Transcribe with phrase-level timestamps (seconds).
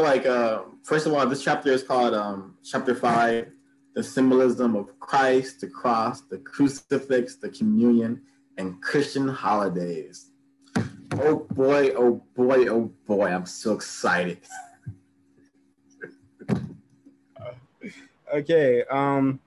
[0.00, 3.50] like uh, first of all, this chapter is called um, chapter five,
[3.94, 8.22] the symbolism of Christ, the cross, the crucifix, the communion,
[8.56, 10.30] and Christian holidays.
[11.20, 14.38] Oh boy, oh boy, oh boy, I'm so excited.
[18.34, 19.40] okay, um,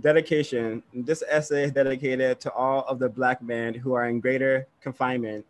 [0.00, 0.84] dedication.
[0.94, 5.44] This essay is dedicated to all of the black men who are in greater confinement,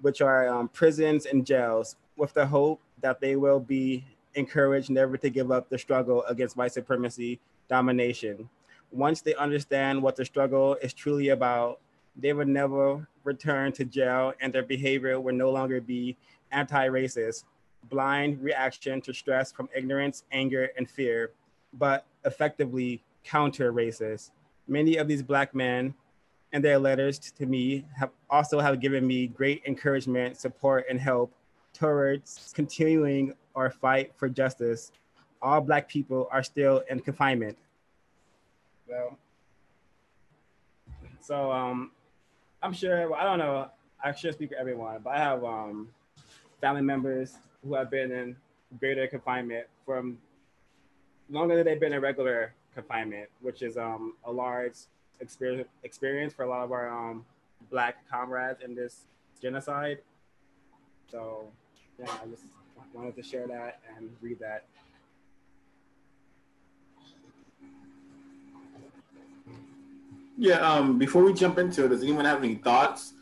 [0.00, 4.04] which are um, prisons and jails, with the hope that they will be
[4.34, 8.48] encouraged never to give up the struggle against white supremacy domination.
[8.90, 11.80] Once they understand what the struggle is truly about,
[12.16, 16.16] they would never return to jail and their behavior would no longer be
[16.50, 17.44] anti-racist,
[17.90, 21.32] blind reaction to stress from ignorance, anger, and fear,
[21.74, 24.30] but effectively counter-racist.
[24.66, 25.94] Many of these black men
[26.52, 31.32] and their letters to me have also have given me great encouragement, support, and help
[31.72, 34.92] towards continuing our fight for justice,
[35.40, 37.56] all Black people are still in confinement.
[38.88, 39.18] Well,
[41.20, 41.90] so um,
[42.62, 43.68] I'm sure, well, I don't know,
[44.02, 45.88] I should speak for everyone, but I have um,
[46.60, 48.36] family members who have been in
[48.78, 50.18] greater confinement from
[51.30, 54.74] longer than they've been in regular confinement, which is um, a large
[55.20, 57.24] experience, experience for a lot of our um,
[57.70, 59.04] Black comrades in this
[59.42, 59.98] genocide.
[61.10, 61.48] So
[61.98, 62.44] yeah, I just
[62.92, 64.64] wanted to share that and read that.
[70.36, 73.14] Yeah, um, before we jump into it, does anyone have any thoughts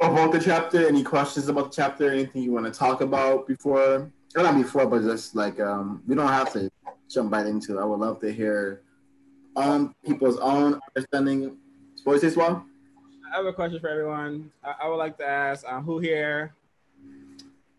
[0.00, 0.88] about the chapter?
[0.88, 2.10] Any questions about the chapter?
[2.10, 4.10] Anything you want to talk about before?
[4.34, 6.70] Or not before, but just like um, we don't have to
[7.10, 7.80] jump right into it.
[7.80, 8.82] I would love to hear
[9.56, 11.56] um people's own understanding
[12.04, 12.36] voices.
[12.36, 12.64] Well,
[13.32, 14.50] I have a question for everyone.
[14.62, 16.54] I, I would like to ask um, who here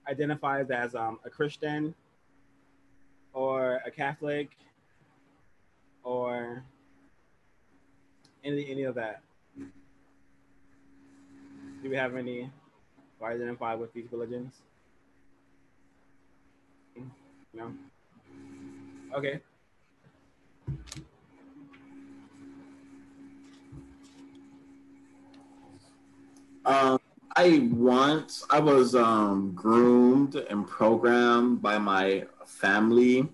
[0.09, 1.93] identifies as um, a Christian
[3.33, 4.49] or a Catholic
[6.03, 6.63] or
[8.43, 9.21] any any of that?
[11.83, 12.49] Do we have any
[13.19, 14.53] who identify with these religions?
[17.53, 17.73] No.
[19.13, 19.39] Okay.
[26.65, 26.99] Um,
[27.39, 33.29] I once I was um, groomed and programmed by my family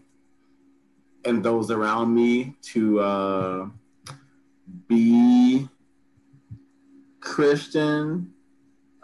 [1.23, 3.67] and those around me to uh,
[4.89, 5.69] be
[7.21, 8.33] Christian.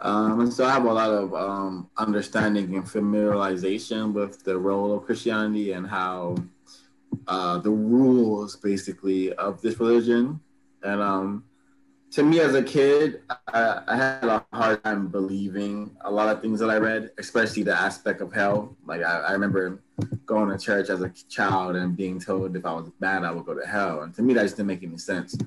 [0.00, 4.94] Um, and so I have a lot of um, understanding and familiarization with the role
[4.94, 6.36] of Christianity and how
[7.26, 10.40] uh, the rules basically of this religion.
[10.82, 11.44] And um,
[12.12, 16.42] to me as a kid, I, I, had a hard time believing a lot of
[16.42, 18.76] things that I read, especially the aspect of hell.
[18.84, 19.80] Like I, I, remember
[20.26, 23.46] going to church as a child and being told if I was bad, I would
[23.46, 24.02] go to hell.
[24.02, 25.38] And to me, that just didn't make any sense.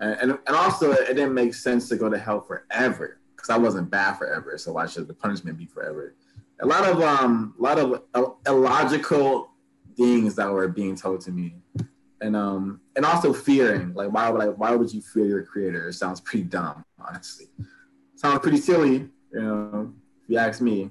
[0.00, 3.56] And, and, and also, it didn't make sense to go to hell forever because I
[3.56, 4.58] wasn't bad forever.
[4.58, 6.14] So why should the punishment be forever?
[6.60, 9.50] A lot of um, a lot of illogical
[9.96, 11.54] things that were being told to me
[12.20, 15.88] and um and also fearing like why would I why would you fear your creator?
[15.88, 17.46] It sounds pretty dumb, honestly.
[18.16, 20.90] Sounds pretty silly, you know, if you ask me.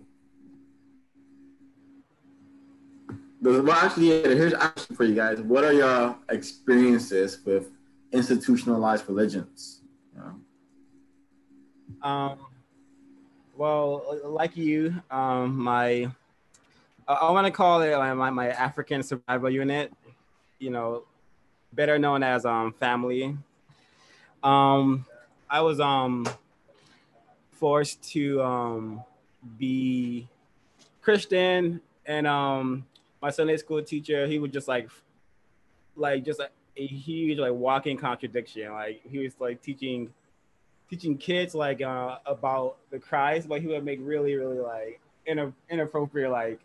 [3.42, 5.40] Well, actually, here's action for you guys.
[5.40, 7.70] What are your experiences with
[8.12, 9.82] institutionalized religions?
[12.02, 12.38] Um,
[13.58, 16.12] well, like you, um, my
[17.08, 19.92] I, I want to call it my, my African survival unit.
[20.60, 21.04] You know,
[21.76, 23.38] better known as um, family.
[24.44, 25.06] Um,
[25.50, 26.28] I was um,
[27.52, 29.04] forced to um,
[29.58, 30.28] be
[31.02, 32.86] Christian, and um,
[33.22, 34.90] my Sunday school teacher, he was just like,
[35.96, 38.72] like just a, a huge like walking contradiction.
[38.72, 40.14] Like he was like teaching,
[40.90, 45.00] teaching kids like uh, about the Christ, but he would make really, really like
[45.70, 46.60] inappropriate like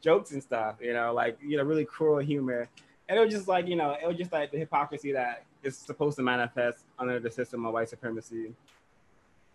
[0.00, 0.76] jokes and stuff.
[0.80, 2.68] You know, like you know, really cruel humor
[3.08, 6.16] it was just like you know it was just like the hypocrisy that is supposed
[6.16, 8.52] to manifest under the system of white supremacy.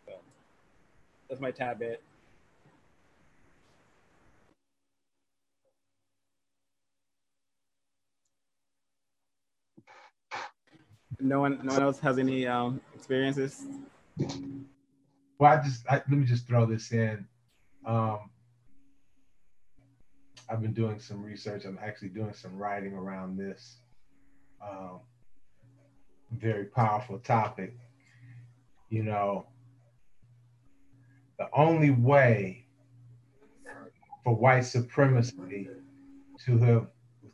[0.05, 0.13] So
[1.29, 2.01] that's my tab bit.
[11.19, 13.65] No one no one else has any um experiences?
[15.37, 17.27] Well i just I, let me just throw this in.
[17.85, 18.30] Um
[20.51, 21.63] I've been doing some research.
[21.63, 23.77] I'm actually doing some writing around this
[24.61, 24.99] um,
[26.31, 27.73] very powerful topic.
[28.89, 29.45] You know,
[31.39, 32.65] the only way
[34.25, 35.69] for white supremacy
[36.45, 36.87] to have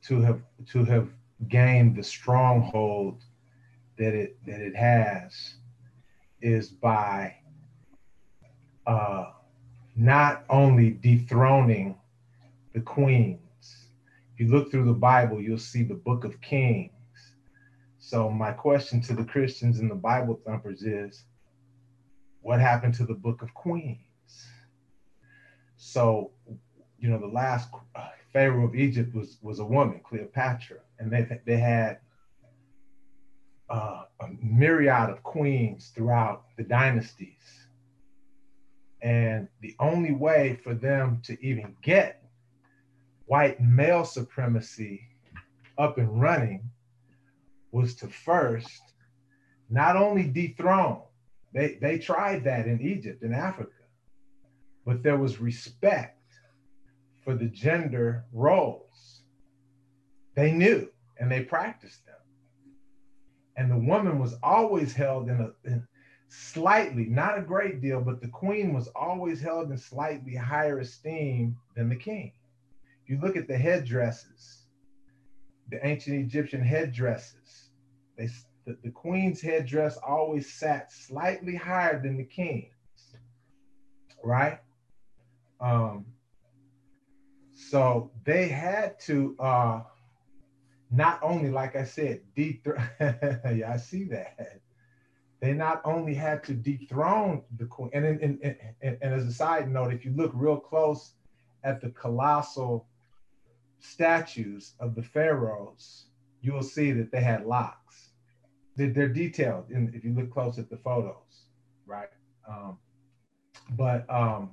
[0.03, 1.09] to have to have
[1.47, 3.23] gained the stronghold
[3.97, 5.55] that it that it has
[6.39, 7.35] is by
[8.85, 9.31] uh,
[9.95, 11.96] not only dethroning
[12.77, 13.89] the queens.
[14.33, 16.91] If you look through the Bible, you'll see the book of Kings.
[17.97, 21.23] So my question to the Christians and the Bible thumpers is,
[22.41, 23.97] what happened to the book of Queens?
[25.75, 26.31] So,
[26.99, 31.41] you know, the last uh, Pharaoh of Egypt was was a woman, Cleopatra, and they
[31.45, 31.97] they had
[33.71, 37.65] uh, a myriad of queens throughout the dynasties.
[39.01, 42.26] And the only way for them to even get
[43.27, 45.07] white male supremacy
[45.77, 46.69] up and running
[47.71, 48.81] was to first
[49.69, 51.01] not only dethrone,
[51.53, 53.71] they, they tried that in Egypt and Africa,
[54.85, 56.21] but there was respect
[57.23, 59.21] for the gender roles.
[60.35, 60.89] They knew
[61.19, 62.15] and they practiced them
[63.57, 65.85] and the woman was always held in a in
[66.29, 71.57] slightly, not a great deal, but the queen was always held in slightly higher esteem
[71.75, 72.31] than the king.
[73.07, 74.63] You look at the headdresses,
[75.69, 77.69] the ancient Egyptian headdresses,
[78.17, 78.29] they
[78.65, 82.67] the, the queen's headdress always sat slightly higher than the king's,
[84.21, 84.59] right?
[85.61, 86.05] Um,
[87.55, 89.81] so they had to uh,
[90.91, 94.59] not only, like I said, dethrone, yeah, I see that.
[95.39, 99.31] They not only had to dethrone the queen, and, and, and, and, and as a
[99.31, 101.13] side note, if you look real close
[101.63, 102.87] at the colossal
[103.79, 106.05] statues of the pharaohs,
[106.41, 108.09] you will see that they had locks.
[108.75, 111.45] They're, they're detailed in, if you look close at the photos,
[111.85, 112.09] right?
[112.47, 112.77] Um,
[113.71, 114.51] but um,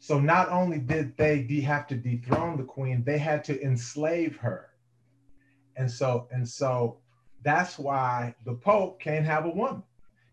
[0.00, 4.36] so not only did they de- have to dethrone the queen, they had to enslave
[4.36, 4.68] her
[5.78, 6.98] and so, and so
[7.42, 9.84] that's why the Pope can't have a woman.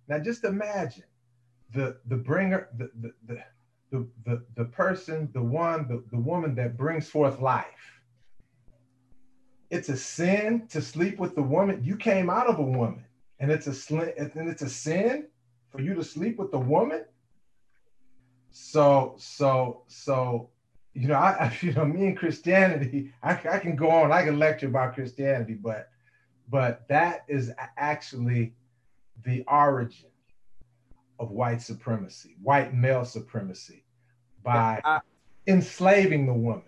[0.07, 1.03] Now just imagine
[1.73, 3.43] the the bringer, the the the
[3.91, 7.94] the, the, the person, the one, the, the woman that brings forth life.
[9.69, 11.83] It's a sin to sleep with the woman.
[11.83, 13.05] You came out of a woman,
[13.39, 15.27] and it's a sl- and it's a sin
[15.69, 17.05] for you to sleep with the woman.
[18.51, 20.49] So so so
[20.95, 24.39] you know, I, you know, me and Christianity, I, I can go on, I can
[24.39, 25.89] lecture about Christianity, but,
[26.49, 28.53] but that is actually
[29.23, 30.09] the origin
[31.19, 33.83] of white supremacy, white male supremacy,
[34.43, 34.99] by I,
[35.47, 36.63] enslaving the woman.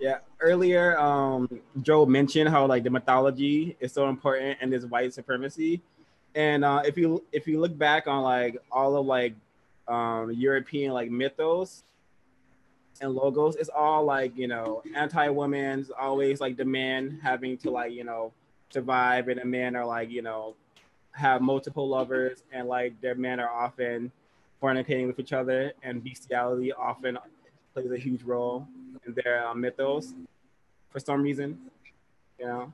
[0.00, 1.48] Yeah, earlier, um,
[1.82, 5.80] Joe mentioned how like the mythology is so important and this white supremacy,
[6.34, 9.34] and uh, if you if you look back on like all of like
[9.88, 11.82] um, European like mythos,
[13.00, 13.56] and logos.
[13.56, 18.32] It's all like you know anti-women's, always like the man having to like you know
[18.70, 20.54] survive, and the men are like you know
[21.12, 24.12] have multiple lovers, and like their men are often
[24.62, 27.18] fornicating with each other, and bestiality often
[27.74, 28.66] plays a huge role
[29.08, 30.14] in their uh, mythos
[30.90, 31.58] for some reason.
[32.38, 32.72] You know,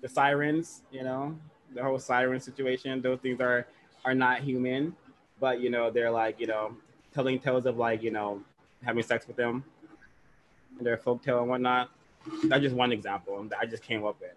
[0.00, 0.82] the sirens.
[0.90, 1.36] You know,
[1.74, 3.02] the whole siren situation.
[3.02, 3.66] Those things are
[4.04, 4.94] are not human,
[5.40, 6.76] but you know they're like you know
[7.12, 8.42] telling tales of like you know
[8.84, 9.64] having sex with them,
[10.78, 11.90] and their folk tale and whatnot.
[12.44, 14.32] That's just one example that I just came up with.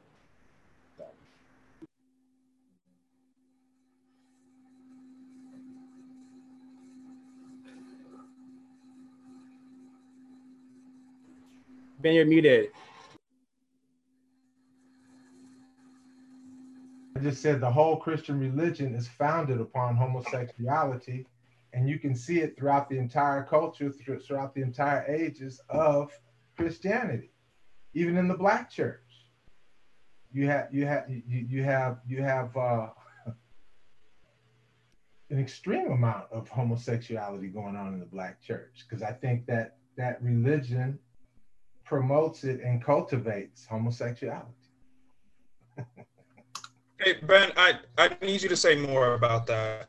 [12.02, 12.70] Ben, you're muted.
[17.18, 21.26] I just said the whole Christian religion is founded upon homosexuality
[21.74, 26.18] and you can see it throughout the entire culture, throughout the entire ages of
[26.56, 27.32] Christianity,
[27.94, 29.02] even in the Black church.
[30.32, 32.88] You have you have you, you have you have uh,
[35.30, 39.76] an extreme amount of homosexuality going on in the Black church because I think that
[39.98, 40.98] that religion
[41.90, 44.46] promotes it and cultivates homosexuality.
[47.02, 49.88] hey Ben, I I need you to say more about that.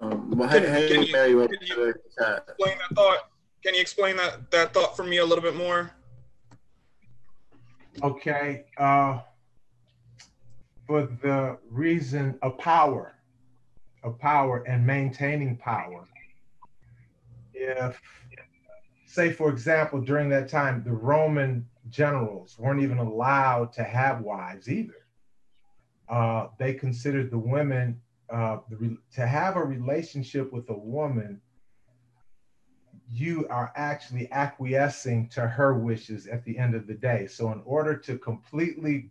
[0.00, 3.30] Um, well, can, hey, can, you, can you explain that thought?
[3.64, 5.92] Can you explain that that thought for me a little bit more?
[8.02, 8.64] Okay.
[8.76, 9.20] Uh,
[10.86, 13.14] for the reason of power,
[14.02, 16.08] of power and maintaining power.
[17.54, 18.00] If,
[19.10, 24.68] say, for example, during that time, the Roman generals weren't even allowed to have wives
[24.68, 24.94] either.
[26.08, 28.00] Uh, they considered the women
[28.30, 31.40] uh, the, to have a relationship with a woman,
[33.12, 37.26] you are actually acquiescing to her wishes at the end of the day.
[37.26, 39.10] So, in order to completely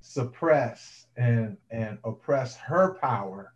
[0.00, 3.52] suppress and, and oppress her power,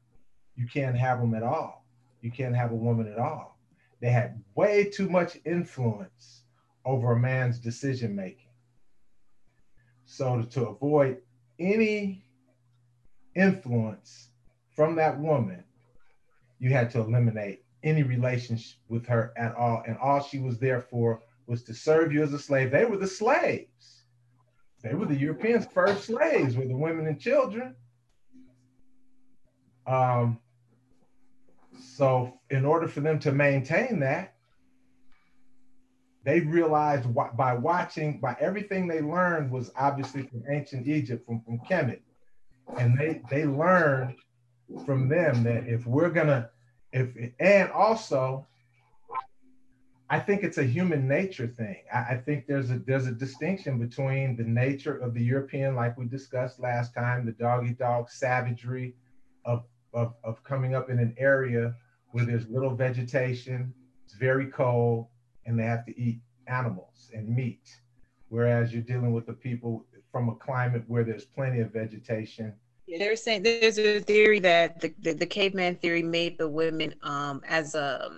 [0.57, 1.87] you can't have them at all.
[2.23, 3.60] You can't have a woman at all.
[4.00, 6.42] They had way too much influence
[6.85, 8.49] over a man's decision making.
[10.07, 11.19] So, to, avoid
[11.59, 12.25] any
[13.37, 14.30] influence
[14.75, 15.62] from that woman,
[16.59, 19.83] you had to eliminate any relationship with her at all.
[19.87, 22.71] And all she was there for was to serve you as a slave.
[22.71, 24.02] They were the slaves.
[24.83, 27.76] They were the Europeans' first slaves, were the women and children.
[29.87, 30.40] Um,
[32.00, 34.33] so, in order for them to maintain that,
[36.25, 41.59] they realized by watching, by everything they learned was obviously from ancient Egypt, from, from
[41.59, 42.00] Kemet.
[42.78, 44.14] And they, they learned
[44.87, 46.49] from them that if we're gonna,
[46.90, 48.47] if, and also,
[50.09, 51.83] I think it's a human nature thing.
[51.92, 55.99] I, I think there's a there's a distinction between the nature of the European, like
[55.99, 58.95] we discussed last time, the doggy dog savagery
[59.45, 61.75] of, of, of coming up in an area
[62.12, 63.73] where there's little vegetation,
[64.05, 65.07] it's very cold,
[65.47, 67.69] and they have to eat animals and meat.
[68.29, 72.52] Whereas you're dealing with the people from a climate where there's plenty of vegetation.
[72.88, 77.40] They're saying there's a theory that the, the, the caveman theory made the women um,
[77.49, 78.11] as a,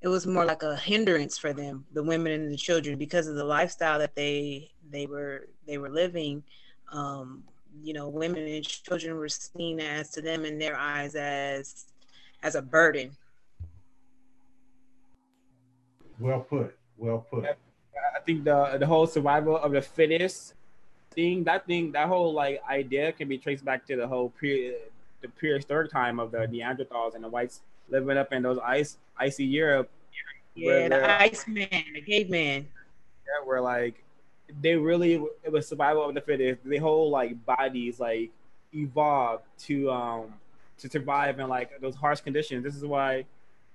[0.00, 3.34] it was more like a hindrance for them, the women and the children, because of
[3.34, 6.44] the lifestyle that they they were they were living.
[6.92, 7.42] Um,
[7.82, 11.86] you know, women and children were seen as to them in their eyes as
[12.42, 13.16] as a burden.
[16.18, 16.76] Well put.
[16.96, 17.44] Well put.
[17.44, 20.54] I think the the whole survival of the fittest
[21.10, 24.74] thing, that thing, that whole like idea can be traced back to the whole pre
[25.20, 29.44] the prehistoric time of the Neanderthals and the whites living up in those ice icy
[29.44, 29.90] Europe.
[30.54, 32.66] Yeah, the Iceman, the caveman.
[33.26, 34.02] Yeah, where like
[34.60, 36.64] they really it was survival of the fittest.
[36.64, 38.30] The whole like bodies like
[38.74, 40.34] evolved to um
[40.78, 42.64] to survive in like those harsh conditions.
[42.64, 43.24] This is why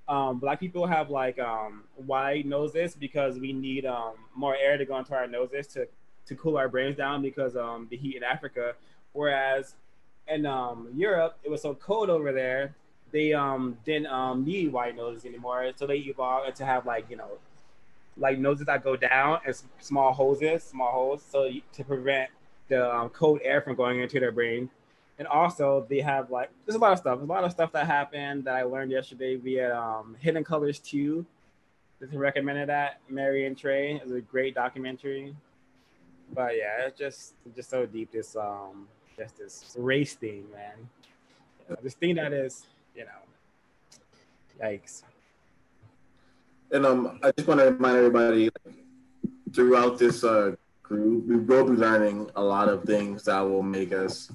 [0.07, 4.85] um, black people have like um, wide noses because we need um, more air to
[4.85, 5.87] go into our noses to,
[6.25, 8.73] to cool our brains down because um, the heat in Africa.
[9.13, 9.75] Whereas
[10.27, 12.75] in um, Europe, it was so cold over there,
[13.11, 15.71] they um, didn't um, need wide noses anymore.
[15.75, 17.37] So they evolved to have like, you know,
[18.17, 22.29] like noses that go down and small hoses, small holes, so to prevent
[22.67, 24.69] the um, cold air from going into their brain
[25.23, 27.17] and also they have like there's a lot of stuff.
[27.17, 30.79] There's a lot of stuff that happened that I learned yesterday via um, Hidden Colors
[30.79, 31.25] 2.
[32.01, 32.99] Just recommended that.
[33.07, 35.33] Mary and Trey is a great documentary.
[36.33, 38.11] But yeah, it's just just so deep.
[38.11, 40.89] This um just this race thing, man.
[41.81, 45.03] This thing that is, you know, yikes.
[46.69, 48.49] And um, I just want to remind everybody
[49.53, 53.93] throughout this uh, group, we will be learning a lot of things that will make
[53.93, 54.29] us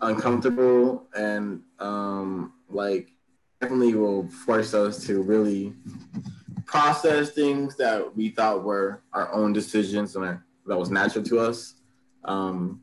[0.00, 3.10] uncomfortable and um, like
[3.60, 5.72] definitely will force us to really
[6.66, 11.74] process things that we thought were our own decisions and that was natural to us.
[12.24, 12.80] Um,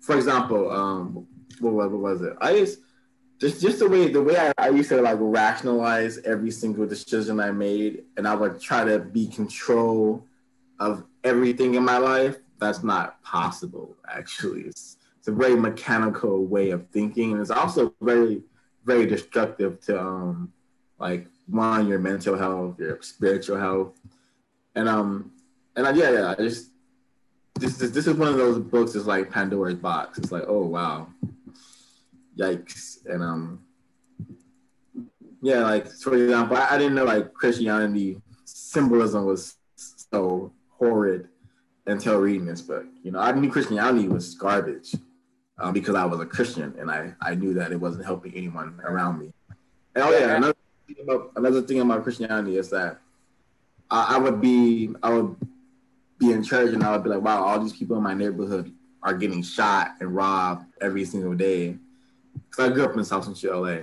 [0.00, 1.26] for example, um,
[1.60, 2.34] what, what, was it?
[2.40, 2.80] I just
[3.40, 7.40] just just the way the way I, I used to like rationalize every single decision
[7.40, 10.26] I made, and I would try to be control
[10.78, 12.36] of everything in my life.
[12.58, 13.96] That's not possible.
[14.08, 18.42] Actually, it's it's a very mechanical way of thinking, and it's also very,
[18.84, 20.52] very destructive to um,
[20.98, 23.94] like one your mental health, your spiritual health,
[24.74, 25.32] and um,
[25.76, 26.72] and I, yeah, yeah, I just
[27.54, 28.94] this is this is one of those books.
[28.94, 30.18] It's like Pandora's box.
[30.18, 31.08] It's like, oh wow,
[32.36, 33.64] yikes, and um,
[35.40, 41.28] yeah, like for example, I, I didn't know like Christianity symbolism was so horrid
[41.86, 42.84] until reading this book.
[43.02, 44.94] You know, I knew Christianity was garbage
[45.58, 48.80] um, because I was a Christian and I, I knew that it wasn't helping anyone
[48.84, 49.32] around me.
[49.94, 50.56] And oh yeah, another
[50.86, 52.98] thing about, another thing about Christianity is that
[53.90, 55.36] I, I would be I would
[56.18, 58.72] be in church and I would be like, wow, all these people in my neighborhood
[59.02, 61.76] are getting shot and robbed every single day.
[62.50, 63.82] Because I grew up in South Central LA.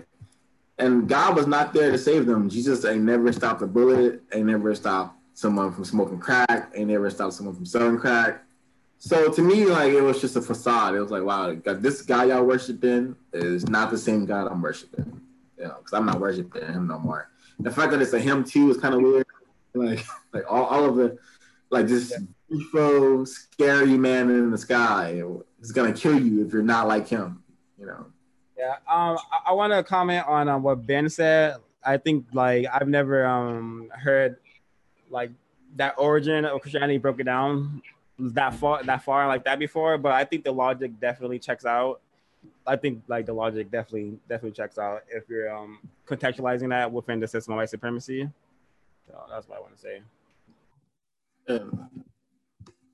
[0.78, 2.50] And God was not there to save them.
[2.50, 7.10] Jesus ain't never stopped a bullet, ain't never stopped someone from smoking crack, ain't never
[7.10, 8.44] stopped someone from selling crack
[9.04, 10.94] so to me, like it was just a facade.
[10.94, 15.20] It was like, wow, this guy y'all worshiping is not the same God I'm worshiping.
[15.58, 17.32] You know, because I'm not worshiping him no more.
[17.60, 19.26] The fact that it's a him too is kind of weird.
[19.74, 21.18] Like, like all, all of the,
[21.72, 23.24] like this yeah.
[23.26, 25.24] scary man in the sky
[25.60, 27.42] is gonna kill you if you're not like him.
[27.80, 28.06] You know.
[28.56, 31.56] Yeah, um, I, I want to comment on uh, what Ben said.
[31.84, 34.38] I think like I've never um heard
[35.10, 35.32] like
[35.78, 37.82] that origin of Christianity broken down
[38.22, 42.02] that far that far like that before, but I think the logic definitely checks out.
[42.66, 47.20] I think like the logic definitely definitely checks out if you're um contextualizing that within
[47.20, 48.30] the system of white supremacy.
[49.08, 50.02] So that's what I want to say.
[51.50, 51.90] Um,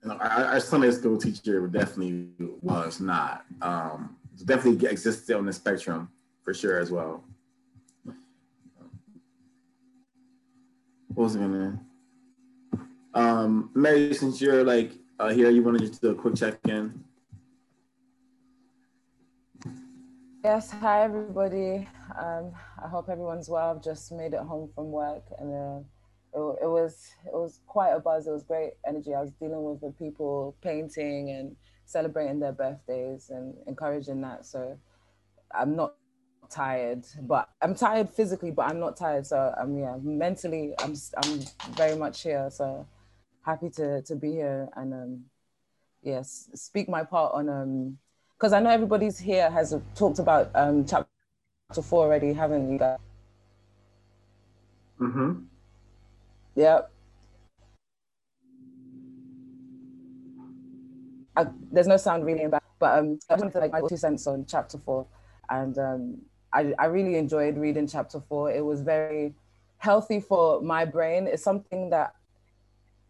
[0.04, 2.30] you know, our, our Sunday school teacher definitely
[2.62, 3.46] was not.
[3.62, 4.16] Um,
[4.46, 6.10] definitely existed on the spectrum
[6.44, 7.24] for sure as well.
[11.14, 11.80] What was I gonna?
[13.14, 16.58] Um, Mary, since you're like uh, here, you want to just do a quick check
[16.68, 17.04] in?
[20.44, 21.88] Yes, hi everybody.
[22.18, 22.52] Um,
[22.84, 23.72] I hope everyone's well.
[23.72, 25.80] I've just made it home from work, and uh,
[26.34, 28.28] it, it, was it was quite a buzz.
[28.28, 29.14] It was great energy.
[29.14, 31.56] I was dealing with the people painting and
[31.86, 34.46] celebrating their birthdays and encouraging that.
[34.46, 34.78] So
[35.54, 35.96] I'm not
[36.50, 39.26] tired, but I'm tired physically, but I'm not tired.
[39.26, 41.42] So I'm yeah, mentally I'm I'm
[41.76, 42.50] very much here.
[42.52, 42.86] So
[43.48, 45.24] happy to to be here and um
[46.04, 47.98] yes, speak my part on um
[48.38, 51.08] because I know everybody's here has talked about um chapter
[51.82, 53.00] four already, haven't you guys?
[55.00, 55.32] Mm-hmm.
[56.56, 56.92] Yep.
[61.38, 63.96] I, there's no sound really in back, but um, I wanted to like my two
[63.96, 65.06] cents on chapter four,
[65.50, 66.18] and um,
[66.52, 68.52] I, I really enjoyed reading chapter four.
[68.52, 69.36] It was very
[69.78, 71.28] healthy for my brain.
[71.28, 72.16] It's something that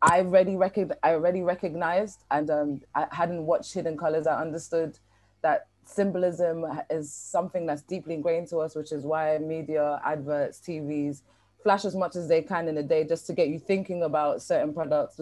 [0.01, 4.27] I already rec- I already recognized, and um, I hadn't watched Hidden Colors.
[4.27, 4.99] I understood
[5.41, 11.21] that symbolism is something that's deeply ingrained to us, which is why media, adverts, TVs
[11.63, 14.41] flash as much as they can in a day just to get you thinking about
[14.41, 15.19] certain products.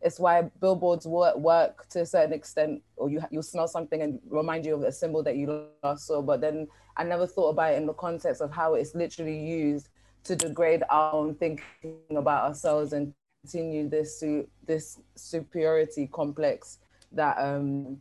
[0.00, 4.20] It's why billboards work, work to a certain extent, or you you smell something and
[4.30, 6.22] remind you of a symbol that you last saw.
[6.22, 9.88] But then I never thought about it in the context of how it's literally used
[10.24, 13.12] to degrade our own thinking about ourselves and
[13.48, 14.22] continue this
[14.66, 16.78] this superiority complex
[17.12, 17.98] that um,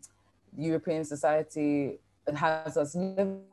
[0.58, 2.00] European society
[2.36, 3.44] has us living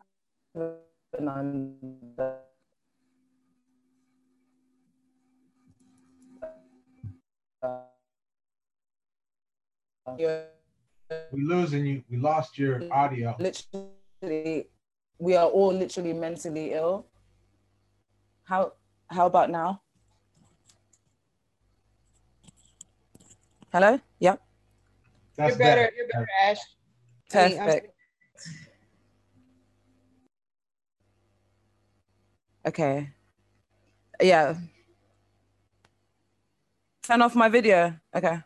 [1.28, 2.34] under.
[10.18, 10.46] We're
[11.32, 12.02] losing you.
[12.10, 13.36] We lost your audio.
[13.38, 14.68] Literally,
[15.18, 17.06] we are all literally mentally ill.
[18.42, 18.72] How
[19.08, 19.80] how about now?
[23.74, 23.98] Hello?
[24.20, 24.40] Yep.
[25.36, 25.92] That's you're better.
[25.96, 26.58] You're better, Ash.
[27.28, 27.90] Perfect.
[32.64, 33.10] Okay.
[34.22, 34.54] Yeah.
[37.02, 37.96] Turn off my video.
[38.14, 38.38] Okay.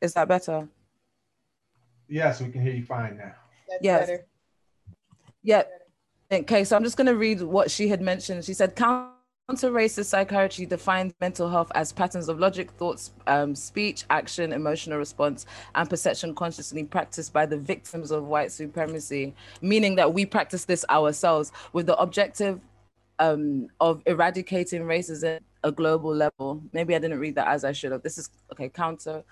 [0.00, 0.66] Is that better?
[2.08, 3.34] Yes, we can hear you fine now.
[3.68, 4.00] That's yes.
[4.00, 4.26] better.
[5.44, 5.62] Yeah.
[6.32, 8.44] Okay, so I'm just going to read what she had mentioned.
[8.44, 8.74] She said,
[9.50, 15.44] Counter-racist psychiatry defines mental health as patterns of logic, thoughts, um, speech, action, emotional response,
[15.74, 20.84] and perception consciously practiced by the victims of white supremacy, meaning that we practice this
[20.88, 22.60] ourselves with the objective
[23.18, 26.62] um, of eradicating racism at a global level.
[26.72, 28.04] Maybe I didn't read that as I should have.
[28.04, 28.68] This is okay.
[28.68, 29.24] Counter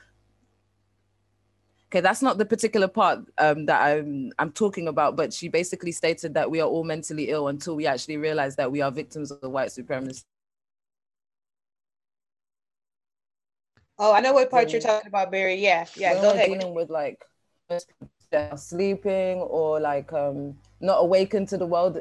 [1.89, 5.93] okay that's not the particular part um, that i'm i'm talking about but she basically
[5.93, 9.31] stated that we are all mentally ill until we actually realize that we are victims
[9.31, 10.23] of the white supremacy.
[13.99, 15.57] Oh i know what part you're talking about barry.
[15.57, 16.47] Yeah yeah go ahead.
[16.47, 17.25] dealing with like
[18.57, 22.01] sleeping or like um not awakened to the world.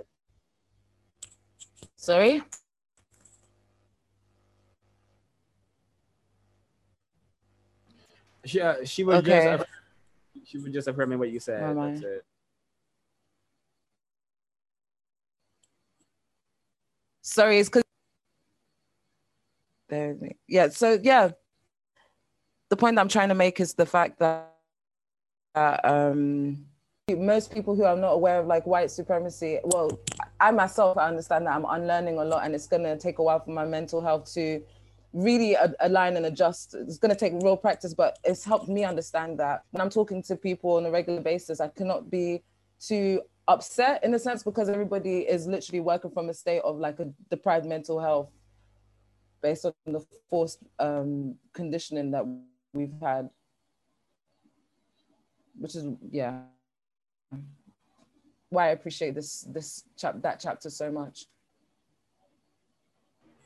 [1.95, 2.43] Sorry?
[8.45, 9.57] She, uh, she was okay.
[9.57, 9.69] just
[10.47, 11.75] she would just affirming what you said.
[11.75, 12.25] That's it.
[17.21, 17.83] Sorry, it's because
[20.47, 20.69] yeah.
[20.69, 21.31] So yeah,
[22.69, 24.53] the point that I'm trying to make is the fact that
[25.53, 26.65] uh, um,
[27.09, 29.99] most people who are not aware of like white supremacy, well,
[30.39, 33.41] I myself I understand that I'm unlearning a lot, and it's gonna take a while
[33.41, 34.63] for my mental health to
[35.13, 36.75] really align and adjust.
[36.75, 40.21] It's going to take real practice, but it's helped me understand that when I'm talking
[40.23, 42.43] to people on a regular basis, I cannot be
[42.79, 46.99] too upset in a sense because everybody is literally working from a state of like
[46.99, 48.29] a deprived mental health
[49.41, 52.25] based on the forced um, conditioning that
[52.73, 53.29] we've had,
[55.57, 56.41] which is yeah,
[58.49, 61.25] why I appreciate this this chap that chapter so much.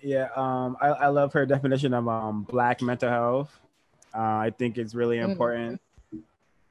[0.02, 3.60] Yeah, um, I, I love her definition of um black mental health.
[4.14, 5.32] Uh, I think it's really mm-hmm.
[5.32, 5.82] important.
[6.14, 6.20] Mm-hmm.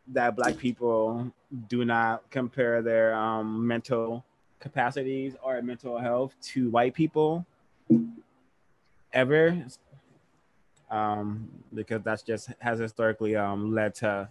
[0.09, 1.33] that black people
[1.69, 4.25] do not compare their um, mental
[4.59, 7.47] capacities or mental health to white people
[9.12, 9.64] ever
[10.90, 14.29] um, because that's just has historically um, led to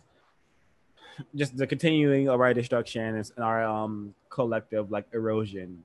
[1.36, 5.84] just the continuing of our destruction and our um, collective like erosion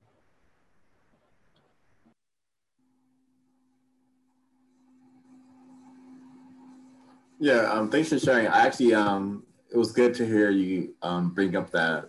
[7.44, 8.46] Yeah, um, thanks for sharing.
[8.46, 12.08] I actually, um, it was good to hear you um, bring up that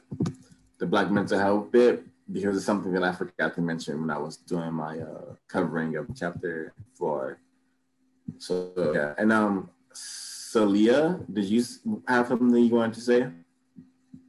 [0.77, 4.17] the Black mental health bit because it's something that I forgot to mention when I
[4.17, 7.37] was doing my uh, covering of chapter four.
[8.37, 11.65] So yeah, and um, Celia, did you
[12.07, 13.27] have something you wanted to say?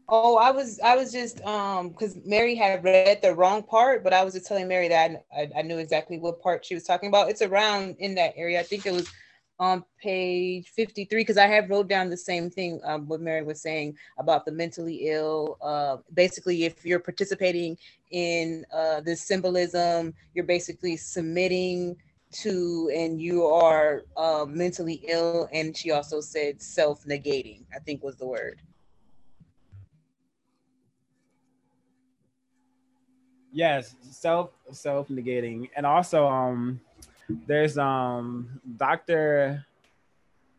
[0.09, 4.13] Oh, I was I was just um because Mary had read the wrong part, but
[4.13, 7.09] I was just telling Mary that I, I knew exactly what part she was talking
[7.09, 7.31] about.
[7.31, 8.59] It's around in that area.
[8.59, 9.09] I think it was
[9.59, 13.61] on page 53 because I have wrote down the same thing um, what Mary was
[13.61, 15.57] saying about the mentally ill.
[15.63, 17.77] Uh, basically, if you're participating
[18.11, 21.97] in uh, this symbolism, you're basically submitting
[22.33, 25.49] to and you are uh, mentally ill.
[25.53, 28.61] And she also said self-negating, I think was the word.
[33.53, 36.79] Yes, self self negating, and also um
[37.29, 39.65] there's um Dr.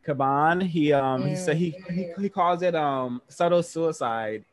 [0.05, 0.63] Caban.
[0.63, 1.29] He um mm.
[1.29, 4.43] he said he, he he calls it um subtle suicide,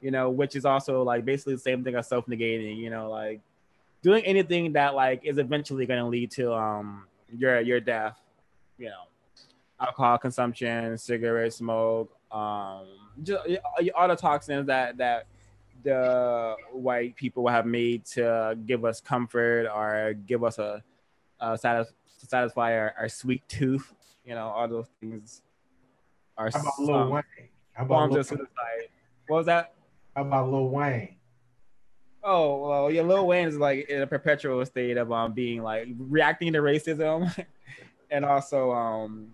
[0.00, 3.40] you know, which is also like basically the same thing as self-negating, you know, like
[4.02, 8.18] doing anything that like is eventually gonna lead to um your your death,
[8.78, 9.04] you know,
[9.80, 12.86] alcohol consumption, cigarette smoke, um
[13.22, 13.44] just
[13.94, 15.26] all the toxins that that
[15.82, 20.82] the white people have made to give us comfort or give us a
[21.40, 23.94] uh, satis- satisfy our, our sweet tooth.
[24.24, 25.42] You know, all those things
[26.36, 27.22] are How about Lil Wayne?
[27.72, 28.46] How about Lil suicide.
[29.28, 29.74] What was that?
[30.14, 31.16] How about Lil Wayne?
[32.22, 35.88] Oh well, yeah, Lil Wayne is like in a perpetual state of um being like
[35.96, 37.32] reacting to racism,
[38.10, 39.32] and also um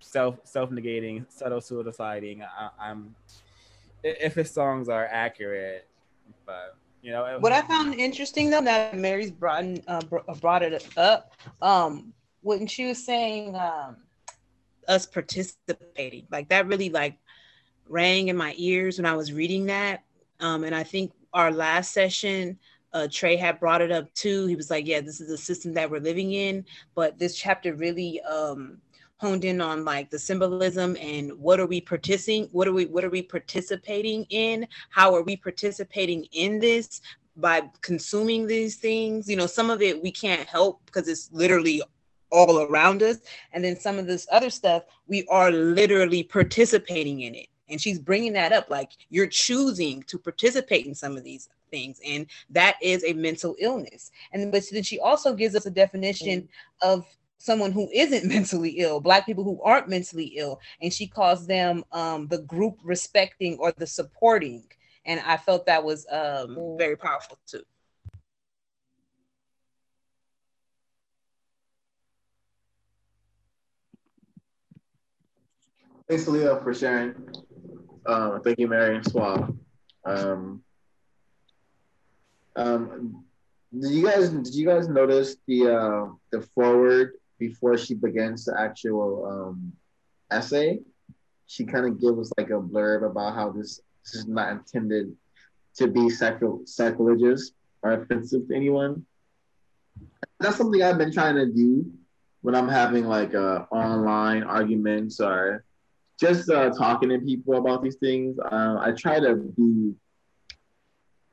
[0.00, 2.42] self self negating, subtle suiciding.
[2.42, 3.14] I, am
[4.02, 5.86] if his songs are accurate,
[6.44, 10.84] but you know, what I found interesting though that Mary's brought uh, uh, brought it
[10.96, 11.30] up
[11.62, 13.98] um, when she was saying um,
[14.88, 17.16] us participating, like that really like
[17.88, 20.02] rang in my ears when I was reading that.
[20.40, 22.58] Um, and I think our last session,
[22.92, 24.46] uh, Trey had brought it up too.
[24.46, 26.64] He was like, "Yeah, this is the system that we're living in,"
[26.96, 28.78] but this chapter really um,
[29.18, 33.04] honed in on like the symbolism and what are we participating what are we what
[33.04, 34.66] are we participating in?
[34.90, 37.00] How are we participating in this
[37.36, 39.28] by consuming these things?
[39.28, 41.82] You know some of it we can't help because it's literally
[42.30, 43.18] all around us.
[43.52, 47.48] And then some of this other stuff we are literally participating in it.
[47.68, 52.00] And she's bringing that up like you're choosing to participate in some of these things
[52.06, 54.10] and that is a mental illness.
[54.32, 56.48] And but then she also gives us a definition mm.
[56.82, 57.06] of
[57.38, 61.84] someone who isn't mentally ill, black people who aren't mentally ill, and she calls them
[61.92, 64.64] um, the group respecting or the supporting.
[65.04, 67.62] And I felt that was um, very powerful too.
[76.08, 77.14] Thanks, Leah, for sharing.
[78.04, 79.58] Uh, thank you, Mary Swab.
[80.04, 80.62] Um,
[82.54, 83.24] um,
[83.76, 88.58] did you guys did you guys notice the uh, the forward before she begins the
[88.58, 89.72] actual um,
[90.30, 90.80] essay,
[91.46, 95.14] she kind of gives like a blurb about how this, this is not intended
[95.76, 99.04] to be sacri- sacrilegious or offensive to anyone.
[100.40, 101.90] That's something I've been trying to do
[102.42, 105.64] when I'm having like uh, online arguments or
[106.20, 108.38] just uh, talking to people about these things.
[108.38, 109.92] Uh, I try to be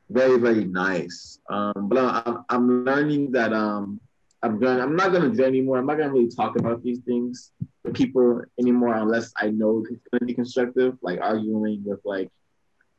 [0.10, 1.40] very, very nice.
[1.50, 4.00] Um, but I'm, I'm learning that um,
[4.44, 4.80] I'm going.
[4.82, 5.78] I'm not going to do anymore.
[5.78, 7.52] I'm not going to really talk about these things
[7.84, 10.98] with people anymore unless I know it's going to be constructive.
[11.02, 12.30] Like arguing with like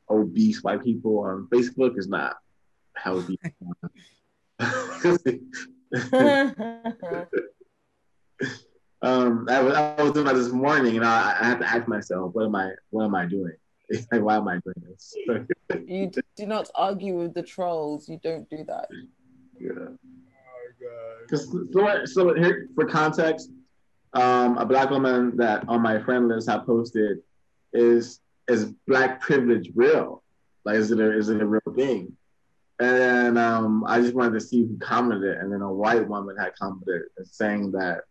[0.09, 2.37] obese white people on Facebook is not
[2.97, 3.39] healthy.
[9.03, 11.87] um, I was, I was doing that this morning, and I, I had to ask
[11.87, 13.53] myself, what am I, what am I doing?
[14.13, 15.15] like, why am I doing this?
[15.87, 18.09] you do not argue with the trolls.
[18.09, 18.89] You don't do that.
[19.61, 19.89] Yeah.
[21.23, 23.51] Because so, so here for context,
[24.13, 27.19] um, a black woman that on my friend list I posted
[27.73, 30.23] is is black privilege real?
[30.65, 32.17] Like is it a, is it a real thing?
[32.81, 36.55] And um, I just wanted to see who commented, and then a white woman had
[36.57, 38.03] commented saying that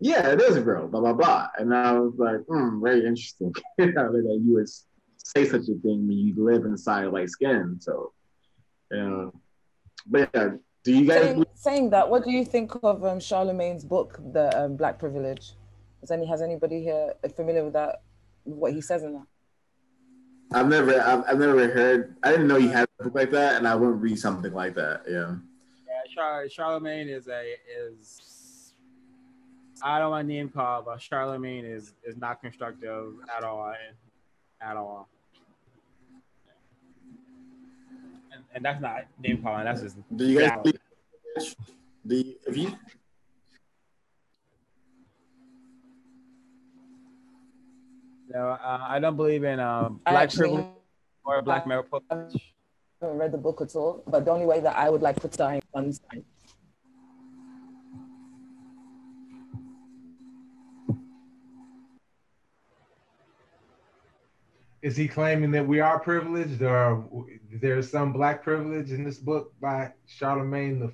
[0.00, 1.48] yeah, it is real, blah blah blah.
[1.58, 4.68] And I was like, hmm, very interesting that you would
[5.16, 7.78] say such a thing when you live inside light skin.
[7.80, 8.12] So,
[8.90, 9.28] yeah,
[10.06, 10.48] but yeah,
[10.84, 12.08] do you guys saying, saying that?
[12.08, 15.52] What do you think of um, Charlamagne's book, The um, Black Privilege?
[16.00, 18.02] Has any has anybody here familiar with that?
[18.44, 19.26] What he says in that?
[20.52, 22.16] I've never, I've, I've never heard.
[22.22, 24.74] I didn't know he had a book like that, and I wouldn't read something like
[24.74, 25.02] that.
[25.08, 25.36] Yeah.
[25.86, 27.54] Yeah, Char- Charlamagne is a
[27.88, 28.74] is.
[29.84, 33.72] I don't want to name call, but Charlamagne is is not constructive at all,
[34.60, 35.08] at all.
[38.32, 39.64] And, and that's not name calling.
[39.64, 39.96] That's just.
[40.14, 40.58] Do you guys?
[42.04, 42.72] Do you, if you
[48.32, 50.64] No, uh, I don't believe in um, black privilege
[51.24, 52.34] or black male privilege.
[53.02, 55.20] I haven't read the book at all, but the only way that I would like
[55.20, 55.92] to die on
[64.82, 67.04] Is he claiming that we are privileged, or
[67.52, 70.92] there's some black privilege in this book by Charlamagne the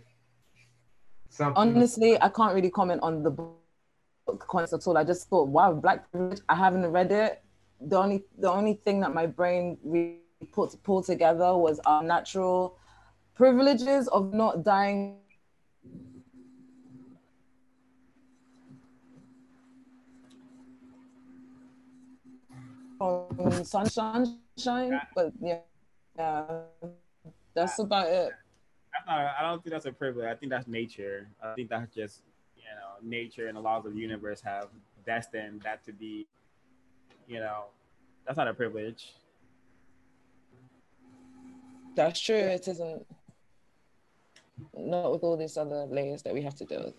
[1.30, 1.56] something?
[1.56, 4.98] Honestly, I can't really comment on the book concept at all.
[4.98, 6.40] I just thought, wow, black privilege.
[6.50, 7.42] I haven't read it.
[7.80, 10.20] The only the only thing that my brain really
[10.52, 12.76] put pulled together was our natural
[13.34, 15.20] privileges of not dying.
[23.38, 25.58] From mm, sunshine, shine, but yeah,
[26.16, 26.42] yeah,
[27.54, 28.32] that's about it.
[29.06, 30.26] I don't think that's a privilege.
[30.26, 31.28] I think that's nature.
[31.40, 32.22] I think that's just
[32.56, 34.66] you know nature and the laws of the universe have
[35.06, 36.26] destined that to be
[37.26, 37.64] you know
[38.26, 39.14] that's not a privilege
[41.94, 43.06] that's true it isn't
[44.76, 46.94] not with all these other layers that we have to deal with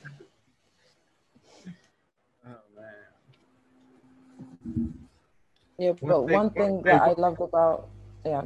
[2.48, 3.10] oh man
[5.80, 7.88] yeah but one thing that i loved about
[8.26, 8.42] yeah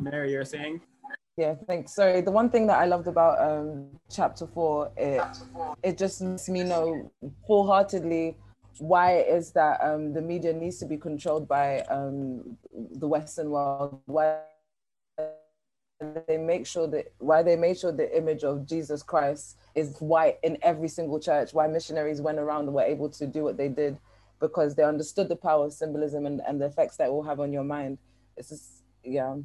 [0.00, 0.80] Mary, you're saying?
[1.36, 1.94] Yeah, thanks.
[1.94, 5.22] Sorry, the one thing that I loved about um, chapter four, it
[5.82, 7.10] it just makes me know
[7.46, 8.36] full-heartedly
[8.78, 13.50] why it is that um, the media needs to be controlled by um, the Western
[13.50, 14.00] world.
[14.06, 14.40] Why
[16.00, 20.38] they make sure that why they made sure the image of Jesus Christ is white
[20.42, 21.52] in every single church.
[21.52, 23.98] Why missionaries went around and were able to do what they did
[24.40, 27.52] because they understood the power of symbolism and, and the effects that will have on
[27.52, 27.98] your mind.
[28.36, 29.36] It's just yeah.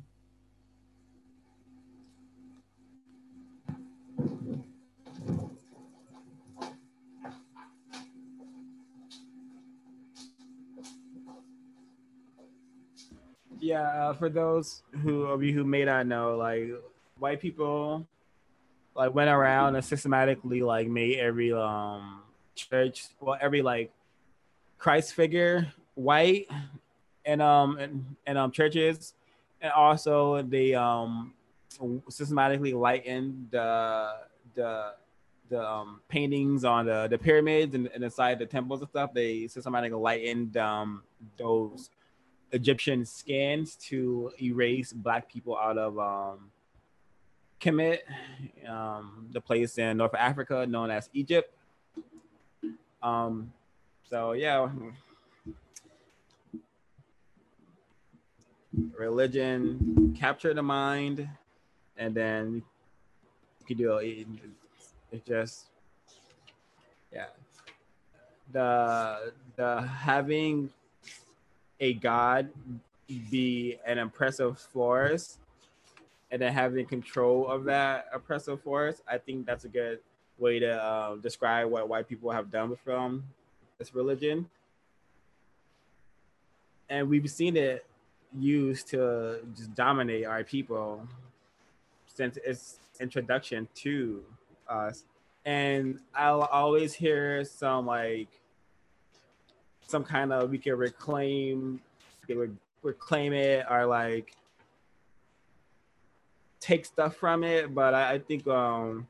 [13.65, 16.69] Yeah, uh, for those who of you who may not know, like
[17.17, 18.05] white people
[18.95, 22.21] like went around and systematically like made every um
[22.53, 23.91] church, well every like
[24.77, 26.47] Christ figure white
[27.25, 29.13] and um and, and um churches,
[29.61, 31.33] and also they um
[32.09, 34.13] systematically lightened the
[34.53, 34.93] the
[35.49, 39.13] the um, paintings on the, the pyramids and, and inside the temples and stuff.
[39.13, 41.03] They systematically lightened um,
[41.37, 41.91] those
[42.51, 46.51] Egyptian scans to erase black people out of um,
[47.59, 47.99] Kemet,
[48.67, 51.51] um, the place in North Africa known as Egypt.
[53.01, 53.51] Um,
[54.09, 54.69] so yeah,
[58.97, 61.27] religion capture the mind,
[61.97, 62.63] and then
[63.59, 64.27] you can do it.
[65.11, 65.67] It just
[67.11, 67.27] yeah,
[68.51, 70.69] the the having
[71.79, 72.49] a god
[73.29, 75.37] be an oppressive force
[76.31, 79.99] and then having control of that oppressive force, I think that's a good
[80.37, 83.23] way to uh, describe what white people have done from
[83.77, 84.49] this religion.
[86.89, 87.85] And we've seen it
[88.37, 91.07] used to just dominate our people
[92.07, 94.23] since its introduction to
[94.67, 95.05] us.
[95.45, 98.29] And I'll always hear some like
[99.87, 101.79] some kind of we can reclaim
[102.27, 102.35] they
[102.81, 104.35] reclaim it or like
[106.59, 109.07] take stuff from it but i, I think um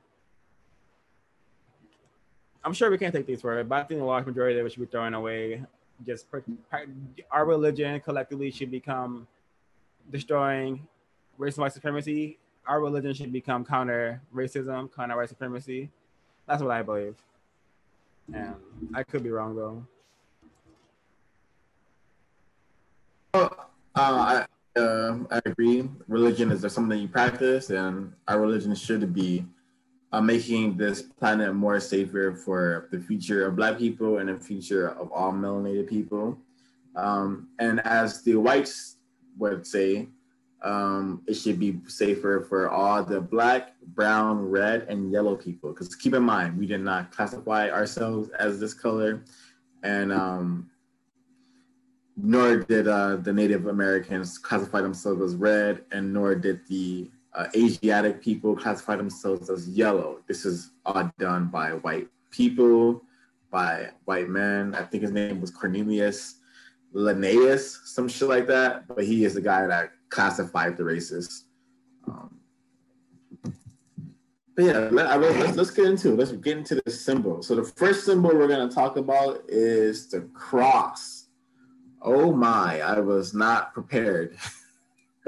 [2.63, 4.65] i'm sure we can't take things for it but i think the large majority of
[4.65, 5.63] it should be thrown away.
[6.05, 6.25] Just
[7.31, 9.25] our religion collectively should become
[10.11, 10.85] destroying
[11.37, 12.37] race and white supremacy.
[12.67, 15.89] Our religion should become counter racism counter white supremacy.
[16.47, 17.15] That's what i believe.
[18.33, 18.55] And
[18.93, 19.87] i could be wrong though
[23.35, 23.49] uh,
[23.95, 24.45] I,
[24.79, 25.89] uh, I agree.
[26.07, 29.45] Religion is something you practice, and our religion should be
[30.11, 34.89] uh, making this planet more safer for the future of Black people and the future
[34.89, 36.37] of all melanated people.
[36.95, 38.97] Um, and as the whites
[39.37, 40.07] would say,
[40.61, 45.71] um, it should be safer for all the black, brown, red, and yellow people.
[45.71, 49.23] Because keep in mind, we did not classify ourselves as this color,
[49.83, 50.69] and um,
[52.17, 57.47] nor did uh, the Native Americans classify themselves as red, and nor did the uh,
[57.55, 60.19] Asiatic people classify themselves as yellow.
[60.27, 63.03] This is all done by white people,
[63.51, 64.73] by white men.
[64.75, 66.35] I think his name was Cornelius
[66.93, 68.87] Linnaeus, some shit like that.
[68.87, 71.45] But he is the guy that classified the races.
[72.07, 72.39] Um,
[74.55, 76.15] but yeah, let, us let's get into it.
[76.17, 77.43] Let's get into the symbol.
[77.43, 81.24] So the first symbol we're gonna talk about is the cross.
[82.05, 84.37] Oh my, I was not prepared.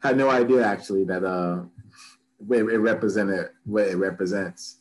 [0.00, 1.62] Had no idea actually that uh,
[2.50, 4.80] it, it represented what it represents,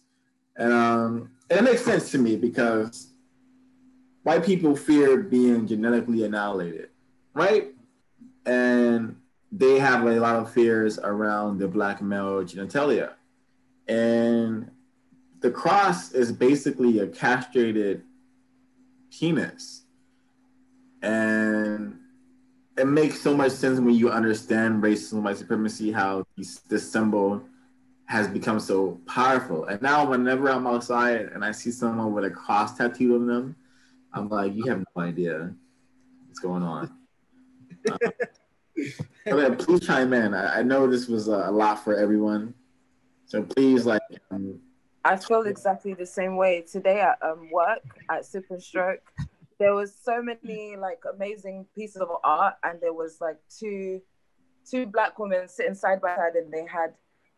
[0.58, 3.13] and um, it makes sense to me because
[4.23, 6.89] white people fear being genetically annihilated,
[7.34, 7.69] right?
[8.45, 9.15] And
[9.51, 13.13] they have a lot of fears around the black male genitalia.
[13.88, 14.69] And
[15.39, 18.04] the cross is basically a castrated
[19.12, 19.85] penis.
[21.05, 21.99] And
[22.77, 27.43] it makes so much sense when you understand racism, white supremacy, how this, this symbol
[28.07, 29.65] has become so powerful.
[29.65, 33.55] And now, whenever I'm outside and I see someone with a cross tattooed on them,
[34.13, 35.53] I'm like, you have no idea
[36.27, 36.91] what's going on.
[39.31, 40.33] Um, please chime in.
[40.33, 42.53] I, I, know this was a, lot for everyone,
[43.25, 44.01] so please, like.
[44.29, 44.59] Um,
[45.05, 48.99] I feel exactly the same way today at um, work at Sip and Stroke.
[49.59, 54.01] There was so many like amazing pieces of art, and there was like two
[54.69, 56.93] two black women sitting side by side, and they had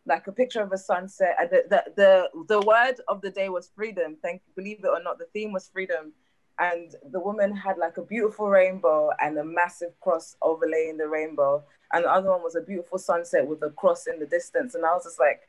[0.05, 1.35] like a picture of a sunset.
[1.39, 4.17] And the, the the the word of the day was freedom.
[4.21, 6.13] Thank believe it or not, the theme was freedom
[6.59, 11.63] and the woman had like a beautiful rainbow and a massive cross overlaying the rainbow
[11.93, 14.85] and the other one was a beautiful sunset with a cross in the distance and
[14.85, 15.41] i was just like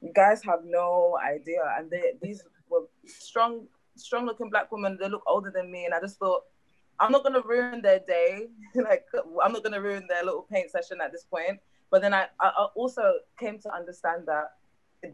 [0.00, 5.08] you guys have no idea and they, these were strong strong looking black women they
[5.08, 6.42] look older than me and i just thought
[7.00, 9.04] i'm not to ruin their day like
[9.42, 11.58] i'm not to ruin their little paint session at this point
[11.90, 13.02] but then I, I also
[13.38, 14.52] came to understand that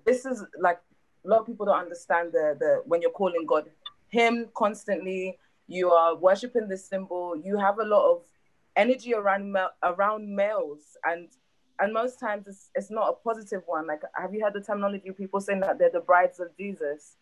[0.07, 0.81] this is like
[1.25, 3.69] a lot of people don't understand the the when you're calling god
[4.09, 5.39] him constantly.
[5.67, 7.37] You are worshiping this symbol.
[7.37, 8.23] You have a lot of
[8.77, 11.29] energy around around males, and
[11.81, 13.87] and most times it's, it's not a positive one.
[13.87, 17.17] Like, have you heard the terminology people saying that they're the brides of Jesus?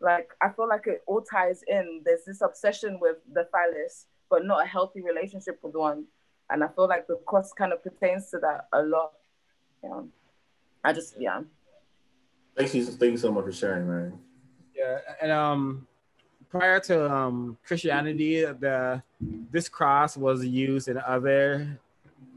[0.00, 2.02] Like, I feel like it all ties in.
[2.04, 6.04] There's this obsession with the phallus, but not a healthy relationship with one.
[6.50, 9.12] And I feel like the cross kind of pertains to that a lot.
[9.82, 10.02] Yeah.
[10.84, 11.42] I just, yeah.
[12.56, 14.18] Thank you, thank you so much for sharing, man.
[14.74, 15.86] Yeah, and um,
[16.48, 19.02] prior to um, Christianity, the
[19.50, 21.80] this cross was used in other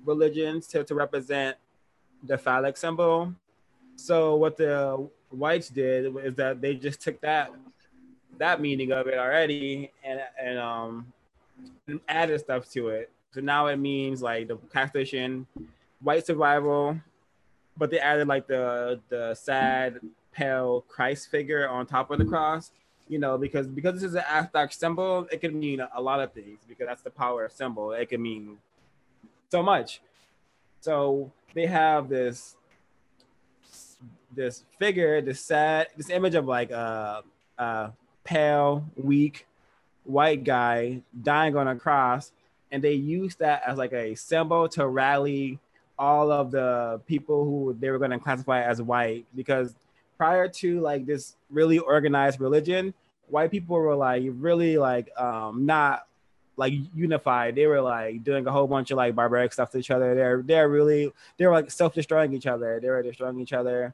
[0.06, 1.58] religions to, to represent
[2.24, 3.34] the phallic symbol.
[3.96, 7.52] So what the whites did is that they just took that
[8.38, 11.14] that meaning of it already and and um
[11.88, 13.10] and added stuff to it.
[13.32, 15.48] So now it means like the castration,
[16.02, 17.00] white survival,
[17.78, 20.00] but they added like the the sad
[20.32, 22.72] pale Christ figure on top of the cross
[23.12, 26.32] you know, because because this is an abstract symbol, it can mean a lot of
[26.32, 27.92] things because that's the power of symbol.
[27.92, 28.58] It can mean
[29.52, 30.02] so much.
[30.80, 32.56] So they have this
[34.36, 37.24] this figure, this sad, this image of like a,
[37.58, 37.92] a
[38.24, 39.48] pale, weak,
[40.04, 42.32] white guy dying on a cross,
[42.72, 45.60] and they use that as like a symbol to rally
[46.00, 49.76] all of the people who they were going to classify as white because
[50.18, 52.94] prior to like this really organized religion,
[53.28, 56.08] white people were like really like um not
[56.58, 57.56] like unified.
[57.56, 60.16] They were like doing a whole bunch of like barbaric stuff to each other.
[60.16, 62.80] They're they're really they were like self-destroying each other.
[62.82, 63.94] They were destroying each other.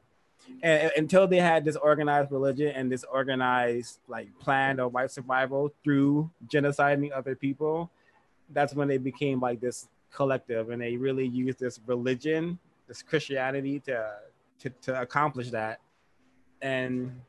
[0.62, 5.72] And, until they had this organized religion and this organized like plan of white survival
[5.84, 7.90] through genociding other people,
[8.50, 13.80] that's when they became like this collective and they really used this religion, this Christianity
[13.80, 14.10] to
[14.60, 15.80] to, to accomplish that.
[16.60, 17.20] And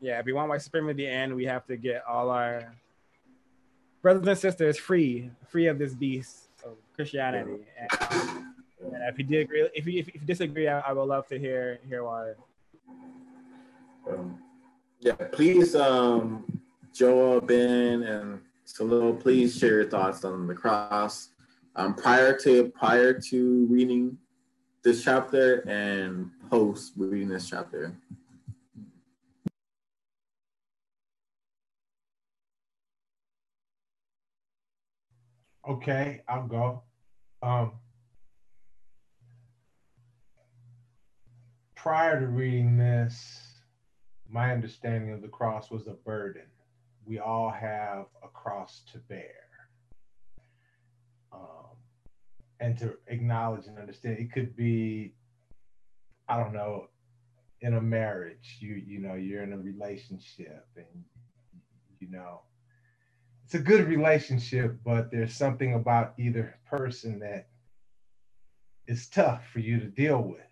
[0.00, 2.74] yeah, if we want white supremacy and we have to get all our
[4.02, 7.66] brothers and sisters free, free of this beast of Christianity.
[7.78, 11.04] And, um, and if you did agree, if you, if you disagree, I, I, would
[11.04, 12.32] love to hear hear why.
[14.08, 14.38] Um,
[15.00, 16.44] yeah, please, um,
[16.92, 21.30] Joel, Ben, and Salil, please share your thoughts on the cross.
[21.76, 24.18] um, prior to prior to reading
[24.82, 27.96] this chapter and post reading this chapter.
[35.68, 36.82] Okay, I'll go.
[37.42, 37.72] Um,
[41.82, 43.40] prior to reading this,
[44.28, 46.42] my understanding of the cross was a burden.
[47.06, 49.46] We all have a cross to bear.
[51.32, 51.78] Um,
[52.60, 55.14] and to acknowledge and understand it could be,
[56.28, 56.88] I don't know,
[57.62, 61.04] in a marriage, you you know, you're in a relationship and
[61.98, 62.42] you know,
[63.46, 67.48] it's a good relationship, but there's something about either person that
[68.86, 70.49] is tough for you to deal with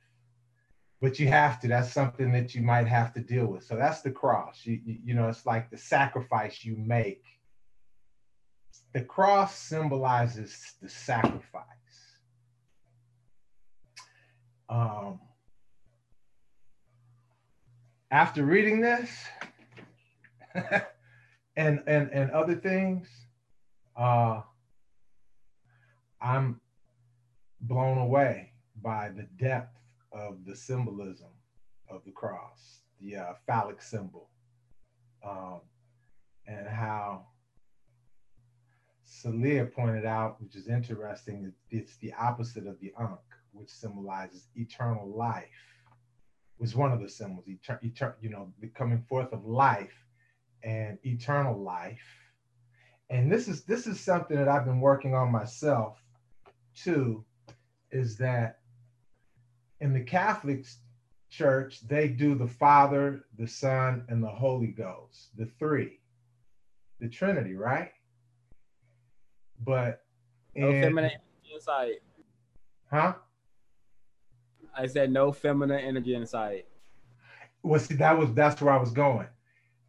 [1.00, 3.64] but you have to that's something that you might have to deal with.
[3.64, 4.60] So that's the cross.
[4.64, 7.24] You, you, you, know it's like the sacrifice you make.
[8.92, 11.64] The cross symbolizes the sacrifice.
[14.68, 15.20] Um,
[18.10, 19.10] after reading this
[21.56, 23.08] and and and other things
[23.96, 24.40] uh
[26.20, 26.60] i'm
[27.60, 29.77] blown away by the depth
[30.12, 31.30] of the symbolism
[31.88, 34.28] of the cross, the uh, phallic symbol,
[35.24, 35.60] um,
[36.46, 37.26] and how
[39.04, 43.18] Celia pointed out, which is interesting, it's the opposite of the Ankh,
[43.52, 45.48] which symbolizes eternal life.
[46.58, 49.94] Was one of the symbols, etern- etern- you know, the coming forth of life
[50.64, 52.02] and eternal life.
[53.10, 56.02] And this is this is something that I've been working on myself
[56.74, 57.24] too,
[57.90, 58.58] is that
[59.80, 60.64] in the Catholic
[61.30, 66.00] Church, they do the Father, the Son, and the Holy Ghost, the three,
[67.00, 67.90] the Trinity, right?
[69.64, 70.02] But
[70.54, 71.94] no feminine energy inside.
[72.90, 73.14] Huh?
[74.76, 76.64] I said no feminine energy inside.
[77.62, 79.26] Well, see, that was that's where I was going.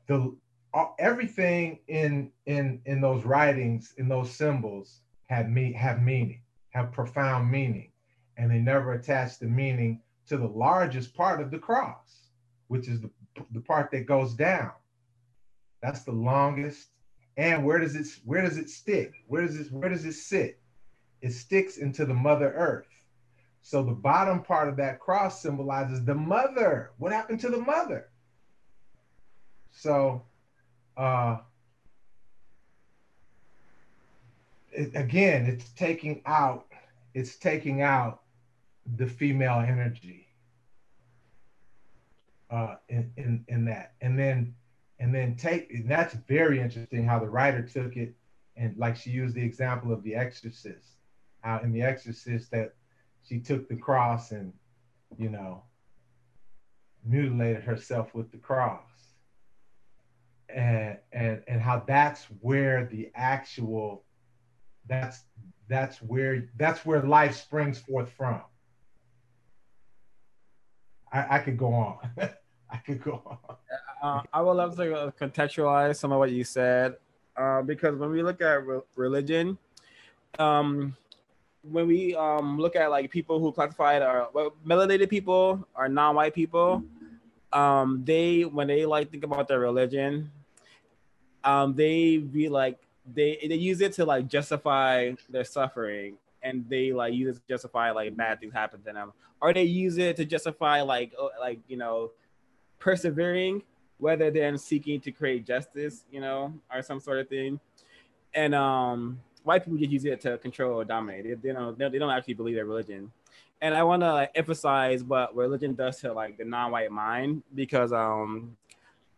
[0.07, 0.35] The
[0.73, 6.91] uh, everything in in in those writings, in those symbols, had me have meaning, have
[6.91, 7.91] profound meaning
[8.39, 12.29] and they never attach the meaning to the largest part of the cross,
[12.69, 13.11] which is the,
[13.51, 14.71] the part that goes down.
[15.83, 16.87] That's the longest.
[17.35, 19.13] And where does it where does it stick?
[19.27, 20.59] Where does it where does it sit?
[21.21, 22.87] It sticks into the mother earth.
[23.61, 26.91] So the bottom part of that cross symbolizes the mother.
[26.97, 28.09] What happened to the mother?
[29.71, 30.23] So
[30.95, 31.39] uh
[34.71, 36.67] it, again, it's taking out,
[37.13, 38.21] it's taking out
[38.95, 40.27] the female energy
[42.49, 43.93] uh, in, in, in that.
[44.01, 44.55] And then,
[44.99, 48.15] and then take, and that's very interesting how the writer took it.
[48.57, 50.87] And like she used the example of the exorcist,
[51.41, 52.73] how in the exorcist that
[53.27, 54.51] she took the cross and,
[55.17, 55.63] you know,
[57.05, 58.81] mutilated herself with the cross.
[60.49, 64.03] And, and, and how that's where the actual,
[64.87, 65.21] that's,
[65.67, 68.41] that's where, that's where life springs forth from
[71.11, 71.97] I, I could go on.
[72.71, 73.55] I could go on.
[74.01, 76.95] Uh, I would love to contextualize some of what you said,
[77.35, 79.57] uh, because when we look at re- religion,
[80.37, 80.95] um,
[81.63, 86.33] when we um, look at like people who classified are well, melanated people or non-white
[86.33, 86.83] people,
[87.51, 90.31] um, they when they like think about their religion,
[91.43, 92.77] um, they be like
[93.13, 97.47] they they use it to like justify their suffering and they like use it to
[97.47, 101.31] justify like bad things happen to them, or they use it to justify like oh,
[101.39, 102.11] like you know
[102.79, 103.61] persevering,
[103.97, 107.59] whether they're seeking to create justice, you know, or some sort of thing.
[108.33, 111.23] And um, white people just use it to control or dominate.
[111.25, 113.11] They, they don't they don't actually believe their religion.
[113.61, 117.91] And I want to like, emphasize what religion does to like the non-white mind because
[117.91, 118.55] um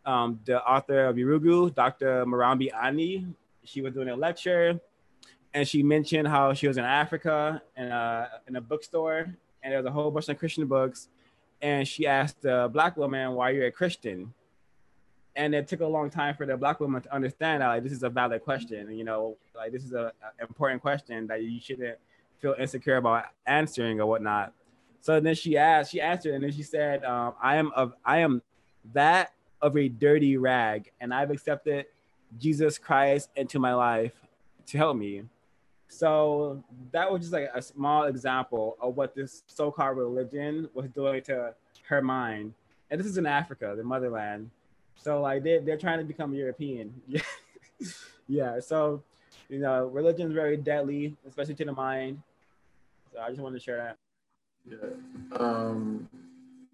[0.05, 2.25] um the author of Yurugu, Dr.
[2.25, 3.27] Marimba Ani,
[3.63, 4.79] she was doing a lecture
[5.53, 9.77] and she mentioned how she was in Africa and uh, in a bookstore, and there
[9.77, 11.09] was a whole bunch of Christian books,
[11.61, 14.33] and she asked the black woman, "Why are you're a Christian?"
[15.35, 17.93] And it took a long time for the black woman to understand that like this
[17.93, 21.59] is a valid question, you know, like this is a, a important question that you
[21.61, 21.97] shouldn't
[22.39, 24.53] feel insecure about answering or whatnot.
[24.99, 28.19] So then she asked, she answered, and then she said, um, "I am of, I
[28.19, 28.41] am
[28.93, 31.85] that of a dirty rag, and I've accepted
[32.37, 34.13] Jesus Christ into my life
[34.67, 35.23] to help me."
[35.91, 36.63] So
[36.93, 41.53] that was just like a small example of what this so-called religion was doing to
[41.89, 42.53] her mind.
[42.89, 44.49] And this is in Africa, the motherland.
[44.95, 46.93] So like they they're trying to become European.
[48.29, 48.61] yeah.
[48.61, 49.03] So
[49.49, 52.21] you know, religion is very deadly, especially to the mind.
[53.13, 53.97] So I just wanted to share that.
[54.65, 55.37] Yeah.
[55.37, 56.07] Um,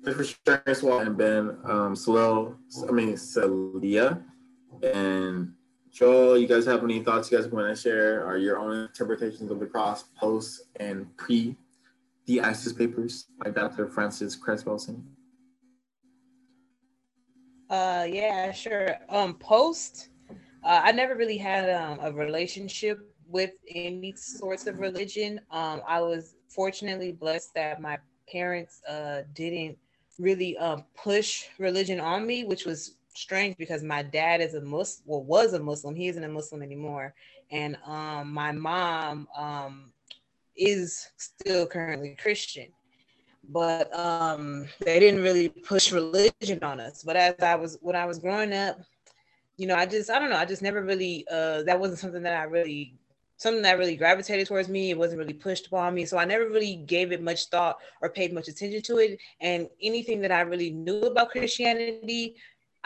[0.04, 1.58] thanks for sharing this one, and Ben.
[1.64, 2.56] Um, Slow,
[2.88, 4.22] I mean, Celia,
[4.84, 5.54] and
[5.98, 9.50] Joel, you guys have any thoughts you guys want to share or your own interpretations
[9.50, 11.56] of the cross post and pre
[12.28, 13.88] the ISIS papers by Dr.
[13.88, 15.02] Frances Cress Welsing?
[17.72, 18.96] Uh, yeah, sure.
[19.10, 20.10] Um, post,
[20.64, 25.42] uh, I never really had um, a relationship with any sorts of religion.
[25.50, 27.98] Um, I was fortunately blessed that my
[28.32, 29.80] parents uh, didn't
[30.20, 35.04] really um, push religion on me, which was strange because my dad is a Muslim,
[35.06, 35.96] well, was a Muslim.
[35.96, 37.14] He isn't a Muslim anymore.
[37.52, 39.92] And um, my mom um,
[40.56, 42.68] is still currently Christian.
[43.50, 47.04] But um, they didn't really push religion on us.
[47.04, 48.80] But as I was, when I was growing up,
[49.56, 52.24] you know, I just, I don't know, I just never really, uh, that wasn't something
[52.24, 52.98] that I really
[53.38, 54.90] something that really gravitated towards me.
[54.90, 56.06] It wasn't really pushed upon me.
[56.06, 59.20] So I never really gave it much thought or paid much attention to it.
[59.40, 62.36] And anything that I really knew about Christianity,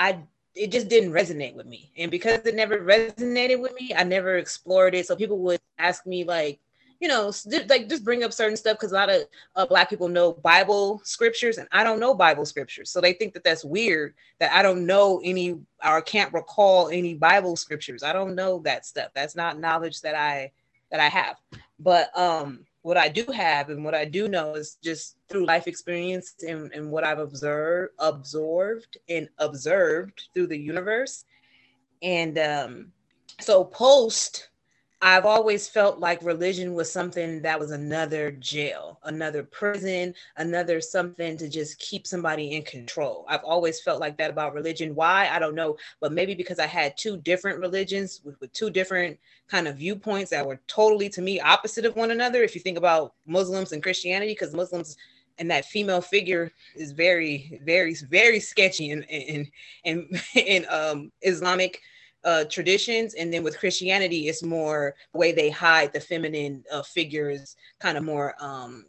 [0.02, 0.18] I
[0.56, 1.91] it just didn't resonate with me.
[1.97, 5.08] And because it never resonated with me, I never explored it.
[5.08, 6.60] So people would ask me like,
[6.99, 7.32] you know,
[7.70, 9.22] like just bring up certain stuff because a lot of
[9.56, 12.89] uh, Black people know Bible scriptures and I don't know Bible scriptures.
[12.89, 17.14] So they think that that's weird that I don't know any or can't recall any
[17.14, 18.04] Bible scriptures.
[18.04, 19.12] I don't know that stuff.
[19.16, 20.52] That's not knowledge that I
[20.89, 21.38] that I have.
[21.80, 25.68] But um what I do have and what I do know is just through life
[25.68, 31.26] experience and, and what I've observed, absorbed and observed through the universe.
[32.02, 32.88] And um,
[33.40, 34.50] so post
[35.04, 41.38] I've always felt like religion was something that was another jail, another prison, another something
[41.38, 43.26] to just keep somebody in control.
[43.28, 44.94] I've always felt like that about religion.
[44.94, 45.28] Why?
[45.32, 49.18] I don't know, but maybe because I had two different religions with, with two different
[49.48, 52.44] kind of viewpoints that were totally to me opposite of one another.
[52.44, 54.98] If you think about Muslims and Christianity, because Muslims
[55.42, 59.50] and that female figure is very, very, very sketchy in in
[60.36, 61.82] in, um, Islamic
[62.24, 66.84] uh, traditions, and then with Christianity, it's more the way they hide the feminine uh,
[66.84, 68.86] figures, kind of more um,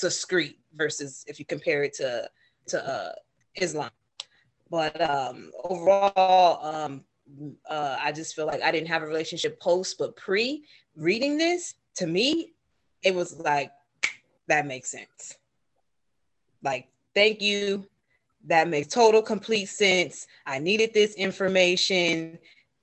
[0.00, 2.30] discreet versus if you compare it to
[2.68, 3.12] to uh,
[3.56, 3.90] Islam.
[4.70, 7.04] But um, overall, um,
[7.68, 11.74] uh, I just feel like I didn't have a relationship post, but pre reading this,
[11.96, 12.52] to me,
[13.02, 13.72] it was like
[14.46, 15.38] that makes sense.
[16.68, 17.86] Like, thank you.
[18.46, 20.26] That makes total complete sense.
[20.46, 22.38] I needed this information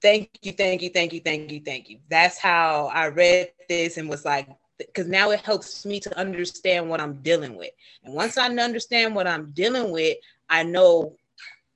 [0.05, 1.97] thank you, thank you, thank you, thank you, thank you.
[2.09, 6.87] That's how I read this and was like, because now it helps me to understand
[6.87, 7.71] what I'm dealing with.
[8.03, 10.17] And once I understand what I'm dealing with,
[10.47, 11.15] I know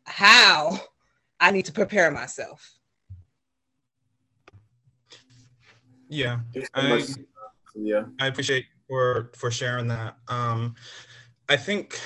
[0.06, 0.80] how
[1.40, 2.72] I need to prepare myself.
[6.08, 6.40] Yeah,
[6.76, 7.04] I,
[7.76, 8.04] yeah.
[8.20, 10.18] I appreciate for for sharing that.
[10.28, 10.76] Um,
[11.50, 12.00] I think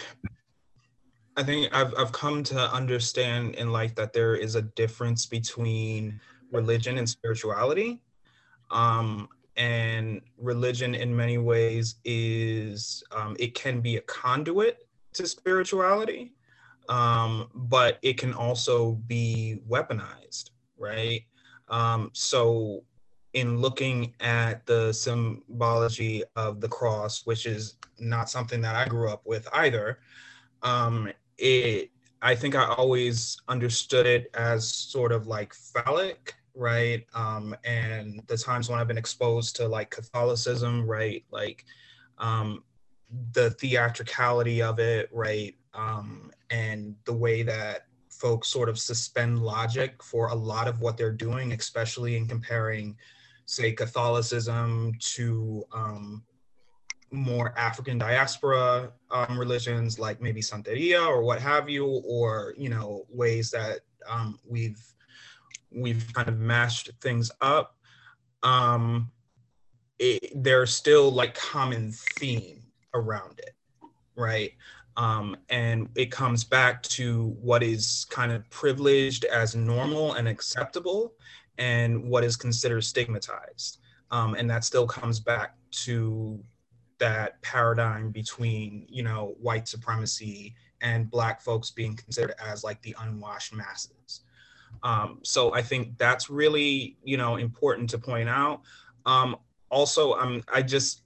[1.35, 6.19] I think I've I've come to understand in life that there is a difference between
[6.51, 8.01] religion and spirituality.
[8.71, 16.33] Um, and religion in many ways is um, it can be a conduit to spirituality
[16.89, 21.21] um, but it can also be weaponized right
[21.69, 22.83] um, so
[23.34, 29.09] in looking at the symbology of the cross which is not something that i grew
[29.09, 29.99] up with either
[30.61, 31.89] um, it
[32.23, 37.05] I think I always understood it as sort of like phallic, right?
[37.13, 41.25] Um, and the times when I've been exposed to like Catholicism, right?
[41.31, 41.65] Like
[42.19, 42.63] um,
[43.34, 45.53] the theatricality of it, right?
[45.73, 50.95] Um, and the way that folks sort of suspend logic for a lot of what
[50.95, 52.95] they're doing, especially in comparing,
[53.45, 56.23] say, Catholicism to um,
[57.11, 63.05] more African diaspora um, religions, like maybe Santeria or what have you, or you know
[63.09, 64.81] ways that um, we've
[65.71, 67.77] we've kind of mashed things up.
[68.41, 69.11] Um,
[69.99, 72.63] it, there's still like common theme
[72.93, 73.55] around it,
[74.15, 74.51] right?
[74.95, 81.13] Um, and it comes back to what is kind of privileged as normal and acceptable,
[81.57, 83.79] and what is considered stigmatized.
[84.11, 86.43] Um, and that still comes back to
[86.99, 92.95] that paradigm between you know white supremacy and black folks being considered as like the
[93.01, 94.21] unwashed masses
[94.83, 98.61] um, so i think that's really you know important to point out
[99.05, 99.35] um,
[99.69, 101.01] also i'm i just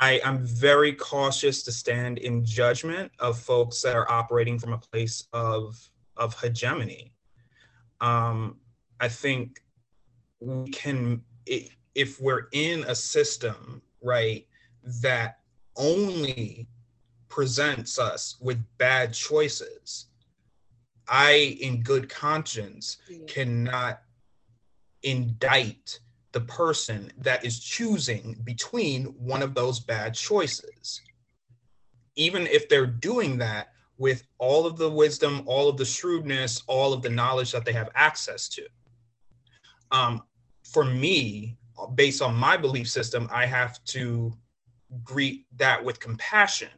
[0.00, 4.78] I, I'm very cautious to stand in judgment of folks that are operating from a
[4.78, 5.78] place of
[6.16, 7.12] of hegemony.
[8.00, 8.58] Um,
[9.00, 9.60] I think
[10.40, 11.22] we can
[11.94, 14.46] if we're in a system, right,
[15.00, 15.38] that
[15.76, 16.68] only
[17.28, 20.06] presents us with bad choices,
[21.08, 24.00] I, in good conscience, cannot
[25.02, 26.00] indict
[26.32, 31.00] the person that is choosing between one of those bad choices.
[32.16, 36.92] Even if they're doing that with all of the wisdom, all of the shrewdness, all
[36.92, 38.66] of the knowledge that they have access to.
[39.94, 40.22] Um,
[40.64, 41.56] for me,
[41.94, 44.36] based on my belief system, I have to
[45.04, 46.74] greet that with compassion.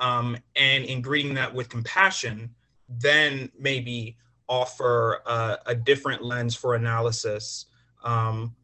[0.00, 2.50] Um, and in greeting that with compassion,
[2.88, 4.16] then maybe
[4.48, 7.66] offer a, a different lens for analysis
[8.02, 8.56] um,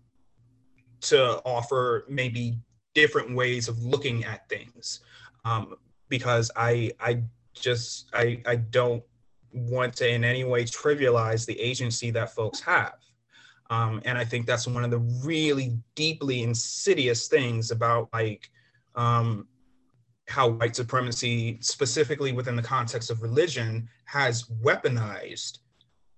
[1.02, 2.58] to offer maybe
[2.94, 5.00] different ways of looking at things.
[5.44, 5.76] Um,
[6.08, 7.22] because I, I
[7.54, 9.04] just, I, I don't
[9.52, 12.94] want to in any way trivialize the agency that folks have.
[13.70, 18.50] Um, and I think that's one of the really deeply insidious things about like
[18.94, 19.46] um,
[20.26, 25.58] how white supremacy, specifically within the context of religion, has weaponized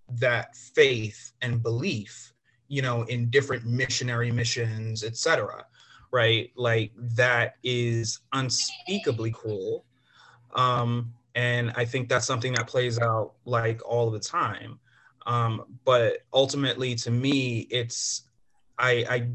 [0.08, 2.32] that faith and belief,
[2.68, 5.64] you know, in different missionary missions, etc.
[6.12, 6.50] Right?
[6.56, 9.84] Like that is unspeakably cruel.
[10.54, 14.80] Um, and I think that's something that plays out like all the time.
[15.26, 18.22] Um, but ultimately, to me, it's
[18.78, 19.28] I I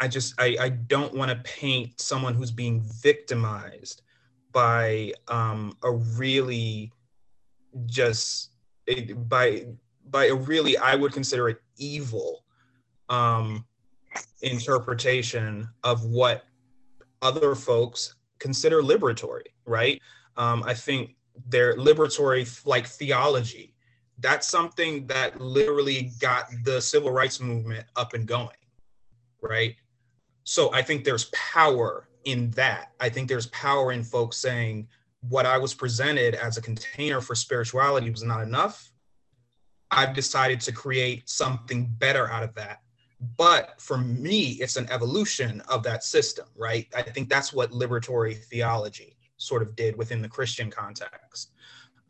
[0.00, 4.02] I just I, I don't want to paint someone who's being victimized
[4.52, 6.90] by um, a really
[7.86, 8.50] just
[9.28, 9.66] by
[10.10, 12.44] by a really I would consider it evil
[13.08, 13.64] um,
[14.42, 16.44] interpretation of what
[17.22, 20.00] other folks consider liberatory, right?
[20.36, 21.16] Um, I think
[21.48, 23.69] their liberatory like theology
[24.20, 28.56] that's something that literally got the civil rights movement up and going,
[29.42, 29.76] right?
[30.44, 32.92] So I think there's power in that.
[33.00, 34.88] I think there's power in folks saying
[35.28, 38.90] what I was presented as a container for spirituality was not enough.
[39.90, 42.80] I've decided to create something better out of that.
[43.36, 46.86] But for me, it's an evolution of that system, right?
[46.94, 51.52] I think that's what liberatory theology sort of did within the Christian context.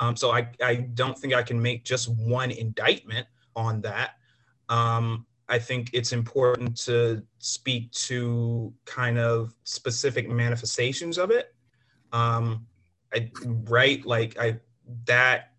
[0.01, 4.12] Um, so I, I don't think I can make just one indictment on that.
[4.68, 11.55] Um, I think it's important to speak to kind of specific manifestations of it.
[12.12, 12.66] Um,
[13.12, 14.59] I, right, like I
[15.07, 15.53] that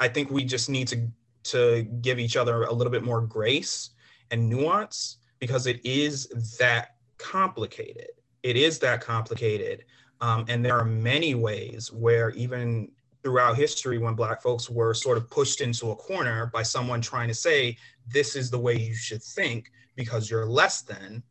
[0.00, 1.08] I think we just need to
[1.44, 3.90] to give each other a little bit more grace
[4.30, 6.26] and nuance because it is
[6.58, 8.08] that complicated.
[8.42, 9.84] It is that complicated,
[10.22, 12.90] um, and there are many ways where even
[13.24, 17.26] throughout history when black folks were sort of pushed into a corner by someone trying
[17.26, 17.76] to say
[18.12, 21.22] this is the way you should think because you're less than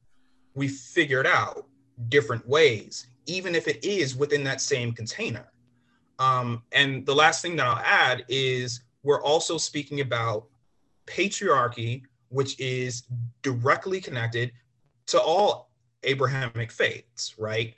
[0.55, 1.67] we figured out
[2.09, 5.47] different ways even if it is within that same container.
[6.19, 10.45] Um, and the last thing that i'll add is we're also speaking about
[11.05, 13.03] patriarchy which is
[13.43, 14.51] directly connected
[15.07, 15.69] to all
[16.03, 17.75] abrahamic faiths right?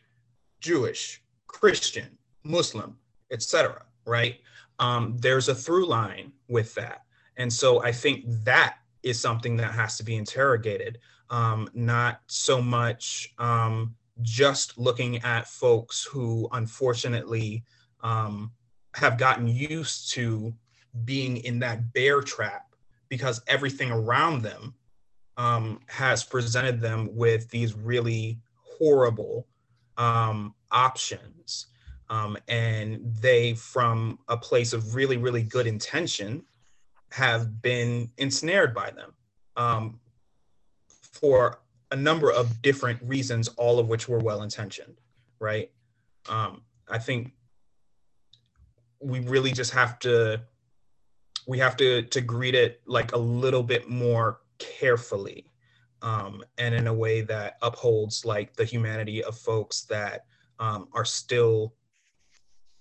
[0.60, 2.98] Jewish christian muslim
[3.32, 4.40] etc right?
[4.80, 7.04] Um, there's a through line with that.
[7.38, 11.00] And so I think that is something that has to be interrogated,
[11.30, 17.64] um, not so much um, just looking at folks who unfortunately
[18.02, 18.52] um,
[18.94, 20.54] have gotten used to
[21.04, 22.74] being in that bear trap
[23.10, 24.74] because everything around them
[25.38, 29.46] um, has presented them with these really horrible
[29.98, 31.68] um, options
[32.10, 36.44] um, and they, from a place of really, really good intention,
[37.12, 39.14] have been ensnared by them
[39.56, 40.00] um,
[40.88, 45.00] for a number of different reasons, all of which were well intentioned,
[45.40, 45.72] right?
[46.28, 47.34] Um, I think
[49.00, 50.42] we really just have to
[51.48, 55.46] we have to to greet it like a little bit more carefully
[56.02, 60.26] um, and in a way that upholds like the humanity of folks that
[60.60, 61.74] um, are still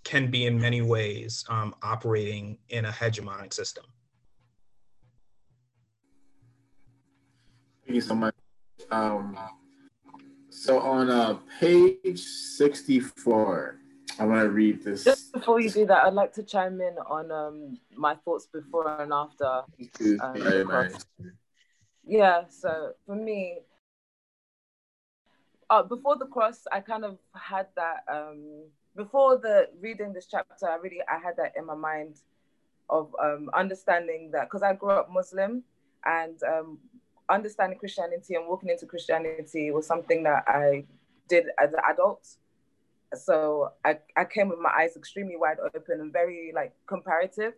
[0.05, 3.85] can be in many ways um, operating in a hegemonic system.
[7.85, 8.35] Thank you so much.
[8.91, 9.37] Um,
[10.51, 13.79] so on uh, page 64,
[14.19, 15.05] I want to read this.
[15.05, 19.01] Just before you do that, I'd like to chime in on um, my thoughts before
[19.01, 19.63] and after.
[20.21, 20.89] Um,
[22.07, 23.61] yeah, so for me,
[25.71, 28.67] uh, before the cross, I kind of had that um,
[28.97, 32.17] before the reading this chapter, I really I had that in my mind
[32.91, 35.63] of um, understanding that because I grew up Muslim
[36.05, 36.79] and um,
[37.29, 40.85] understanding Christianity and walking into Christianity was something that I
[41.29, 42.27] did as an adult.
[43.15, 47.55] So I, I came with my eyes extremely wide open and very like comparative.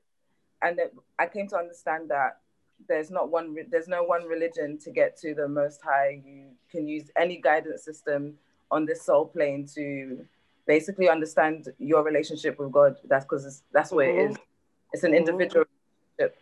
[0.63, 0.81] And
[1.19, 2.41] I came to understand that
[2.89, 6.23] there's not one there's no one religion to get to the most high.
[6.25, 8.35] You can use any guidance system
[8.71, 10.27] on this soul plane to
[10.67, 12.97] basically understand your relationship with God.
[13.05, 14.19] That's because that's what mm-hmm.
[14.19, 14.37] it is.
[14.93, 15.65] It's an individual
[16.19, 16.39] relationship.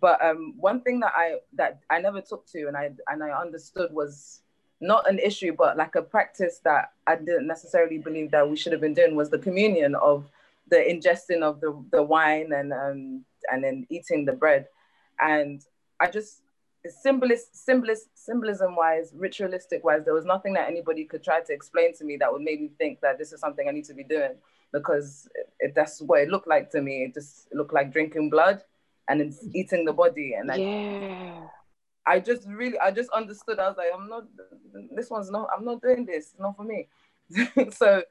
[0.00, 3.30] But um, one thing that I that I never took to and I and I
[3.30, 4.40] understood was
[4.80, 8.72] not an issue, but like a practice that I didn't necessarily believe that we should
[8.72, 10.30] have been doing was the communion of
[10.70, 14.66] the ingesting of the, the wine and um, and then eating the bread.
[15.20, 15.62] And
[16.00, 16.42] I just
[16.86, 21.94] symbolist, symbolist, symbolism wise, ritualistic wise, there was nothing that anybody could try to explain
[21.96, 24.04] to me that would make me think that this is something I need to be
[24.04, 24.34] doing
[24.72, 27.04] because it, it, that's what it looked like to me.
[27.04, 28.62] It just looked like drinking blood
[29.08, 30.34] and it's eating the body.
[30.34, 31.40] And I, yeah.
[32.06, 33.58] I just really, I just understood.
[33.58, 34.24] I was like, I'm not,
[34.94, 36.30] this one's not, I'm not doing this.
[36.32, 36.88] It's not for me.
[37.72, 38.02] so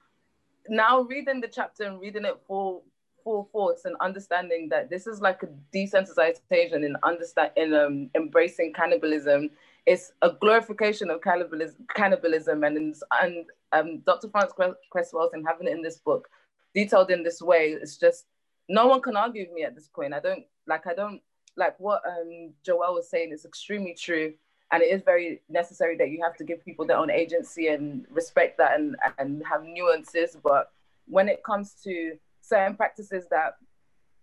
[0.69, 2.83] now reading the chapter and reading it full,
[3.27, 8.71] full force and understanding that this is like a desensitization in understand in um, embracing
[8.71, 9.49] cannibalism.
[9.85, 14.29] It's a glorification of cannibalism, cannibalism, and and um, Dr.
[14.29, 14.55] Frances
[14.91, 16.29] Cress Welsing having it in this book,
[16.73, 17.75] detailed in this way.
[17.81, 18.27] It's just
[18.69, 20.13] no one can argue with me at this point.
[20.13, 20.87] I don't like.
[20.87, 21.21] I don't
[21.57, 24.33] like what um, Joelle was saying is extremely true.
[24.71, 28.05] And it is very necessary that you have to give people their own agency and
[28.09, 30.37] respect that and, and have nuances.
[30.43, 30.71] But
[31.07, 32.17] when it comes to
[32.47, 33.53] certain practices that,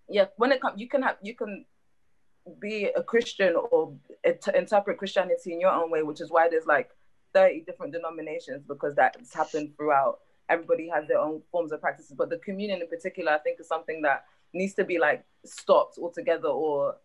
[0.09, 1.65] yeah, when it comes, you can have, you can
[2.61, 3.95] be a Christian or
[4.55, 6.91] interpret Christianity in your own way, which is why there's like
[7.33, 10.19] 30 different denominations because that's happened throughout.
[10.49, 13.69] Everybody has their own forms of practices, but the communion in particular, I think, is
[13.69, 16.97] something that needs to be like stopped altogether or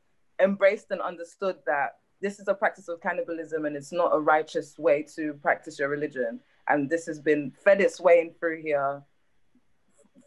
[0.41, 4.77] embraced and understood that this is a practice of cannibalism and it's not a righteous
[4.77, 6.39] way to practice your religion.
[6.67, 9.01] And this has been fed its way in through here.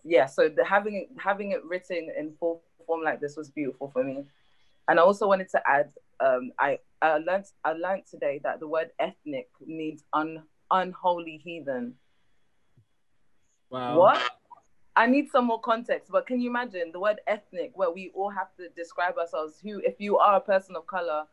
[0.04, 4.02] Yeah, so the, having having it written in full form like this was beautiful for
[4.02, 4.24] me.
[4.88, 8.66] And I also wanted to add, um, I I learned I learned today that the
[8.66, 11.94] word ethnic means un, unholy heathen.
[13.70, 13.98] Wow.
[13.98, 14.20] What?
[14.94, 18.28] I need some more context, but can you imagine the word ethnic, where we all
[18.28, 19.54] have to describe ourselves?
[19.62, 21.24] Who, if you are a person of color,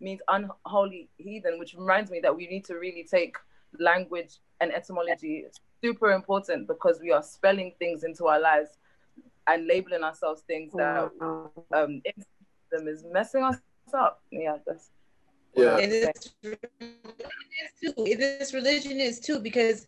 [0.00, 3.36] means unholy heathen, which reminds me that we need to really take
[3.80, 8.70] language and etymology it's super important because we are spelling things into our lives
[9.46, 11.10] and labeling ourselves things that
[11.74, 12.02] um
[12.70, 13.58] them is messing us
[13.94, 14.20] up.
[14.30, 14.90] Yeah, that's
[15.54, 15.78] yeah.
[15.78, 16.34] And this,
[18.18, 19.86] this religion is too because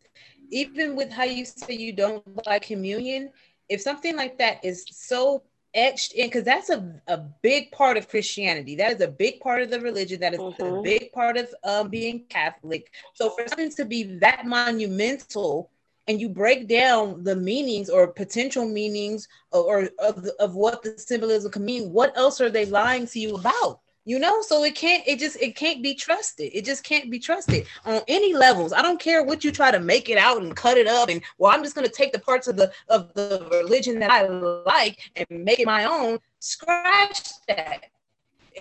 [0.51, 3.31] even with how you say you don't like communion,
[3.69, 5.43] if something like that is so
[5.75, 9.63] etched in, because that's a, a big part of Christianity, that is a big part
[9.63, 10.77] of the religion, that is mm-hmm.
[10.77, 12.93] a big part of um, being Catholic.
[13.15, 15.71] So for something to be that monumental,
[16.09, 20.99] and you break down the meanings or potential meanings or, or of, of what the
[20.99, 23.81] symbolism can mean, what else are they lying to you about?
[24.09, 26.51] You know so it can't it just it can't be trusted.
[26.55, 28.73] It just can't be trusted on any levels.
[28.73, 31.21] I don't care what you try to make it out and cut it up and
[31.37, 34.27] well i'm just going to take the parts of the of the religion that i
[34.27, 36.19] like and make it my own.
[36.39, 37.85] Scratch that.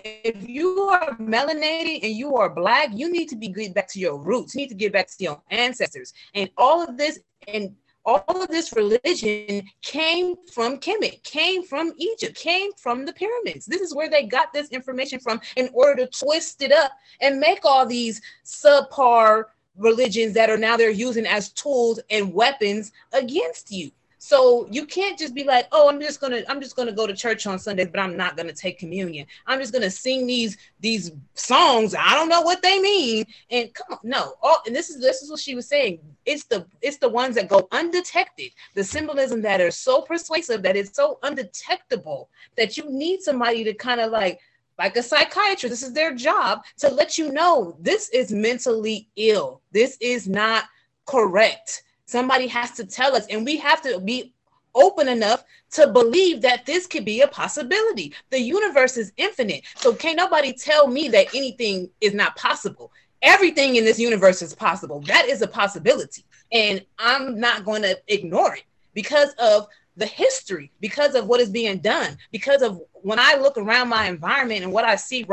[0.04, 3.98] If you are melanated and you are black you need to be get back to
[3.98, 4.54] your roots.
[4.54, 6.12] You need to get back to your ancestors.
[6.34, 7.74] And all of this and
[8.08, 13.66] all of this religion came from Kemet, came from Egypt, came from the pyramids.
[13.66, 17.38] This is where they got this information from in order to twist it up and
[17.38, 19.44] make all these subpar
[19.76, 23.90] religions that are now they're using as tools and weapons against you.
[24.18, 27.14] So you can't just be like, oh, I'm just gonna, I'm just gonna go to
[27.14, 29.26] church on Sundays, but I'm not gonna take communion.
[29.46, 31.94] I'm just gonna sing these these songs.
[31.94, 33.26] I don't know what they mean.
[33.50, 34.34] And come on, no.
[34.42, 36.00] All and this is this is what she was saying.
[36.26, 40.76] It's the it's the ones that go undetected, the symbolism that are so persuasive that
[40.76, 44.40] it's so undetectable that you need somebody to kind of like
[44.78, 49.60] like a psychiatrist, this is their job to let you know this is mentally ill.
[49.72, 50.64] This is not
[51.04, 51.82] correct.
[52.08, 54.32] Somebody has to tell us, and we have to be
[54.74, 58.14] open enough to believe that this could be a possibility.
[58.30, 59.64] The universe is infinite.
[59.76, 62.92] So can't nobody tell me that anything is not possible.
[63.20, 65.00] Everything in this universe is possible.
[65.00, 66.24] That is a possibility.
[66.50, 69.66] And I'm not going to ignore it because of
[69.98, 74.06] the history, because of what is being done, because of when I look around my
[74.06, 75.26] environment and what I see.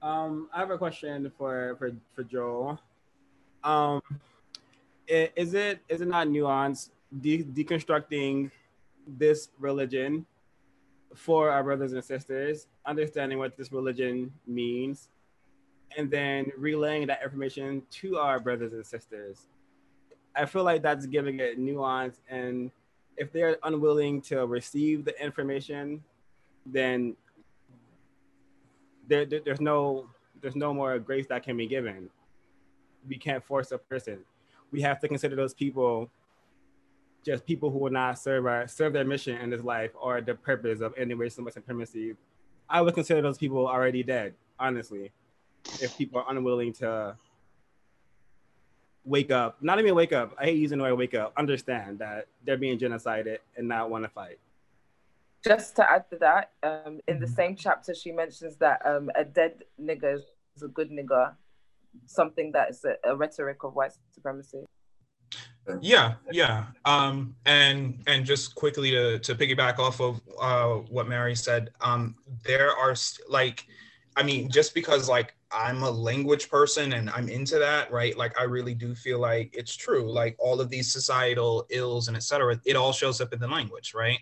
[0.00, 2.78] Um, I have a question for for for Joel
[3.64, 4.02] um,
[5.06, 6.90] is it is it not nuanced
[7.20, 8.50] de- deconstructing
[9.06, 10.26] this religion
[11.14, 15.08] for our brothers and sisters, understanding what this religion means,
[15.96, 19.48] and then relaying that information to our brothers and sisters.
[20.34, 22.20] I feel like that's giving it nuance.
[22.30, 22.70] And
[23.16, 26.02] if they're unwilling to receive the information,
[26.64, 27.14] then
[29.08, 30.06] there, there, there's no
[30.40, 32.08] there's no more grace that can be given.
[33.08, 34.18] We can't force a person.
[34.70, 36.10] We have to consider those people
[37.24, 40.34] just people who will not serve our serve their mission in this life or the
[40.34, 42.14] purpose of ending racism and supremacy.
[42.68, 45.12] I would consider those people already dead, honestly,
[45.80, 47.16] if people are unwilling to
[49.04, 50.34] wake up, not even wake up.
[50.38, 51.32] I hate using the word wake up.
[51.36, 54.38] Understand that they're being genocided and not want to fight.
[55.44, 59.24] Just to add to that, um, in the same chapter, she mentions that um, a
[59.24, 60.20] dead nigger
[60.54, 61.34] is a good nigger,
[62.06, 64.64] something that is a, a rhetoric of white supremacy.
[65.80, 66.66] Yeah, yeah.
[66.84, 72.16] Um, and and just quickly to to piggyback off of uh, what Mary said, um,
[72.44, 72.94] there are
[73.28, 73.64] like,
[74.16, 78.16] I mean, just because like I'm a language person and I'm into that, right?
[78.16, 80.10] Like I really do feel like it's true.
[80.10, 82.60] Like all of these societal ills and etc.
[82.64, 84.18] It all shows up in the language, right?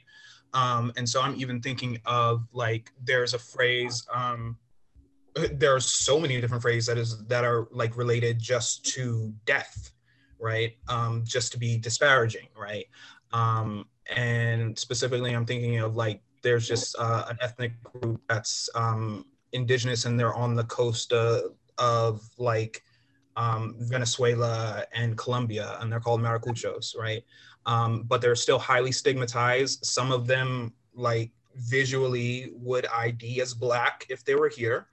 [0.53, 4.07] Um, and so I'm even thinking of like there's a phrase.
[4.13, 4.59] Um,
[5.53, 9.93] there are so many different phrases that is that are like related just to death
[10.41, 10.77] right?
[10.89, 12.87] Um, just to be disparaging, right?
[13.33, 19.27] Um, and specifically, I'm thinking of like there's just uh, an ethnic group that's um,
[19.53, 21.43] indigenous and they're on the coast uh,
[21.79, 22.83] of like
[23.37, 27.23] um, Venezuela and Colombia, and they're called maracuchos, right?
[27.67, 29.85] Um, but they're still highly stigmatized.
[29.85, 34.87] Some of them, like visually, would ID as black if they were here.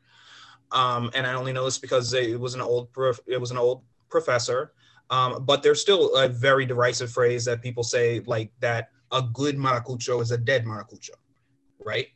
[0.71, 3.57] Um, and I only know this because it was an old prof- it was an
[3.57, 4.73] old professor
[5.09, 9.57] um, but there's still a very derisive phrase that people say like that a good
[9.57, 11.11] maracucho is a dead maracucho,
[11.79, 12.07] right?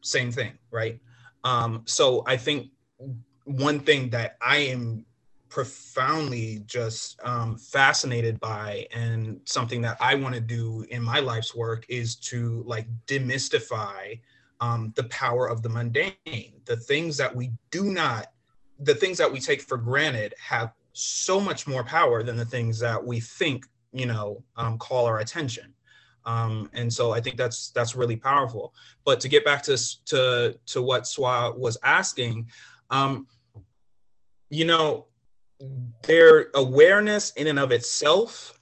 [0.00, 0.98] Same thing, right?
[1.44, 2.68] Um, so I think
[3.44, 5.04] one thing that I am
[5.50, 11.54] profoundly just um, fascinated by and something that I want to do in my life's
[11.54, 14.20] work is to like demystify
[14.60, 16.60] um, the power of the mundane.
[16.64, 18.28] The things that we do not,
[18.78, 22.78] the things that we take for granted have so much more power than the things
[22.80, 25.74] that we think you know um, call our attention.
[26.26, 28.74] Um, and so i think that's that's really powerful.
[29.04, 32.50] But to get back to to to what swa was asking
[32.90, 33.26] um,
[34.50, 35.06] you know
[36.02, 38.58] their awareness in and of itself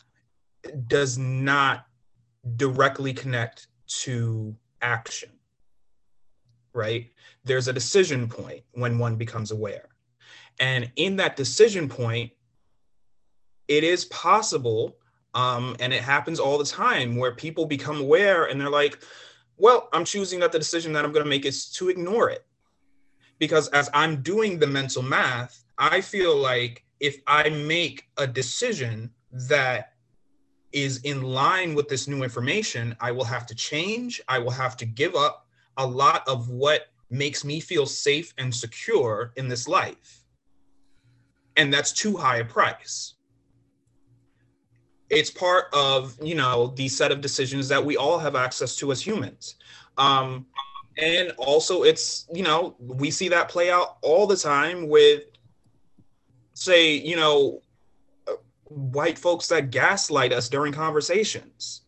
[0.87, 1.87] does not
[2.57, 5.31] directly connect to action
[6.73, 7.11] right
[7.45, 9.89] there's a decision point when one becomes aware
[10.61, 12.33] and in that decision point,
[13.69, 14.97] it is possible,
[15.35, 18.99] um, and it happens all the time, where people become aware and they're like,
[19.57, 22.45] well, I'm choosing that the decision that I'm going to make is to ignore it.
[23.39, 29.11] Because as I'm doing the mental math, I feel like if I make a decision
[29.33, 29.93] that
[30.73, 34.21] is in line with this new information, I will have to change.
[34.29, 35.48] I will have to give up
[35.79, 40.25] a lot of what makes me feel safe and secure in this life.
[41.57, 43.15] And that's too high a price.
[45.11, 48.93] It's part of you know the set of decisions that we all have access to
[48.93, 49.57] as humans.
[49.97, 50.47] Um,
[50.99, 55.23] and also it's you know we see that play out all the time with
[56.53, 57.63] say you know
[58.65, 61.83] white folks that gaslight us during conversations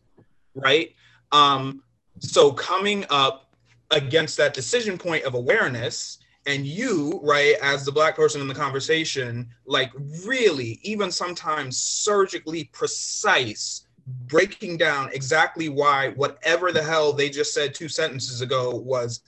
[0.55, 0.93] right?
[1.31, 1.83] Um,
[2.19, 3.50] so coming up
[3.91, 8.53] against that decision point of awareness and you right as the black person in the
[8.53, 9.91] conversation like
[10.25, 13.85] really even sometimes surgically precise
[14.27, 19.21] breaking down exactly why whatever the hell they just said two sentences ago was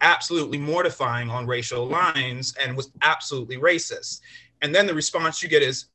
[0.00, 4.20] absolutely mortifying on racial lines and was absolutely racist.
[4.62, 5.86] And then the response you get is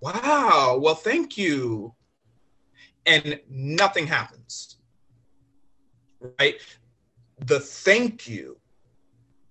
[0.00, 1.94] wow well thank you.
[3.06, 4.76] And nothing happens.
[6.38, 6.58] Right
[7.46, 8.56] the thank you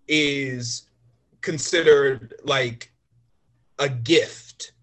[0.07, 0.87] is
[1.41, 2.91] considered like
[3.79, 4.73] a gift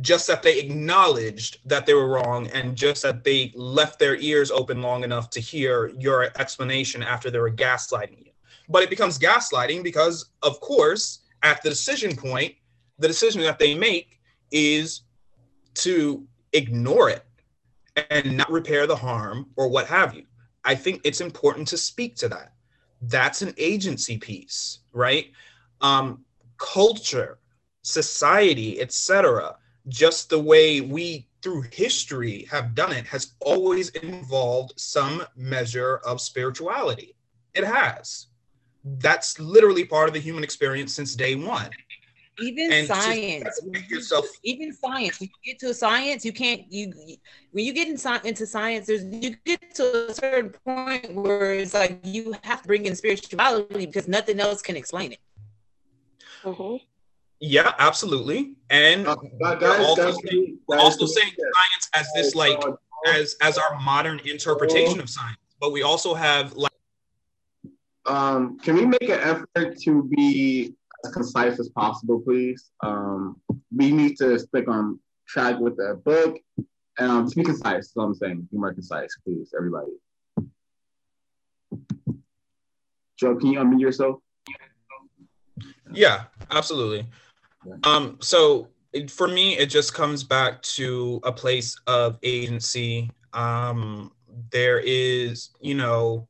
[0.00, 4.50] just that they acknowledged that they were wrong and just that they left their ears
[4.50, 8.32] open long enough to hear your explanation after they were gaslighting you.
[8.68, 12.54] But it becomes gaslighting because, of course, at the decision point,
[12.98, 14.20] the decision that they make
[14.52, 15.02] is
[15.74, 17.24] to ignore it
[18.10, 20.24] and not repair the harm or what have you.
[20.68, 22.52] I think it's important to speak to that
[23.02, 25.30] that's an agency piece, right?
[25.80, 26.24] Um,
[26.56, 27.38] culture,
[27.82, 29.56] society, etc.
[29.88, 36.20] Just the way we through history have done it has always involved some measure of
[36.20, 37.14] spirituality,
[37.54, 38.26] It has.
[38.84, 41.70] That's literally part of the human experience since day one.
[42.40, 46.92] Even And science make yourself- even science when you get to science you can't you
[47.52, 51.74] when you get in, into science there's you get to a certain point where it's
[51.74, 55.20] like you have to bring in spirituality because nothing else can explain it
[56.44, 56.80] Mhm.
[57.40, 58.54] Yeah, absolutely.
[58.70, 62.58] And Uh, we're also, guys, saying, we're also saying science as this like
[63.06, 66.72] as as our modern interpretation of science, but we also have like
[68.06, 70.74] Um, can we make an effort to be
[71.04, 72.70] as concise as possible, please?
[72.82, 73.40] Um,
[73.74, 76.38] we need to stick on track with the book.
[76.98, 78.48] Um, to be concise, that's what I'm saying.
[78.50, 79.92] Be more concise, please, everybody.
[83.18, 84.20] Joe, can you unmute yourself?
[85.92, 87.06] Yeah, absolutely.
[87.66, 87.74] Yeah.
[87.84, 93.10] Um, so it, for me, it just comes back to a place of agency.
[93.32, 94.12] Um,
[94.50, 96.28] there is, you know,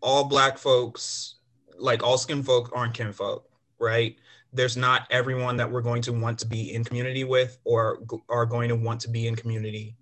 [0.00, 1.36] all black folks,
[1.78, 3.48] like all skin folk, aren't kinfolk,
[3.78, 4.16] right?
[4.52, 8.46] There's not everyone that we're going to want to be in community with or are
[8.46, 9.96] going to want to be in community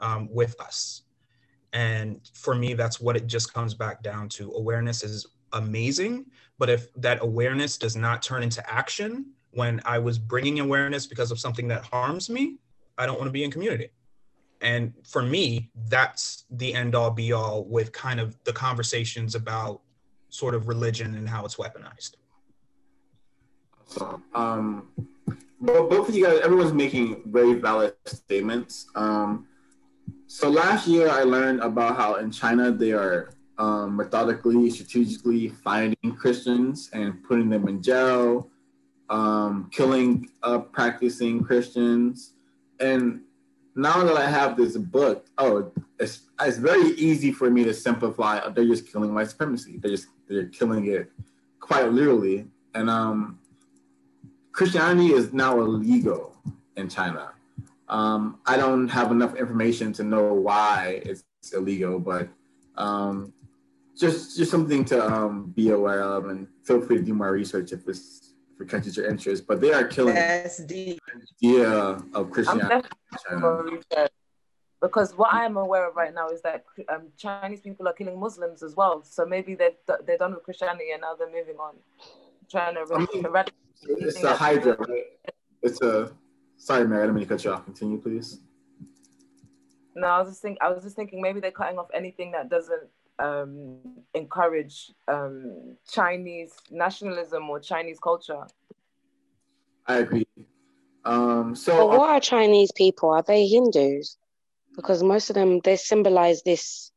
[0.00, 1.02] um, with us.
[1.72, 4.52] And for me, that's what it just comes back down to.
[4.52, 6.26] Awareness is amazing,
[6.58, 11.30] but if that awareness does not turn into action, when I was bringing awareness because
[11.30, 12.58] of something that harms me,
[12.98, 13.90] I don't want to be in community.
[14.60, 19.82] And for me, that's the end all be all with kind of the conversations about
[20.34, 22.14] sort of religion and how it's weaponized.
[23.86, 24.88] So, um,
[25.60, 28.86] well, both of you guys, everyone's making very valid statements.
[28.96, 29.46] Um,
[30.26, 36.16] so last year, I learned about how in China they are um, methodically, strategically finding
[36.16, 38.50] Christians and putting them in jail,
[39.10, 42.32] um, killing uh, practicing Christians.
[42.80, 43.20] And
[43.76, 45.70] now that I have this book, oh,
[46.00, 48.48] it's, it's very easy for me to simplify.
[48.48, 49.78] They're just killing white supremacy.
[49.78, 51.10] They're just they're killing it
[51.60, 52.46] quite literally.
[52.74, 53.38] And um,
[54.52, 56.36] Christianity is now illegal
[56.76, 57.32] in China.
[57.88, 62.28] Um, I don't have enough information to know why it's illegal, but
[62.76, 63.32] um,
[63.96, 67.72] just just something to um, be aware of, and feel free to do more research
[67.72, 69.46] if it's if it catches your interest.
[69.46, 70.98] But they are killing that's deep
[71.42, 72.88] the idea of I'm Christianity
[74.84, 78.62] Because what I'm aware of right now is that um, Chinese people are killing Muslims
[78.62, 79.02] as well.
[79.02, 79.70] So maybe they're,
[80.06, 81.74] they're done with Christianity and now they're moving on,
[82.50, 83.54] trying to I mean, eradicate.
[83.82, 85.04] It's a hydra, right?
[85.62, 86.12] It's a.
[86.58, 87.02] Sorry, Mary.
[87.02, 87.64] I didn't to cut you off.
[87.64, 88.40] Continue, please.
[89.96, 92.50] No, I was just think I was just thinking maybe they're cutting off anything that
[92.50, 93.78] doesn't um,
[94.12, 98.46] encourage um, Chinese nationalism or Chinese culture.
[99.86, 100.26] I agree.
[101.04, 103.10] Um, But so what are Chinese people?
[103.10, 104.18] Are they Hindus?
[104.76, 106.90] Because most of them they symbolize this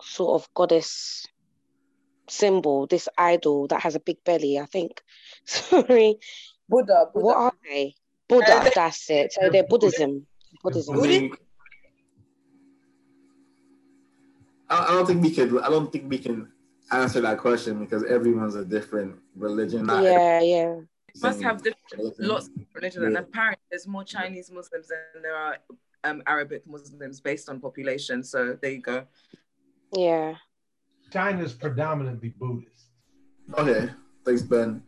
[0.00, 1.26] sort of goddess
[2.28, 4.58] symbol, this idol that has a big belly.
[4.58, 5.02] I think.
[5.44, 6.16] Sorry,
[6.68, 7.24] Buddha, Buddha.
[7.26, 7.94] what are they?
[8.28, 8.70] Buddha.
[8.74, 9.32] That's it.
[9.32, 10.26] So they're Buddhism.
[10.62, 10.98] Buddhism.
[10.98, 11.38] I think-
[14.70, 15.60] I I don't think we could.
[15.62, 16.50] I don't think we can
[16.90, 19.84] answer that question because everyone's a different religion.
[19.86, 20.74] Not Yeah, yeah.
[21.20, 25.58] must have different lots of religion, and apparently there's more Chinese Muslims than there are
[26.04, 28.22] um, Arabic Muslims based on population.
[28.22, 29.04] So there you go.
[29.94, 30.34] Yeah.
[31.12, 32.86] China's predominantly Buddhist.
[33.58, 33.90] Okay,
[34.24, 34.82] thanks, Ben.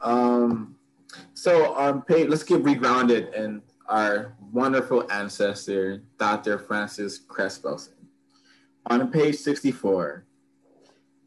[0.00, 0.76] Um,
[1.34, 6.58] so on page, let's get regrounded in our wonderful ancestor, Dr.
[6.58, 7.92] Frances Cress-Welsing.
[8.86, 10.24] On page 64,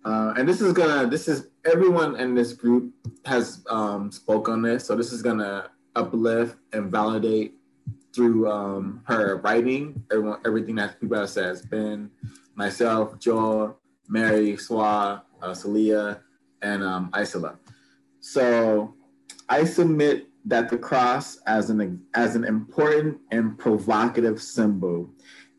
[0.06, 2.94] uh, and this is gonna, this is everyone in this group
[3.26, 7.59] has um, spoke on this, so this is gonna uplift and validate
[8.14, 12.10] through um, her writing, everyone, everything that people have said, Ben,
[12.56, 16.16] myself, Joel, Mary, Swa, uh,
[16.62, 17.58] and um, Isola.
[18.20, 18.94] So
[19.48, 25.10] I submit that the cross as an as an important and provocative symbol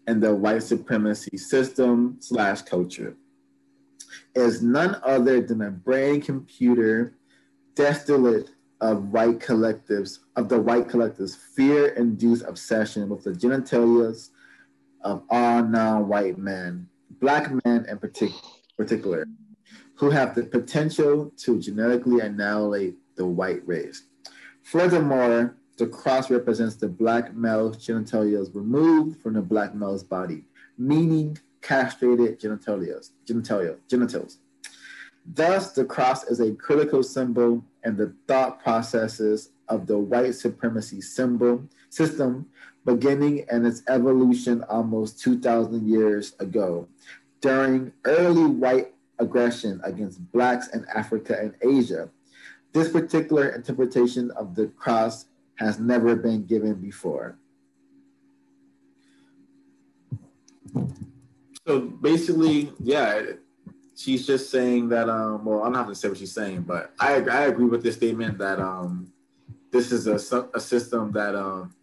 [0.06, 3.16] in the white supremacy system slash culture
[4.34, 7.14] is none other than a brain computer
[7.74, 8.50] distillate
[8.80, 14.30] of white collectives of the white collectives fear-induced obsession with the genitalias
[15.02, 16.88] of all non-white men,
[17.20, 18.34] black men in partic-
[18.76, 19.26] particular,
[19.94, 24.04] who have the potential to genetically annihilate the white race.
[24.62, 30.44] Furthermore, the cross represents the black male's genitalia removed from the black male's body,
[30.78, 34.38] meaning castrated genitalia, genitalia, genitals.
[35.26, 41.00] Thus, the cross is a critical symbol in the thought processes of the white supremacy
[41.00, 42.46] symbol system,
[42.84, 46.88] beginning and its evolution almost 2,000 years ago.
[47.40, 52.08] During early white aggression against Blacks in Africa and Asia.
[52.72, 55.26] This particular interpretation of the cross
[55.56, 57.36] has never been given before.
[61.66, 63.22] So basically, yeah,
[64.00, 65.08] she's just saying that.
[65.08, 67.82] Um, well, I'm not going to say what she's saying, but I I agree with
[67.82, 69.12] this statement that um,
[69.70, 71.74] this is a a system that um,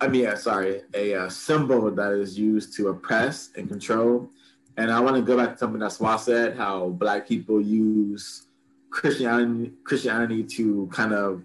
[0.00, 4.28] I mean, uh, sorry, a, a, symbol that is used to oppress and control.
[4.76, 8.48] And I want to go back to something that Swa said, how Black people use
[8.90, 11.42] Christianity, Christianity to kind of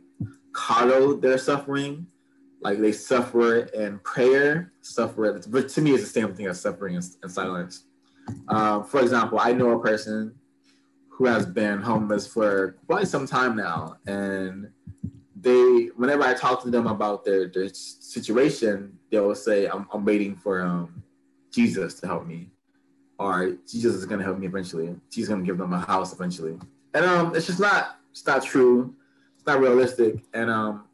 [0.52, 2.08] coddle their suffering.
[2.60, 6.96] Like they suffer in prayer, suffer, but to me, it's the same thing as suffering
[6.96, 7.86] in, in silence.
[8.48, 10.36] Uh, for example, I know a person
[11.10, 14.70] who has been homeless for quite some time now, and
[15.40, 20.36] they whenever I talk to them about their their situation, they'll say, "I'm, I'm waiting
[20.36, 21.04] for um,
[21.52, 22.50] Jesus to help me,"
[23.20, 24.96] or Jesus is gonna help me eventually.
[25.12, 26.58] He's gonna give them a house eventually,
[26.94, 28.96] and um, it's just not it's not true.
[29.36, 30.86] It's not realistic, and um,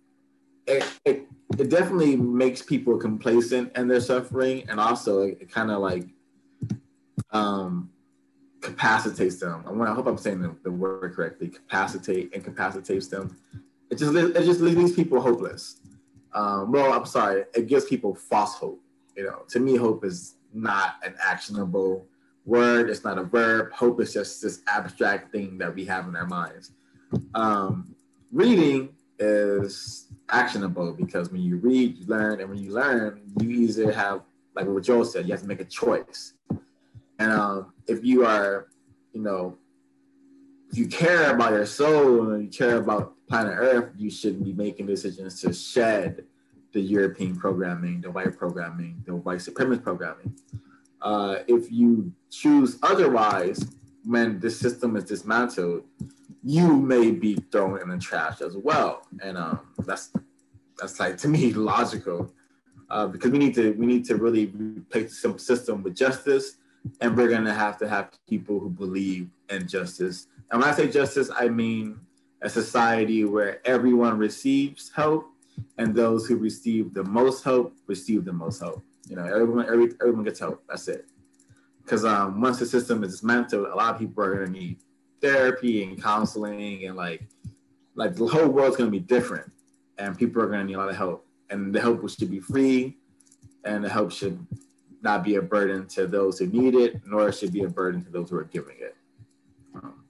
[0.66, 5.72] it, it it definitely makes people complacent in their suffering, and also it, it kind
[5.72, 6.06] of like
[7.32, 7.90] um
[8.62, 9.64] capacitates them.
[9.68, 11.48] I, want, I hope I'm saying the, the word correctly.
[11.50, 13.38] Capacitate, and capacitates them
[13.90, 15.78] it just it just leaves people hopeless.
[16.34, 18.82] Um, well, I'm sorry, it gives people false hope.
[19.16, 22.06] You know, to me, hope is not an actionable
[22.46, 22.90] word.
[22.90, 23.72] It's not a verb.
[23.72, 26.72] Hope is just this abstract thing that we have in our minds.
[27.34, 27.96] Um,
[28.32, 33.92] reading is actionable because when you read, you learn, and when you learn, you either
[33.92, 34.22] have,
[34.54, 36.34] like what Joel said, you have to make a choice.
[37.20, 38.68] And um, if you are,
[39.14, 39.58] you know,
[40.72, 44.54] if you care about your soul and you care about planet Earth, you shouldn't be
[44.54, 46.26] making decisions to shed
[46.74, 50.38] the European programming, the white programming, the white supremacist programming.
[51.02, 53.66] Uh, if you choose otherwise,
[54.06, 55.84] when the system is dismantled,
[56.44, 60.12] you may be thrown in the trash as well, and um, that's
[60.78, 62.32] that's like to me logical,
[62.90, 66.58] uh, because we need to we need to really replace some system with justice,
[67.02, 70.28] and we're gonna have to have people who believe in justice.
[70.52, 72.00] And when I say justice, I mean
[72.42, 75.28] a society where everyone receives help
[75.78, 78.84] and those who receive the most help receive the most help.
[79.08, 80.64] You know, everyone every, everyone gets help.
[80.68, 81.06] That's it.
[81.84, 84.78] Because um, once the system is dismantled, a lot of people are going to need
[85.22, 87.24] therapy and counseling and like
[87.96, 89.52] like the whole world's going to be different,
[89.98, 91.26] and people are going to need a lot of help.
[91.50, 92.98] And the help should be free,
[93.64, 94.46] and the help should
[95.08, 98.10] not be a burden to those who need it, nor should be a burden to
[98.10, 98.96] those who are giving it.
[99.74, 100.04] Um,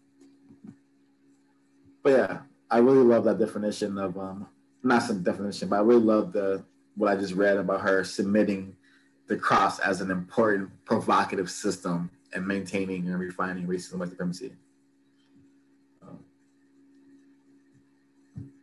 [2.02, 2.38] but yeah,
[2.72, 4.48] I really love that definition of um,
[4.82, 6.64] not some definition, but I really love the
[6.96, 8.76] what I just read about her submitting
[9.28, 14.52] the cross as an important provocative system and maintaining and refining racism white supremacy.
[16.02, 16.18] Um,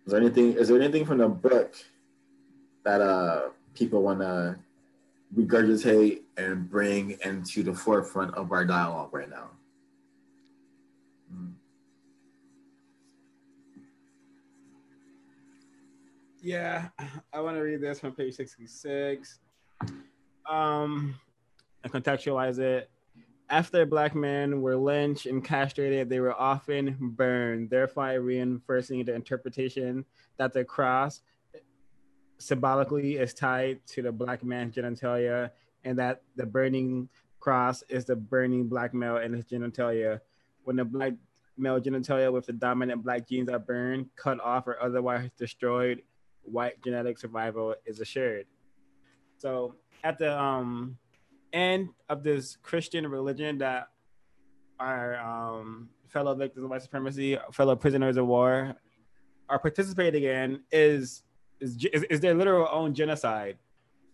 [0.05, 0.55] is there anything?
[0.55, 1.77] Is there anything from the book
[2.83, 4.59] that uh, people want to
[5.35, 9.51] regurgitate and bring into the forefront of our dialogue right now?
[11.33, 11.53] Mm.
[16.41, 16.89] Yeah,
[17.33, 19.41] I want to read this from page 66
[20.49, 21.15] um,
[21.83, 22.91] and contextualize it.
[23.51, 30.05] After black men were lynched and castrated, they were often burned, thereby reinforcing the interpretation
[30.39, 31.21] that the cross
[32.45, 35.51] symbolically is tied to the black man's genitalia
[35.85, 37.09] and that the burning
[37.41, 40.21] cross is the burning black male and his genitalia.
[40.65, 41.15] When the black
[41.57, 46.03] male genitalia with the dominant black genes are burned, cut off, or otherwise destroyed,
[46.43, 48.47] white genetic survival is assured.
[49.39, 50.99] So at the um,
[51.53, 53.89] end of this Christian religion that
[54.79, 58.75] our um, fellow victims of white supremacy, fellow prisoners of war,
[59.49, 61.23] are participating in is
[61.61, 63.57] is, is their literal own genocide,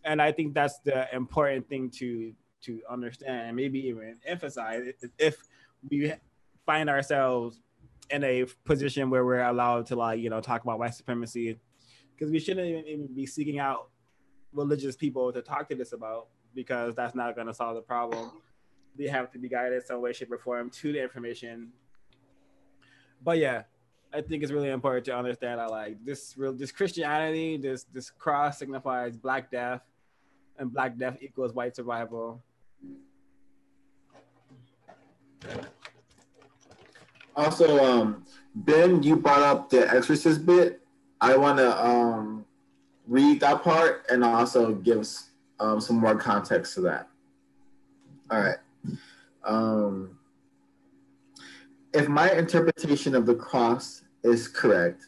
[0.04, 5.42] and I think that's the important thing to to understand and maybe even emphasize if
[5.88, 6.12] we
[6.66, 7.58] find ourselves
[8.10, 11.58] in a position where we're allowed to like you know talk about white supremacy
[12.14, 13.88] because we shouldn't even be seeking out
[14.52, 18.30] religious people to talk to this about because that's not going to solve the problem.
[18.96, 21.68] We have to be guided some way, shape, or form to the information.
[23.22, 23.62] But yeah,
[24.12, 28.10] I think it's really important to understand that like this real this Christianity, this this
[28.10, 29.82] cross signifies black death,
[30.58, 32.42] and black death equals white survival.
[37.36, 40.82] Also, um, Ben, you brought up the exorcist bit.
[41.20, 42.44] I want to um,
[43.06, 45.06] read that part and also give
[45.60, 47.08] um, some more context to that.
[48.30, 48.58] All right.
[49.44, 50.18] Um,
[51.92, 55.06] if my interpretation of the cross is correct,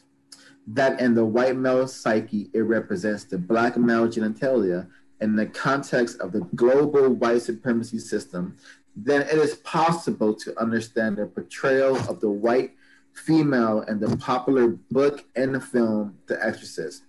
[0.67, 4.87] that in the white male psyche, it represents the black male genitalia
[5.21, 8.57] in the context of the global white supremacy system,
[8.95, 12.73] then it is possible to understand the portrayal of the white
[13.13, 17.03] female in the popular book and the film The Exorcist.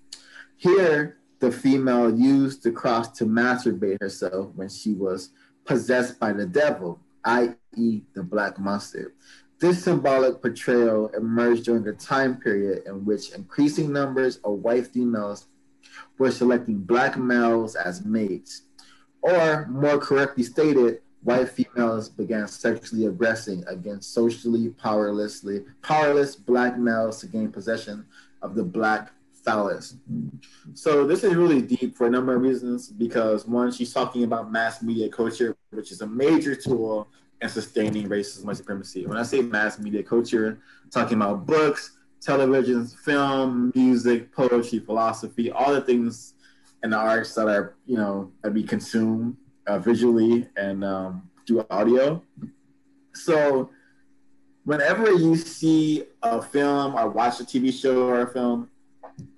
[0.57, 5.31] Here, the female used the cross to masturbate herself when she was
[5.65, 9.13] possessed by the devil, i.e., the black monster.
[9.65, 15.47] This symbolic portrayal emerged during a time period in which increasing numbers of white females
[16.19, 18.65] were selecting black males as mates.
[19.23, 27.21] Or, more correctly stated, white females began sexually aggressing against socially powerlessly powerless black males
[27.21, 28.05] to gain possession
[28.43, 29.97] of the black phallus.
[30.75, 34.53] So this is really deep for a number of reasons because one, she's talking about
[34.53, 37.09] mass media culture, which is a major tool
[37.41, 39.07] in sustaining racism and supremacy.
[39.07, 45.51] When I say mass media culture, I'm talking about books, television, film, music, poetry, philosophy,
[45.51, 46.35] all the things
[46.83, 49.37] and the arts that are, you know, that we consume
[49.67, 52.23] uh, visually and um, through audio.
[53.15, 53.71] So
[54.65, 58.69] whenever you see a film or watch a TV show or a film,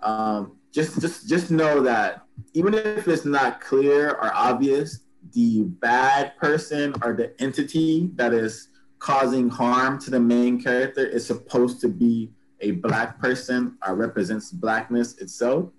[0.00, 2.22] um, just just just know that
[2.54, 5.00] even if it's not clear or obvious,
[5.32, 11.26] the bad person or the entity that is causing harm to the main character is
[11.26, 12.30] supposed to be
[12.60, 15.70] a black person or represents blackness itself.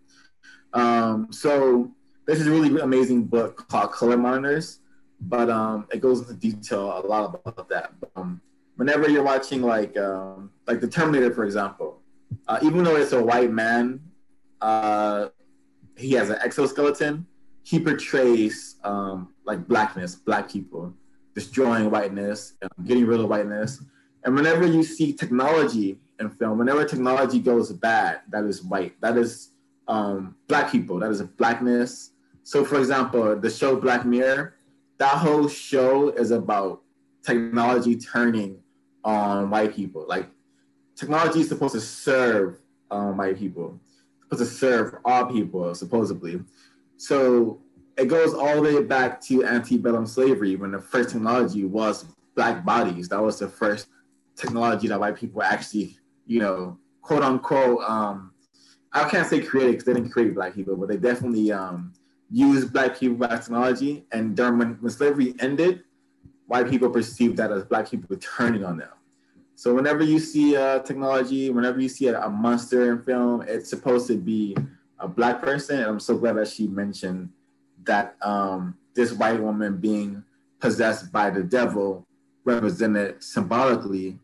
[0.74, 1.92] Um, so
[2.26, 4.80] this is a really amazing book called Color Monitors,
[5.22, 7.94] but um, it goes into detail a lot about that.
[8.16, 8.42] Um,
[8.76, 12.02] whenever you're watching like um, like the Terminator, for example,
[12.48, 14.00] uh, even though it's a white man,
[14.62, 15.30] uh,
[15.98, 17.26] he has an exoskeleton.
[17.64, 20.94] He portrays um, like blackness, black people,
[21.34, 22.54] destroying whiteness,
[22.86, 23.82] getting rid of whiteness.
[24.24, 29.00] And whenever you see technology in film, whenever technology goes bad, that is white.
[29.02, 29.52] That is
[29.88, 31.00] um, black people.
[31.00, 32.12] That is blackness.
[32.44, 34.56] So, for example, the show Black Mirror,
[34.98, 36.82] that whole show is about
[37.24, 38.60] technology turning
[39.04, 40.06] on white people.
[40.08, 40.28] Like,
[40.96, 42.60] technology is supposed to serve
[42.92, 43.80] um, white people,
[44.24, 46.42] supposed to serve all people, supposedly.
[46.98, 47.62] So,
[47.98, 52.06] it goes all the way back to antebellum slavery when the first technology was
[52.36, 53.10] black bodies.
[53.10, 53.88] That was the first
[54.36, 55.98] technology that white people actually,
[56.28, 58.32] you know, quote unquote, um,
[58.94, 61.94] I can't say created because they didn't create black people, but they definitely um,
[62.30, 64.06] use black people by technology.
[64.12, 65.84] And during when, when slavery ended,
[66.46, 68.90] white people perceived that as black people turning on them.
[69.56, 73.72] So whenever you see uh, technology, whenever you see a, a, monster in film, it's
[73.72, 74.56] supposed to be
[75.00, 75.80] a black person.
[75.80, 77.30] And I'm so glad that she mentioned
[77.88, 80.24] that um, this white woman being
[80.60, 82.06] possessed by the devil
[82.46, 84.20] represented symbolically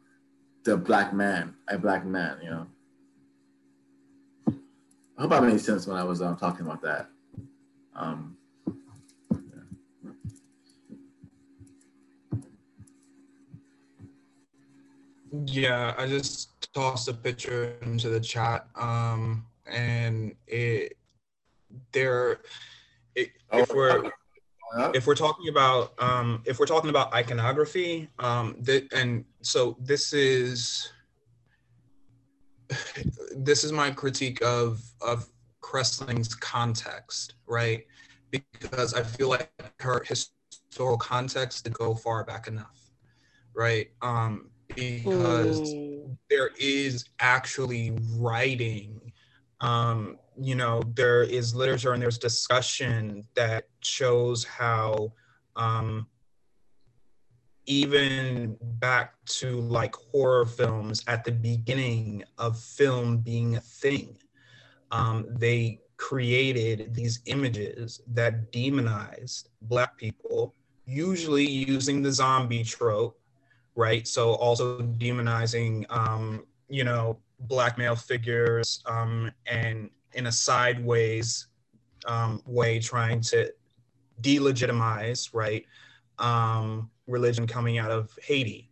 [0.64, 2.68] the black man, a black man, you know.
[5.18, 7.08] I hope I made sense when I was um, talking about that.
[7.96, 8.38] Um,
[15.46, 15.94] yeah.
[15.98, 20.98] I just tossed a picture into the chat, um, and it
[21.92, 22.40] there.
[23.54, 24.12] It, oh, if we're
[24.94, 30.14] if we're talking about um, if we're talking about iconography, um, th- and so this
[30.14, 30.92] is
[33.36, 35.28] this is my critique of of
[35.62, 37.86] Cress Welsing's context, right?
[38.32, 42.92] Because I feel like her historical context didn't go far back enough,
[43.56, 43.90] right?
[44.02, 46.18] Um, because mm.
[46.30, 49.14] there is actually writing,
[49.62, 55.14] um, you know, there is literature and there's discussion that shows how
[55.56, 56.08] um,
[57.66, 64.18] even back to like horror films at the beginning of film being a thing
[64.94, 70.54] um, they created these images that demonized Black people,
[70.86, 73.20] usually using the zombie trope,
[73.76, 74.08] right?
[74.08, 81.48] So also demonizing, um, you know, Black male figures um, and in a sideways
[82.06, 83.52] um, way trying to
[84.22, 85.66] delegitimize, right,
[86.20, 88.70] um, religion coming out of Haiti.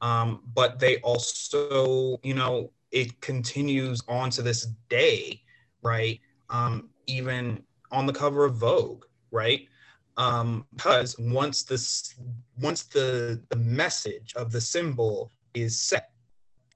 [0.00, 5.42] Um, but they also, you know, it continues on to this day
[5.82, 6.20] right?
[6.50, 9.66] Um, even on the cover of Vogue, right?
[10.16, 12.14] Um, because once this,
[12.60, 16.10] once the the message of the symbol is set,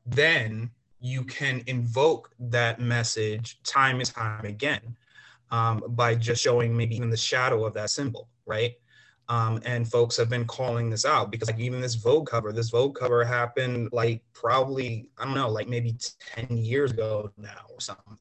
[0.06, 0.70] then
[1.02, 4.96] you can invoke that message time and time again
[5.50, 8.74] um, by just showing maybe even the shadow of that symbol, right?
[9.28, 12.70] Um, and folks have been calling this out because like even this Vogue cover, this
[12.70, 15.96] Vogue cover happened like probably, I don't know, like maybe
[16.36, 18.16] 10 years ago now or something,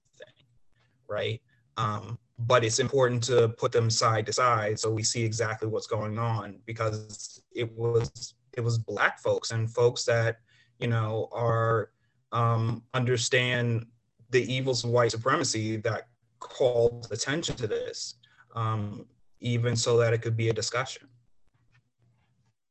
[1.08, 1.40] right?
[1.78, 5.86] Um, but it's important to put them side to side so we see exactly what's
[5.86, 10.38] going on because it was it was black folks and folks that
[10.80, 11.92] you know are
[12.32, 13.86] um, understand
[14.30, 16.08] the evils of white supremacy that
[16.40, 18.16] called attention to this
[18.56, 19.06] um,
[19.40, 21.08] even so that it could be a discussion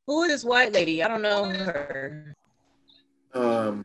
[0.07, 2.35] who is this white lady i don't know her
[3.35, 3.85] um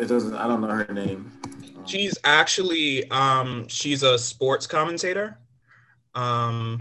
[0.00, 1.30] it doesn't i don't know her name
[1.86, 5.38] She's actually um she's a sports commentator.
[6.14, 6.80] Um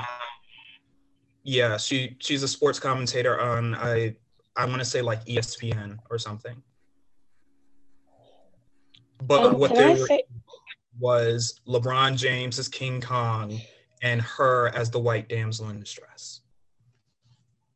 [1.44, 4.16] yeah, she she's a sports commentator on I
[4.56, 6.62] I want to say like ESPN or something.
[9.28, 10.24] But Um, what can they I were say
[11.00, 13.60] was LeBron James as King Kong
[14.02, 16.42] and her as the white damsel in distress.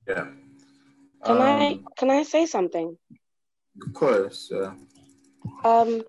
[0.07, 0.27] yeah
[1.25, 2.97] can I Um, can I say something?
[3.85, 4.73] of course yeah
[5.63, 6.03] Um,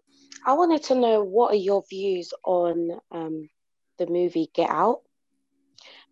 [0.45, 3.49] I wanted to know what are your views on um,
[3.99, 5.01] the movie Get Out?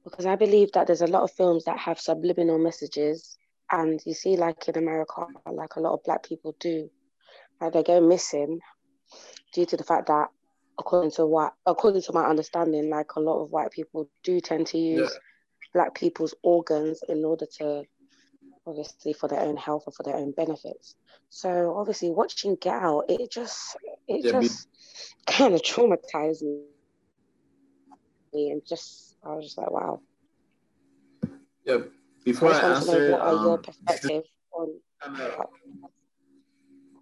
[0.04, 3.36] Because I believe that there's a lot of films that have subliminal messages,
[3.70, 6.90] and you see, like in America, like a lot of Black people do,
[7.60, 8.60] like they go missing
[9.56, 10.28] due to the fact that,
[10.78, 14.66] according to what, according to my understanding, like a lot of white people do tend
[14.68, 15.18] to use Yeah.
[15.74, 17.84] Black people's organs in order to,
[18.66, 20.94] obviously, for their own health or for their own benefits.
[21.30, 23.76] So obviously, watching Get Out, it just
[24.06, 24.68] it Yeah, be- just
[25.26, 26.42] kind of traumatized
[28.34, 30.00] me, and just I was just like, wow.
[31.64, 31.78] yeah
[32.24, 35.50] before I i just wanted to answer know what are your um, perspective on Out?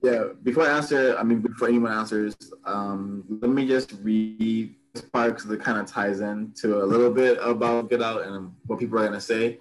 [0.05, 2.36] Yeah, before I answer, I mean, before anyone answers,
[2.66, 6.85] um, let me just read this part because it kind of ties in to a
[6.85, 9.59] little bit about Get Out and what people are going to say.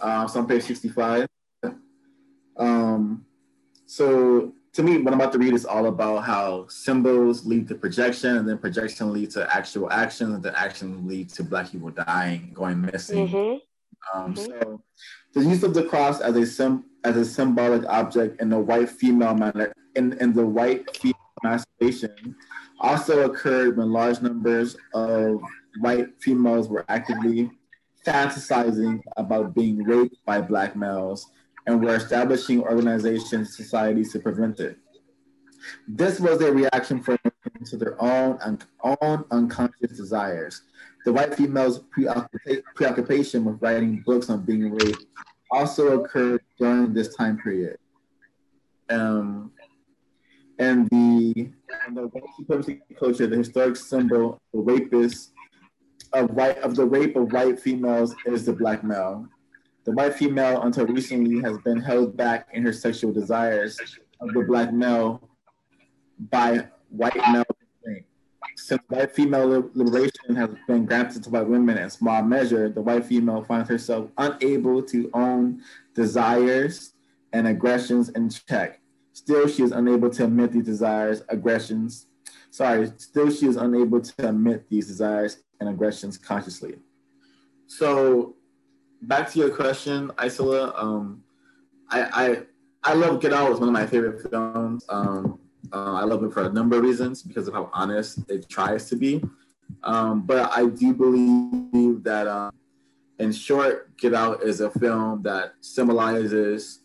[0.00, 1.28] Uh, so on page 65.
[2.56, 3.24] Um,
[3.86, 7.76] so to me, what I'm about to read is all about how symbols lead to
[7.76, 11.90] projection, and then projection leads to actual action, and then action lead to Black people
[11.90, 13.28] dying, going missing.
[13.28, 14.18] Mm-hmm.
[14.18, 14.46] Um, Mhm.
[14.46, 14.82] So,
[15.34, 18.90] the use of the cross as a sim- as a symbolic object in the white
[18.90, 22.34] female manner in, in the white female masturbation
[22.80, 25.40] also occurred when large numbers of
[25.80, 27.50] white females were actively
[28.06, 31.30] fantasizing about being raped by black males
[31.66, 34.78] and were establishing organizations, societies to prevent it.
[35.86, 37.18] This was their reaction for
[37.66, 40.62] to their own un- own unconscious desires.
[41.04, 45.04] The white females' preoccupa- preoccupation with writing books on being raped
[45.50, 47.78] also occurred during this time period.
[48.90, 49.52] Um,
[50.58, 51.50] and the,
[51.86, 55.32] in the white supremacy culture, the historic symbol, the rapist
[56.12, 59.28] of white of the rape of white females is the black male.
[59.84, 63.78] The white female, until recently, has been held back in her sexual desires
[64.20, 65.28] of the black male
[66.30, 67.44] by white male.
[68.58, 73.04] Since white female liberation has been granted to white women in small measure, the white
[73.04, 75.62] female finds herself unable to own
[75.94, 76.92] desires
[77.32, 78.80] and aggressions in check.
[79.12, 82.06] Still, she is unable to admit these desires, aggressions.
[82.50, 86.74] Sorry, still she is unable to admit these desires and aggressions consciously.
[87.68, 88.34] So,
[89.02, 90.74] back to your question, Isola.
[90.76, 91.22] Um,
[91.90, 92.02] I,
[92.82, 93.52] I I love Get Out.
[93.52, 94.84] It's one of my favorite films.
[94.88, 95.38] Um,
[95.72, 98.88] uh, I love it for a number of reasons because of how honest it tries
[98.90, 99.22] to be.
[99.82, 102.52] Um, but I do believe that, um,
[103.18, 106.80] in short, Get Out is a film that symbolizes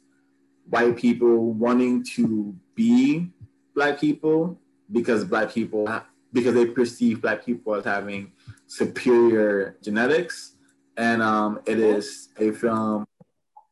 [0.69, 3.29] white people wanting to be
[3.75, 4.59] black people
[4.91, 5.87] because black people
[6.33, 8.31] because they perceive black people as having
[8.65, 10.55] superior genetics,
[10.97, 13.05] and um, it is a film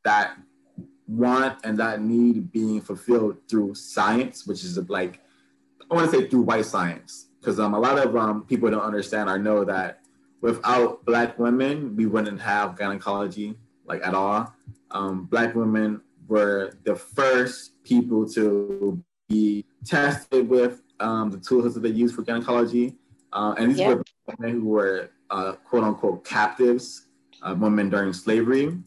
[0.04, 0.38] that
[1.12, 5.20] want and that need being fulfilled through science, which is like
[5.90, 8.82] I want to say through white science, because um, a lot of um, people don't
[8.82, 10.00] understand or know that
[10.40, 14.54] without black women, we wouldn't have gynecology like at all.
[14.92, 21.82] Um, black women were the first people to be tested with um, the tools that
[21.82, 22.96] they use for gynecology,
[23.34, 23.96] uh, and these Yeah.
[23.96, 24.04] were
[24.38, 27.08] women who were uh, quote unquote captives,
[27.42, 28.78] uh, women during slavery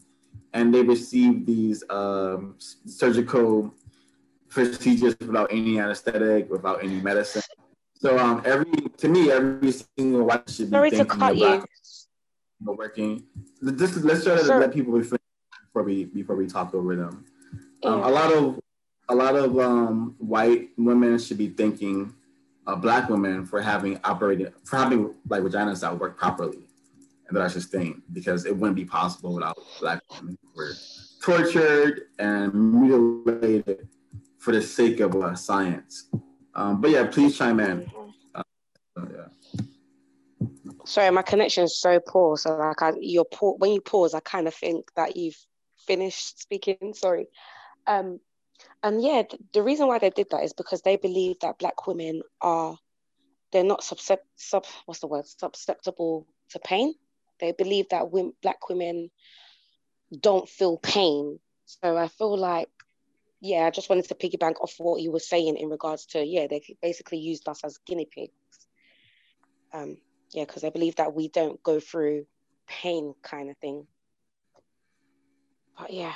[0.55, 2.55] and they received these um,
[2.85, 3.73] surgical
[4.49, 7.43] procedures without any anesthetic, without any medicine.
[7.95, 11.67] So um, every to me, every single white should be Sorry to thinking cut about
[12.61, 12.73] you.
[12.73, 13.23] working.
[13.61, 14.59] This is, let's try to Sure.
[14.59, 15.21] let people finish
[15.67, 17.25] before we before we talk over them.
[17.83, 18.07] Um, Yeah.
[18.07, 18.59] a lot of
[19.09, 22.13] a lot of um, white women should be thanking
[22.65, 26.64] uh, black women for having operated for having like vaginas that work properly.
[27.31, 30.73] That are sustained because it wouldn't be possible without black women who were
[31.21, 33.87] tortured and mutilated
[34.37, 36.07] for the sake of uh, science.
[36.53, 37.91] Um, but yeah, please chime in.
[38.33, 38.43] Uh,
[38.97, 39.27] yeah.
[40.85, 42.37] Sorry, my connection is so poor.
[42.37, 45.37] So like, I, you're poor, when you pause, I kind of think that you've
[45.87, 46.93] finished speaking.
[46.93, 47.27] Sorry.
[47.87, 48.19] Um,
[48.83, 51.87] and yeah, th- the reason why they did that is because they believe that black
[51.87, 52.77] women are
[53.51, 53.99] they're not sub
[54.35, 56.93] sub what's the word susceptible to pain.
[57.39, 59.11] They believe that women, black women
[60.17, 61.39] don't feel pain.
[61.65, 62.69] So I feel like,
[63.41, 66.47] yeah, I just wanted to piggyback off what you were saying in regards to, yeah,
[66.47, 68.31] they basically used us as guinea pigs.
[69.73, 69.97] Um,
[70.31, 72.25] yeah, because I believe that we don't go through
[72.67, 73.87] pain kind of thing.
[75.77, 76.13] But yeah.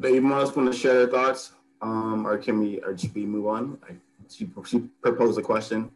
[0.00, 1.52] Do you else want to share their thoughts?
[1.82, 3.78] Um, or can we, or should we move on?
[3.88, 3.94] I,
[4.30, 5.90] she, she proposed a question.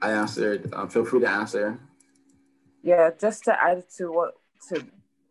[0.00, 0.72] I answered.
[0.74, 1.78] Um, feel free to answer.
[2.82, 4.34] Yeah, just to add to what
[4.68, 4.84] to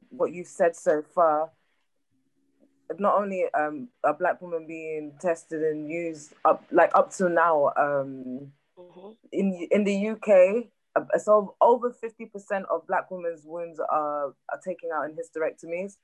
[0.10, 1.52] what you've said so far.
[2.98, 7.72] Not only um, a black woman being tested and used up like up to now
[7.78, 9.11] um, mm-hmm.
[9.32, 14.60] in in the UK, uh, so over fifty percent of black women's wounds are are
[14.64, 15.98] taken out in hysterectomies,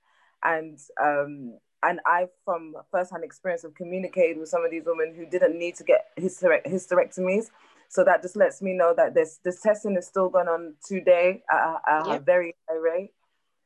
[0.43, 5.25] and um, and I, from firsthand experience, have communicated with some of these women who
[5.25, 7.45] didn't need to get hysterectomies.
[7.89, 11.43] So that just lets me know that this this testing is still going on today
[11.51, 12.21] at, at yep.
[12.21, 13.11] a very high rate,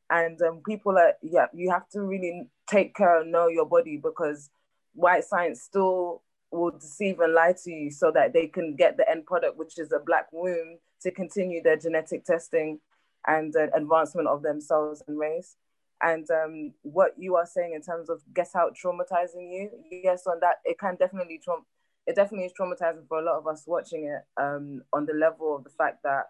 [0.10, 1.48] and um, people are yeah.
[1.54, 4.50] You have to really take care and know your body because
[4.94, 6.22] white science still
[6.52, 9.80] will deceive and lie to you so that they can get the end product, which
[9.80, 12.80] is a black womb, to continue their genetic testing
[13.26, 15.56] and uh, advancement of themselves and race
[16.02, 19.70] and um, what you are saying in terms of get out traumatizing you
[20.04, 21.66] yes on that it can definitely traum-
[22.08, 25.56] it definitely is traumatizing for a lot of us watching it um, on the level
[25.56, 26.26] of the fact that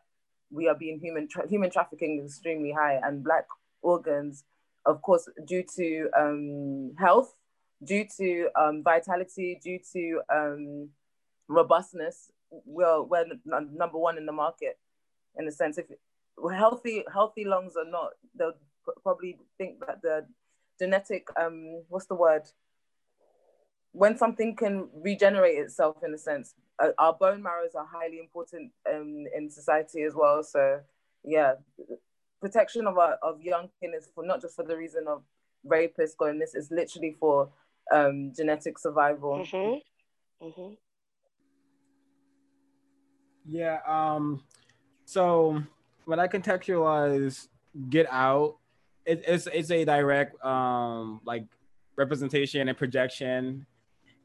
[0.49, 3.45] we are being human tra- human trafficking is extremely high and black
[3.81, 4.43] organs
[4.85, 7.33] of course due to um, health
[7.83, 10.89] due to um, vitality due to um,
[11.47, 12.31] robustness
[12.65, 14.77] we're, we're n- number one in the market
[15.37, 15.77] in the sense.
[15.77, 15.85] If
[16.53, 18.53] healthy healthy lungs are not they'll
[19.03, 20.25] probably think that the
[20.79, 22.43] genetic um what's the word
[23.93, 28.71] when something can regenerate itself in a sense uh, our bone marrows are highly important
[28.89, 30.79] um, in society as well so
[31.23, 31.53] yeah
[32.39, 35.21] protection of our of young kin is for not just for the reason of
[35.69, 37.49] rapists going this is literally for
[37.91, 40.45] um, genetic survival mm-hmm.
[40.47, 40.73] Mm-hmm.
[43.45, 44.41] yeah um
[45.05, 45.61] so
[46.05, 47.47] when i contextualize
[47.89, 48.55] get out
[49.05, 51.45] it, it's it's a direct um like
[51.95, 53.65] representation and projection.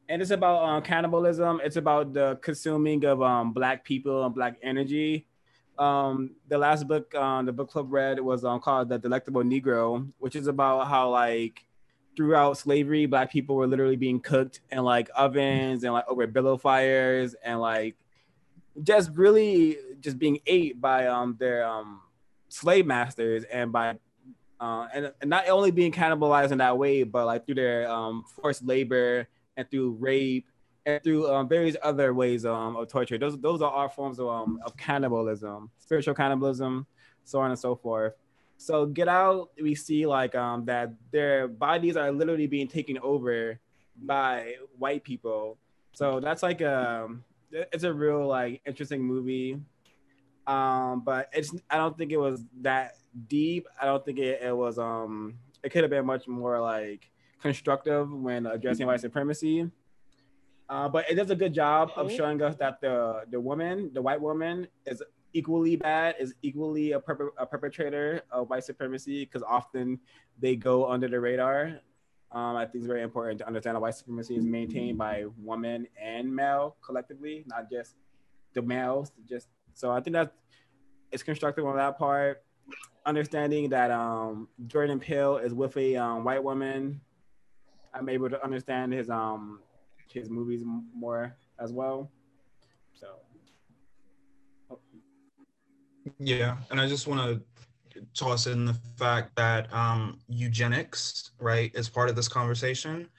[0.09, 1.59] And it's about um, cannibalism.
[1.63, 5.27] It's about the consuming of um black people and black energy.
[5.77, 10.11] Um the last book um the book club read was um, called the delectable negro
[10.17, 11.63] which is about how like
[12.15, 16.57] throughout slavery black people were literally being cooked in like ovens and like over billow
[16.57, 17.95] fires and like
[18.81, 22.01] just really just being ate by um their um
[22.49, 23.95] slave masters and by
[24.59, 28.23] uh, and, and not only being cannibalized in that way, but like through their um,
[28.41, 30.47] forced labor and through rape
[30.85, 33.17] and through um, various other ways um, of torture.
[33.17, 36.87] Those those are all forms of, um, of cannibalism, spiritual cannibalism,
[37.23, 38.13] so on and so forth.
[38.57, 43.59] So get out, we see like um, that their bodies are literally being taken over
[44.01, 45.57] by white people.
[45.93, 49.59] So that's like a um, it's a real like interesting movie.
[50.47, 52.95] Um, but it's I don't think it was that
[53.27, 53.67] deep.
[53.81, 57.11] I don't think it, it was um it could have been much more like
[57.41, 59.69] constructive when addressing white supremacy.
[60.69, 64.01] Uh, but it does a good job of showing us that the the woman, the
[64.01, 65.03] white woman, is
[65.33, 69.99] equally bad, is equally a, perp- a perpetrator of white supremacy because often
[70.39, 71.79] they go under the radar.
[72.31, 75.87] Um, I think it's very important to understand that white supremacy is maintained by women
[76.01, 77.95] and male collectively, not just
[78.53, 79.11] the males.
[79.29, 79.47] Just
[79.77, 80.33] so I think that
[81.11, 82.43] it's constructive on that part
[83.07, 86.99] understanding that um, Jordan Peele is with a um, white woman,
[87.93, 89.61] I'm able to understand his um
[90.13, 90.63] his movies
[90.93, 92.11] more as well.
[92.93, 93.07] So.
[96.19, 97.41] Yeah, and I just want
[97.93, 103.09] to toss in the fact that um, eugenics, right, is part of this conversation.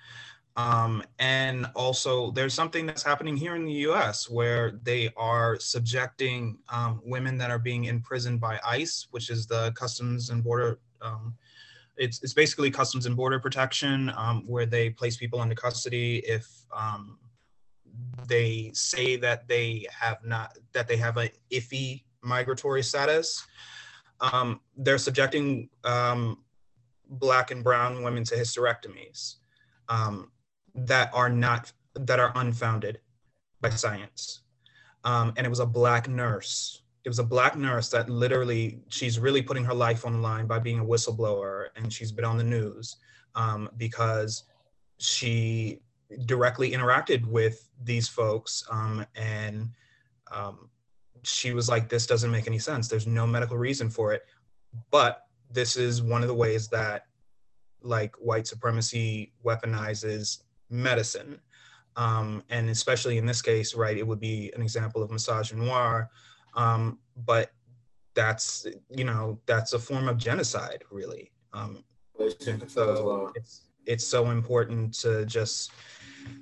[0.59, 6.59] Um, and also, there's something that's happening here in the US where they are subjecting
[6.69, 10.81] um, women that are being imprisoned by ICE, which is the Customs and Border.
[11.01, 11.37] Um,
[11.97, 16.49] it's, it's basically Customs and Border Protection, um, where they place people into custody if
[16.77, 17.21] um,
[18.27, 23.47] they say that they have not that they have an iffy migratory status.
[24.21, 25.69] Um, they're subjecting
[27.11, 29.37] black and brown women to hysterectomies
[29.89, 30.31] um,
[30.75, 33.01] that are not that are unfounded
[33.61, 34.43] by science.
[35.05, 36.83] Um, and it was a black nurse.
[37.05, 40.47] It was a black nurse that literally she's really putting her life on the line
[40.47, 42.97] by being a whistleblower, and she's been on the news
[43.35, 44.45] um, because
[44.99, 45.81] she
[46.27, 49.71] directly interacted with these folks um, and
[50.33, 50.69] um,
[51.23, 54.25] she was like this doesn't make any sense there's no medical reason for it
[54.91, 57.07] but this is one of the ways that
[57.83, 61.41] like white supremacy weaponizes medicine
[61.97, 66.09] um, and especially in this case right it would be an example of misogynoir
[66.55, 67.53] um, but
[68.15, 71.85] that's you know that's a form of genocide really um,
[72.67, 75.73] so it's it's so important to just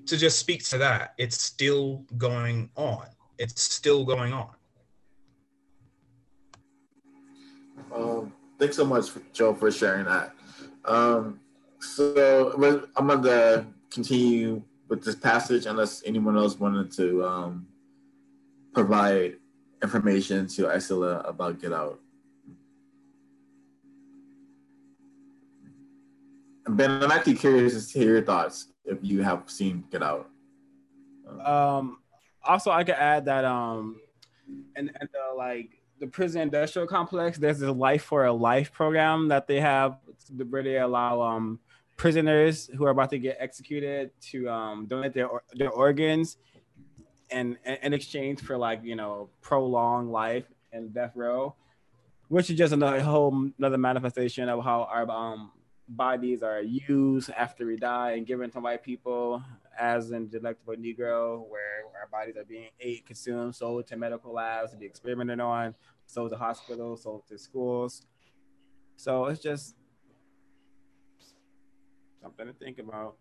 [0.07, 1.15] to just speak to that.
[1.19, 3.07] It's still going on.
[3.39, 4.51] It's still going on.
[7.94, 10.35] Um, thanks so much, Joe, for sharing that.
[10.85, 11.40] Um,
[11.81, 12.53] so
[12.97, 13.66] I'm going to
[13.97, 17.66] continue with this passage unless anyone else wanted to um,
[18.74, 19.36] provide
[19.82, 21.98] information to Isola about Get Out.
[26.68, 30.28] Ben, I'm actually curious to hear your thoughts if you have seen Get Out.
[31.43, 31.98] Um,
[32.44, 33.98] also, I could add that um,
[34.77, 34.90] and
[35.36, 35.70] like
[36.01, 39.97] the prison industrial complex, there's a Life for a Life program that they have
[40.51, 41.60] where they allow um
[41.97, 46.36] prisoners who are about to get executed to um donate their their organs
[47.31, 51.55] and in exchange for like you know prolonged life and death row
[52.28, 55.52] which is just another whole another manifestation of how our um
[55.89, 59.43] bodies are used after we die and given to white people
[59.78, 64.73] as in delectable negro where our bodies are being ate consumed sold to medical labs
[64.73, 65.74] to be experimented on
[66.06, 68.02] sold to hospitals sold to schools.
[68.97, 69.77] So it's just
[72.27, 73.16] something to think about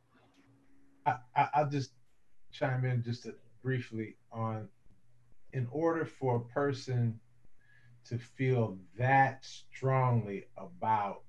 [1.05, 1.91] I, I, i'll just
[2.51, 4.67] chime in just to, briefly on
[5.53, 7.19] in order for a person
[8.09, 11.21] to feel that strongly about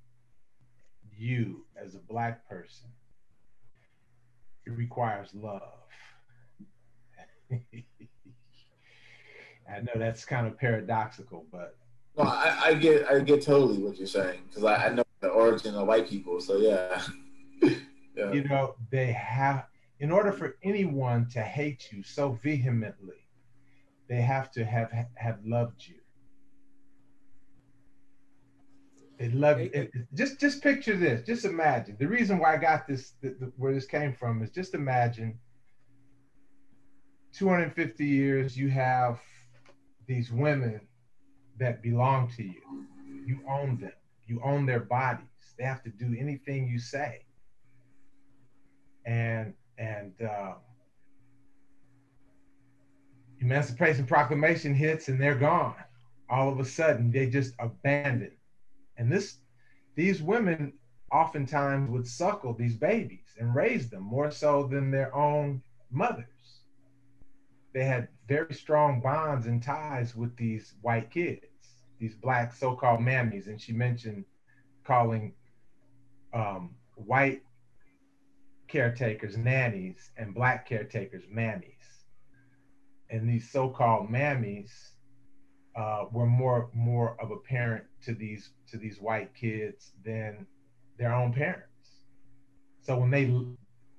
[1.17, 2.89] you as a black person,
[4.67, 5.63] it requires love.
[7.51, 7.61] I
[9.81, 11.77] know that's kind of paradoxical, but
[12.19, 15.29] no, I, I get I get totally what you're saying because I, I, know the
[15.29, 16.41] origin of white people.
[16.41, 17.01] So yeah.
[17.63, 19.67] yeah, you know they have
[19.99, 23.27] in order for anyone to hate you so vehemently,
[24.09, 25.97] they have to have have loved you.
[29.19, 31.27] They love it, it, just just picture this.
[31.27, 31.97] Just imagine.
[31.99, 35.39] The reason why I got this, the, the, where this came from, is just imagine.
[37.33, 39.21] 250 years, you have
[40.07, 40.81] these women
[41.59, 42.63] that belong to you.
[43.27, 43.93] You own them.
[44.27, 45.27] You own their bodies.
[45.59, 47.26] They have to do anything you say.
[49.07, 50.55] And and uh,
[53.41, 55.77] Emancipation Proclamation hits, and they're gone.
[56.29, 58.33] All of a sudden, they just abandon
[58.97, 59.39] and this,
[59.95, 60.73] these women
[61.13, 66.27] oftentimes would suckle these babies and raise them more so than their own mothers.
[67.73, 71.47] They had very strong bonds and ties with these white kids,
[71.99, 73.47] these black so-called mammies.
[73.47, 74.25] And she mentioned
[74.85, 75.35] calling
[76.33, 77.43] um, white
[78.69, 81.73] caretakers nannies and black caretakers mammies.
[83.11, 84.71] And these so-called mammies
[85.77, 90.47] uh, were more more of a parent to these to these white kids than
[90.99, 92.03] their own parents.
[92.81, 93.27] So when they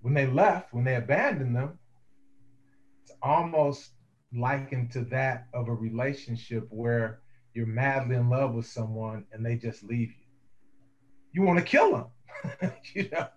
[0.02, 1.80] when they left, when they abandoned them,
[3.03, 3.91] it's almost
[4.34, 7.22] likened to that of a relationship where
[7.53, 10.26] you're madly in love with someone and they just leave you.
[11.34, 12.72] You want to kill them.
[12.94, 13.27] you know,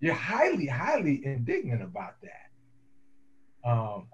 [0.00, 3.68] you're highly, highly indignant about that.
[3.68, 4.08] Um,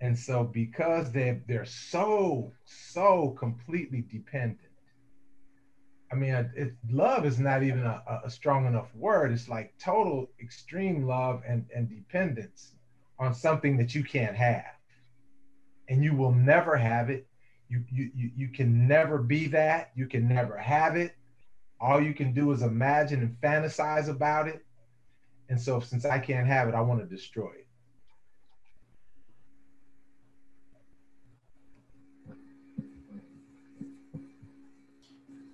[0.00, 4.58] and so because they they're so so completely dependent.
[6.10, 9.32] I mean, it, love is not even a, a strong enough word.
[9.32, 12.72] It's like total extreme love and, and dependence
[13.18, 14.74] on something that you can't have.
[15.88, 17.26] And you will never have it.
[17.70, 19.92] You, you, you, you can never be that.
[19.94, 21.14] You can never have it.
[21.82, 24.64] All you can do is imagine and fantasize about it.
[25.48, 27.66] And so, since I can't have it, I want to destroy it.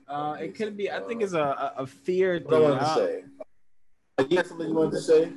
[0.06, 0.90] Uh, it could be.
[0.90, 2.38] I think it's a a, fear.
[2.44, 3.24] What I wanted to say.
[4.28, 5.32] You have something you wanted to say?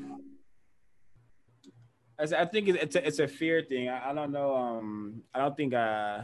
[2.20, 3.88] I, I think it's a, it's a fear thing.
[3.88, 4.56] I, I don't know.
[4.56, 6.24] Um, I don't think uh,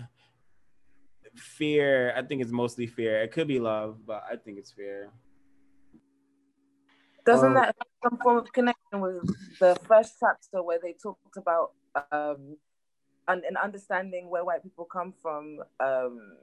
[1.40, 2.14] fear.
[2.16, 3.22] I think it's mostly fear.
[3.22, 5.12] It could be love, but I think it's fear.
[7.26, 9.28] Doesn't um, that have some form of connection with
[9.60, 11.72] the first chapter where they talked about
[12.12, 12.58] um,
[13.28, 15.60] and, and understanding where white people come from?
[15.80, 16.38] Um,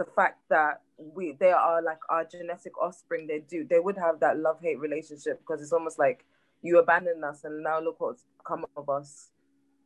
[0.00, 3.26] the fact that we they are like our genetic offspring.
[3.26, 6.24] They do they would have that love hate relationship because it's almost like
[6.62, 9.28] you abandoned us and now look what's come of us.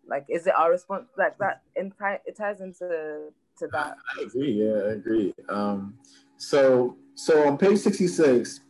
[0.06, 1.08] Like, is it our response?
[1.18, 3.96] Like that, enti- it ties into to that.
[4.16, 4.52] I agree.
[4.52, 5.34] Yeah, I agree.
[5.48, 5.94] Um,
[6.36, 8.60] so so on page sixty six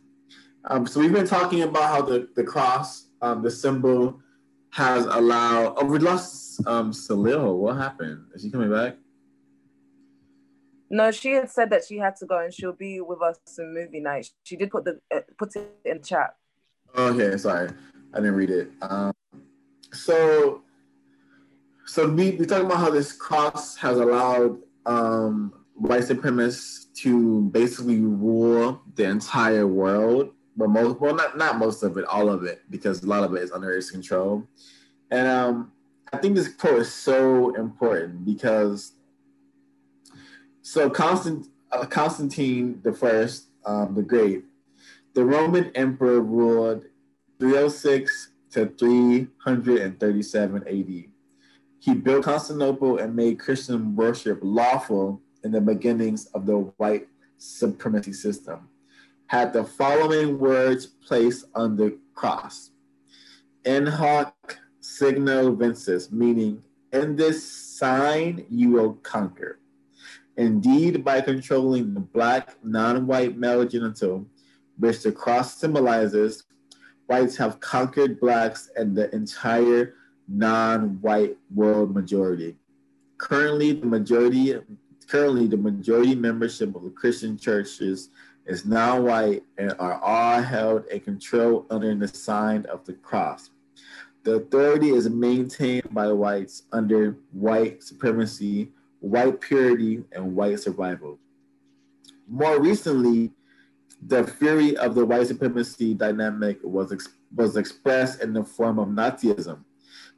[0.67, 4.19] um, so we've been talking about how the, the cross, um, the symbol,
[4.71, 5.75] has allowed.
[5.77, 7.55] Oh, we lost um, Salil.
[7.55, 8.25] What happened?
[8.33, 8.97] Is she coming back?
[10.89, 13.73] No, she had said that she had to go and she'll be with us in
[13.73, 14.29] movie night.
[14.43, 16.35] She did put the uh, put it in chat.
[16.97, 17.69] Okay, sorry,
[18.13, 18.69] I didn't read it.
[18.81, 19.13] Um,
[19.91, 20.61] so,
[21.85, 27.99] so we we talking about how this cross has allowed um, white supremacists to basically
[27.99, 32.61] rule the entire world but most well not not most of it, all of it,
[32.69, 34.47] because a lot of it is under his control.
[35.11, 35.71] And um,
[36.11, 38.93] I think this quote is so important because
[40.61, 44.45] so Constant, uh, Constantine the First, um, the Great,
[45.13, 46.85] the Roman Emperor ruled
[47.39, 51.14] 306 to 337 AD.
[51.85, 57.07] He built Constantinople and made Christian worship lawful in the beginnings of the white
[57.37, 58.69] supremacy system
[59.27, 62.71] had the following words placed on the cross
[63.65, 69.59] In hoc signo vinces, meaning, in this sign you will conquer.
[70.37, 74.25] Indeed, by controlling the black, non white male genital,
[74.79, 76.45] which the cross symbolizes,
[77.05, 79.93] whites have conquered blacks and the entire
[80.27, 82.55] non white world majority.
[83.17, 84.59] Currently, the majority
[85.07, 88.09] currently the majority membership of the Christian churches
[88.45, 93.49] is now white and are all held and controlled under the sign of the cross.
[94.23, 101.19] The authority is maintained by whites under white supremacy, white purity, and white survival.
[102.27, 103.31] More recently,
[104.07, 108.89] the fury of the white supremacy dynamic was, ex- was expressed in the form of
[108.89, 109.59] Nazism.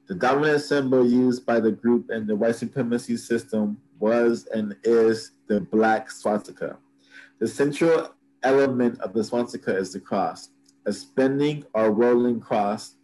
[0.08, 5.32] The dominant symbol used by the group in the white supremacy system was and is
[5.48, 6.78] the black swastika.
[7.40, 8.14] The central
[8.44, 10.50] element of the swastika is the cross.
[10.86, 12.96] A spinning or rolling cross,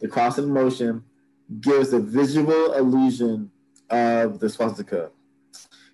[0.00, 1.04] the cross in motion,
[1.60, 3.50] gives a visual illusion
[3.90, 5.10] of the swastika.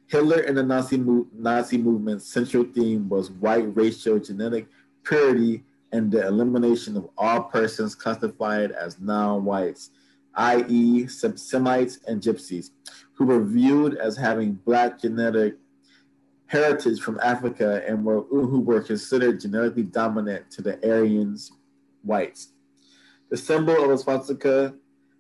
[0.07, 4.69] Hitler and the Nazi, mo- Nazi movement's central theme was white racial genetic
[5.03, 9.91] purity and the elimination of all persons classified as non-whites,
[10.37, 12.71] i.e., Semites and Gypsies,
[13.15, 15.57] who were viewed as having black genetic
[16.47, 21.53] heritage from Africa and were, who were considered genetically dominant to the Aryans
[22.03, 22.53] whites.
[23.31, 24.75] The symbol of the swastika,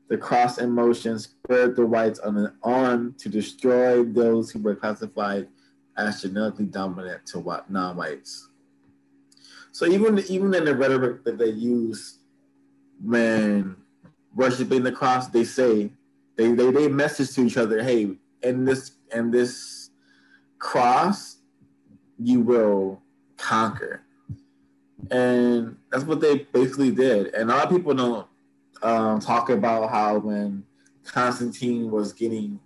[0.08, 5.48] the cross in motion, spurred the whites on, on to destroy those who were classified
[5.96, 8.50] as genetically dominant to non-whites.
[9.72, 12.18] So even even in the rhetoric that they use
[13.02, 13.76] when
[14.36, 15.90] worshiping the cross, they say
[16.36, 19.90] they they, they message to each other, hey, in this in this
[20.58, 21.38] cross,
[22.18, 23.02] you will
[23.36, 24.02] conquer.
[25.10, 27.34] And that's what they basically did.
[27.34, 28.26] And a lot of people don't
[28.82, 30.64] um, talk about how when
[31.04, 32.58] Constantine was getting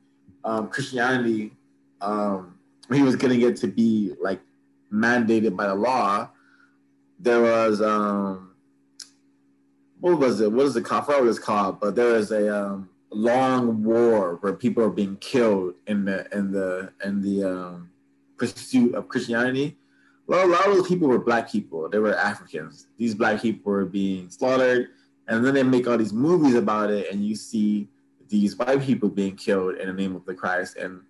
[0.45, 1.53] um, Christianity,
[2.01, 2.59] um,
[2.93, 4.41] he was getting it to be like
[4.93, 6.31] mandated by the law.
[7.19, 8.50] There was um,
[10.01, 10.51] what was it?
[10.51, 11.05] What is it called?
[11.05, 15.75] I forgot called, but there is a um, long war where people are being killed
[15.87, 17.91] in the in the in the um,
[18.37, 19.77] pursuit of Christianity.
[20.27, 21.89] Well, a lot of those people were black people.
[21.89, 22.87] They were Africans.
[22.97, 24.89] These black people were being slaughtered,
[25.29, 27.89] and then they make all these movies about it, and you see
[28.29, 30.77] these white people being killed in the name of the Christ.
[30.77, 31.03] And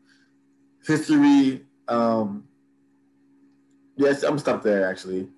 [0.87, 2.45] history, um,
[3.97, 5.29] yes, I'm stop there actually,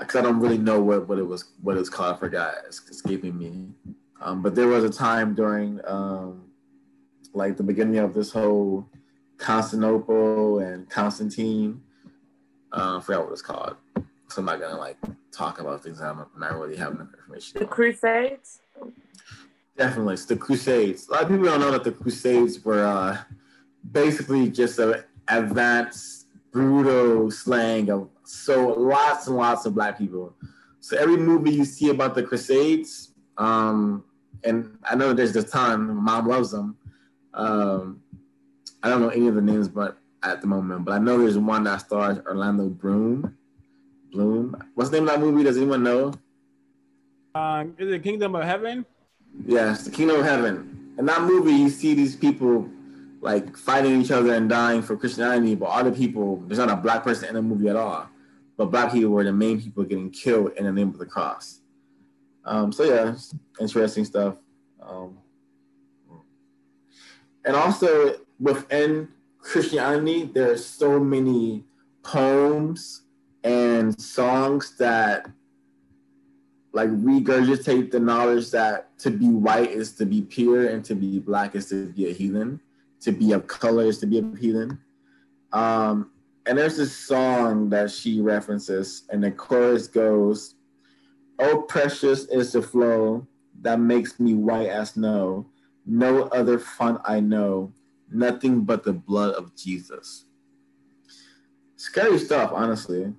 [0.00, 2.16] because I don't really know what, what it was what it was called.
[2.16, 2.54] I forgot.
[2.66, 3.68] It's escaping me.
[4.20, 6.50] Um, but there was a time during um,
[7.32, 8.88] like the beginning of this whole
[9.38, 11.82] Constantinople and Constantine.
[12.72, 13.76] Uh, I forgot what it's called.
[14.28, 14.96] So I'm not gonna like
[15.32, 17.58] talk about things I'm not really having information.
[17.60, 17.70] The on.
[17.70, 18.60] Crusades.
[19.76, 21.08] Definitely, it's the Crusades.
[21.08, 23.18] A lot of people don't know that the Crusades were uh,
[23.92, 30.34] basically just an advanced, brutal slang of so lots and lots of black people.
[30.80, 34.04] So every movie you see about the Crusades, um,
[34.44, 35.94] and I know there's a ton.
[35.94, 36.76] Mom loves them.
[37.34, 38.02] Um,
[38.82, 41.38] I don't know any of the names, but at the moment, but I know there's
[41.38, 43.36] one that stars Orlando Bloom.
[44.12, 44.56] Bloom.
[44.74, 45.44] What's the name of that movie?
[45.44, 46.12] Does anyone know?
[47.34, 48.84] Um, is it Kingdom of Heaven?
[49.46, 50.94] Yes, the Kingdom of Heaven.
[50.98, 52.68] In that movie, you see these people
[53.20, 57.04] like fighting each other and dying for Christianity, but other people, there's not a black
[57.04, 58.08] person in the movie at all.
[58.60, 61.62] But black people were the main people getting killed in the name of the cross.
[62.44, 63.16] Um, so yeah,
[63.58, 64.36] interesting stuff.
[64.82, 65.16] Um,
[67.46, 69.08] and also within
[69.38, 71.64] Christianity, there are so many
[72.02, 73.04] poems
[73.44, 75.30] and songs that
[76.74, 81.18] like regurgitate the knowledge that to be white is to be pure and to be
[81.18, 82.60] black is to be a heathen
[83.00, 84.78] to be of color is to be a heathen
[85.52, 86.10] um,
[86.46, 90.54] and there's this song that she references and the chorus goes
[91.38, 93.26] oh precious is the flow
[93.62, 95.46] that makes me white as snow.
[95.86, 97.72] No other fun i know
[98.10, 100.24] nothing but the blood of jesus.
[101.76, 103.12] Scary stuff honestly.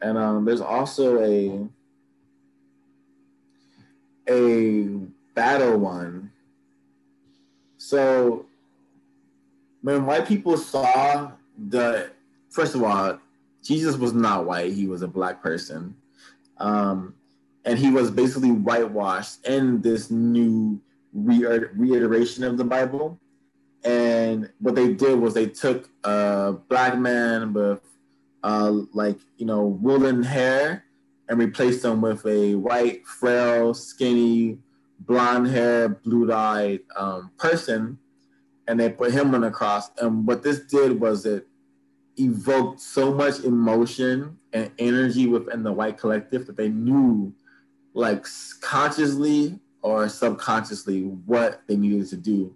[0.00, 1.66] And um, there's also a
[4.28, 4.88] a
[5.34, 6.30] battle one.
[7.78, 8.46] So
[9.82, 11.32] when white people saw
[11.68, 12.10] the
[12.54, 13.18] first of all,
[13.62, 15.96] Jesus was not white; he was a black person,
[16.58, 17.14] um,
[17.64, 20.80] and he was basically whitewashed in this new
[21.12, 23.18] re- reiteration of the Bible.
[23.84, 27.80] And what they did was they took a black man with
[28.42, 30.84] uh, like you know woolen hair
[31.28, 34.58] and replaced them with a white, frail, skinny,
[35.00, 37.98] blonde hair, blue eyed um, person,
[38.68, 39.90] and they put him on the cross.
[39.98, 41.46] And what this did was it
[42.16, 47.32] evoked so much emotion and energy within the white collective that they knew,
[47.92, 48.26] like
[48.60, 52.54] consciously or subconsciously, what they needed to do.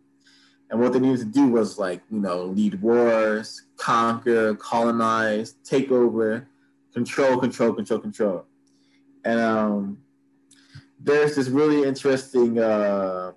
[0.70, 5.90] And what they needed to do was like, you know, lead wars, conquer, colonize, take
[5.90, 6.46] over,
[6.92, 8.44] control, control, control, control.
[9.24, 9.98] And um,
[11.00, 13.32] there's this really interesting uh,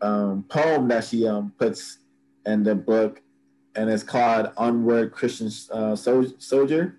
[0.00, 1.98] um, poem that she um, puts
[2.46, 3.22] in the book,
[3.74, 6.96] and it's called Onward Christian uh, Soldier.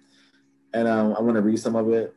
[0.73, 2.15] And um, I want to read some of it.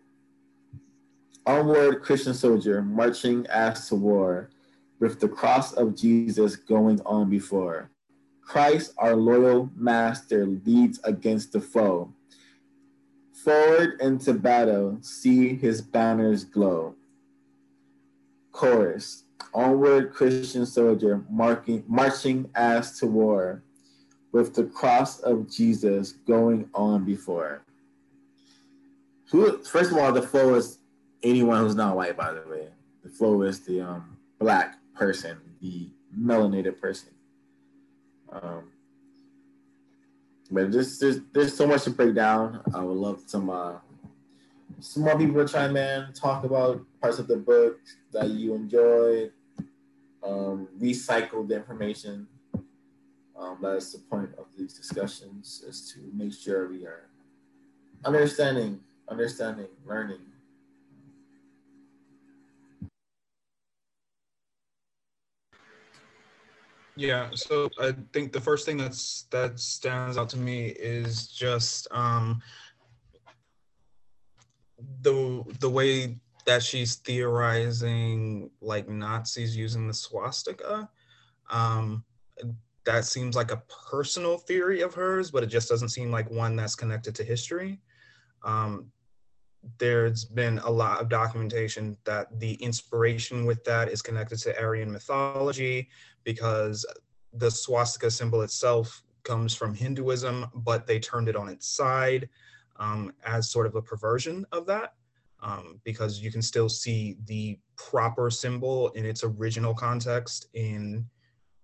[1.46, 4.48] Onward Christian soldier, marching as to war
[4.98, 7.90] with the cross of Jesus going on before.
[8.40, 12.12] Christ, our loyal master, leads against the foe.
[13.32, 16.94] Forward into battle, see his banners glow.
[18.52, 23.62] Chorus, onward Christian soldier, marking, marching as to war,
[24.34, 27.62] with the cross of Jesus going on before.
[29.30, 30.80] Who, first of all, the flow is
[31.22, 32.66] anyone who's not white, by the way.
[33.04, 35.88] The flow is the um, black person, the
[36.18, 37.10] melanated person.
[38.32, 38.72] Um,
[40.50, 42.60] but just there's there's so much to break down.
[42.74, 43.74] I would love some uh,
[44.80, 47.78] some more people to chime in, talk about parts of the book
[48.12, 49.30] that you enjoyed,
[50.24, 52.26] um, recycle the information.
[53.44, 57.10] Um, that's the point of these discussions is to make sure we are
[58.04, 60.20] understanding, understanding, learning,
[66.96, 71.88] Yeah, so I think the first thing that's that stands out to me is just
[71.90, 72.40] um,
[75.02, 80.88] the the way that she's theorizing like Nazis using the swastika.
[81.50, 82.04] Um,
[82.84, 86.56] that seems like a personal theory of hers, but it just doesn't seem like one
[86.56, 87.80] that's connected to history.
[88.42, 88.90] Um,
[89.78, 94.92] there's been a lot of documentation that the inspiration with that is connected to Aryan
[94.92, 95.88] mythology
[96.22, 96.84] because
[97.32, 102.28] the swastika symbol itself comes from Hinduism, but they turned it on its side
[102.76, 104.94] um, as sort of a perversion of that.
[105.42, 111.06] Um, because you can still see the proper symbol in its original context in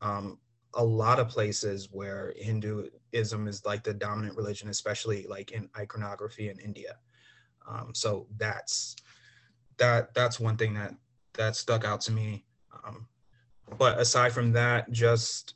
[0.02, 0.38] um,
[0.74, 6.48] a lot of places where Hinduism is like the dominant religion, especially like in iconography
[6.48, 6.96] in India.
[7.68, 8.96] Um, so that's
[9.78, 10.94] that that's one thing that
[11.34, 12.44] that stuck out to me.
[12.84, 13.06] Um,
[13.78, 15.54] but aside from that, just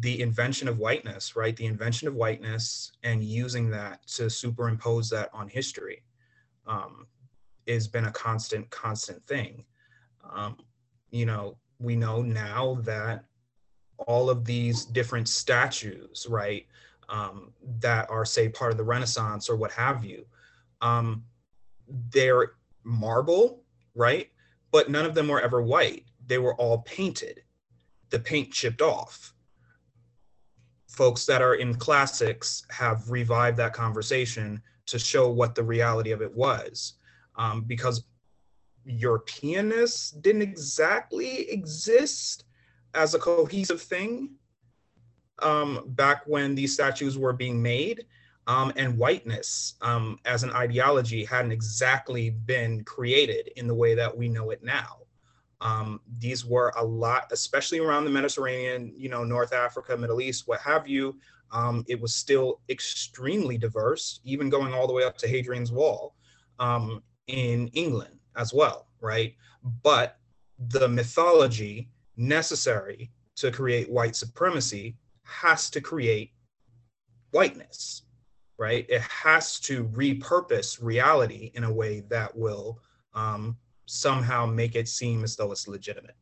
[0.00, 1.56] the invention of whiteness, right?
[1.56, 6.02] The invention of whiteness and using that to superimpose that on history
[6.66, 7.06] um,
[7.68, 9.64] has been a constant, constant thing.
[10.28, 10.56] Um,
[11.10, 13.24] you know, we know now that
[13.98, 16.66] all of these different statues, right,
[17.08, 20.24] um, that are, say, part of the Renaissance or what have you,
[20.80, 21.24] um,
[22.10, 22.52] they're
[22.82, 23.62] marble,
[23.94, 24.30] right?
[24.70, 27.42] But none of them were ever white they were all painted.
[28.10, 29.34] The paint chipped off.
[30.88, 36.22] Folks that are in classics have revived that conversation to show what the reality of
[36.22, 36.94] it was.
[37.36, 38.04] Um, because
[38.86, 42.43] Europeanness didn't exactly exist
[42.94, 44.30] as a cohesive thing
[45.40, 48.06] um, back when these statues were being made.
[48.46, 54.14] Um, and whiteness um, as an ideology hadn't exactly been created in the way that
[54.14, 54.98] we know it now.
[55.62, 60.46] Um, these were a lot, especially around the Mediterranean, you know, North Africa, Middle East,
[60.46, 61.16] what have you.
[61.52, 66.14] Um, it was still extremely diverse, even going all the way up to Hadrian's Wall
[66.58, 69.34] um, in England as well, right?
[69.82, 70.18] But
[70.58, 76.32] the mythology necessary to create white supremacy has to create
[77.30, 78.02] whiteness,
[78.58, 78.86] right?
[78.88, 82.80] It has to repurpose reality in a way that will
[83.14, 86.16] um, somehow make it seem as though it's legitimate.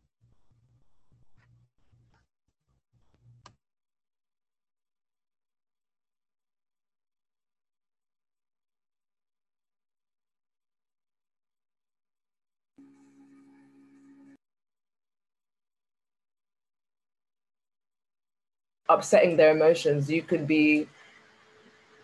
[18.92, 20.86] Upsetting their emotions you could be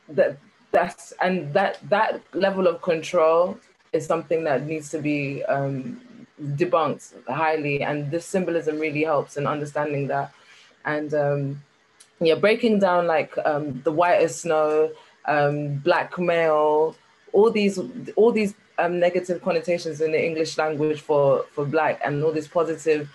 [0.08, 0.38] that
[0.70, 3.58] that's and that that level of control
[3.92, 6.00] is something that needs to be um,
[6.40, 7.82] debunked highly.
[7.82, 10.30] And this symbolism really helps in understanding that.
[10.84, 11.62] And um,
[12.20, 14.90] yeah breaking down like um, the white as snow
[15.26, 16.96] um, black male
[17.32, 17.78] all these
[18.16, 22.48] all these um, negative connotations in the english language for for black and all these
[22.48, 23.08] positive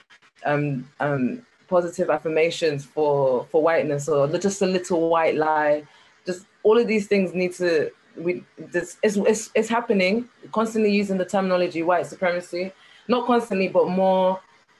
[0.45, 5.83] um, um, positive affirmations for for whiteness or just a little white lie.
[6.25, 10.29] Just all of these things need to we this it's, it's, it's happening.
[10.51, 12.71] Constantly using the terminology white supremacy.
[13.07, 14.39] Not constantly but more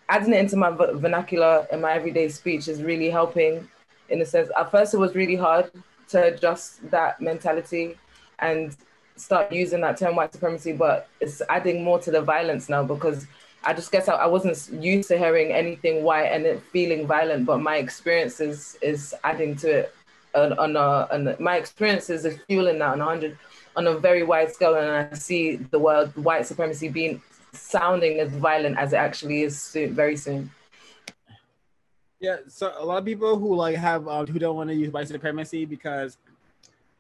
[0.10, 3.68] adding it into my vernacular in my everyday speech is really helping
[4.10, 4.50] in a sense.
[4.58, 5.72] At first it was really hard
[6.10, 7.98] to adjust that mentality
[8.40, 8.76] and
[9.16, 13.28] start using that term white supremacy but it's adding more to the violence now because
[13.66, 17.46] I just guess I, I, wasn't used to hearing anything white and it feeling violent,
[17.46, 19.96] but my experiences is adding to it
[20.36, 23.38] on, on, a, on my experiences is fueling that on a hundred
[23.76, 27.22] on a very wide scale, and I see the word white supremacy being
[27.54, 30.52] sounding as violent as it actually is soon, very soon.
[32.20, 34.92] Yeah, so a lot of people who like have um, who don't want to use
[34.92, 36.18] white supremacy because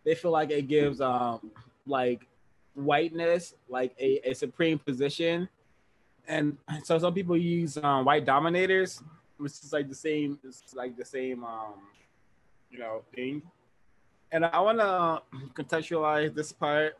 [0.03, 1.52] they feel like it gives um
[1.85, 2.27] like
[2.76, 5.48] whiteness like a, a supreme position
[6.28, 9.02] and so some people use um, white dominators,
[9.38, 11.76] which is like the same, it's like the same, um,
[12.72, 13.41] you know, thing.
[14.32, 15.22] And I want to
[15.54, 16.98] contextualize this part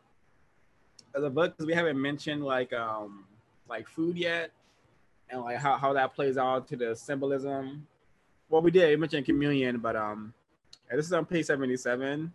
[1.14, 3.24] of the book because we haven't mentioned like um
[3.68, 4.50] like food yet,
[5.30, 7.86] and like how, how that plays out to the symbolism.
[8.48, 10.34] Well, we did we mentioned communion, but um,
[10.90, 12.32] this is on page seventy seven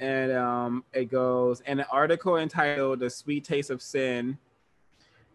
[0.00, 4.38] and um, it goes and an article entitled "The Sweet Taste of Sin."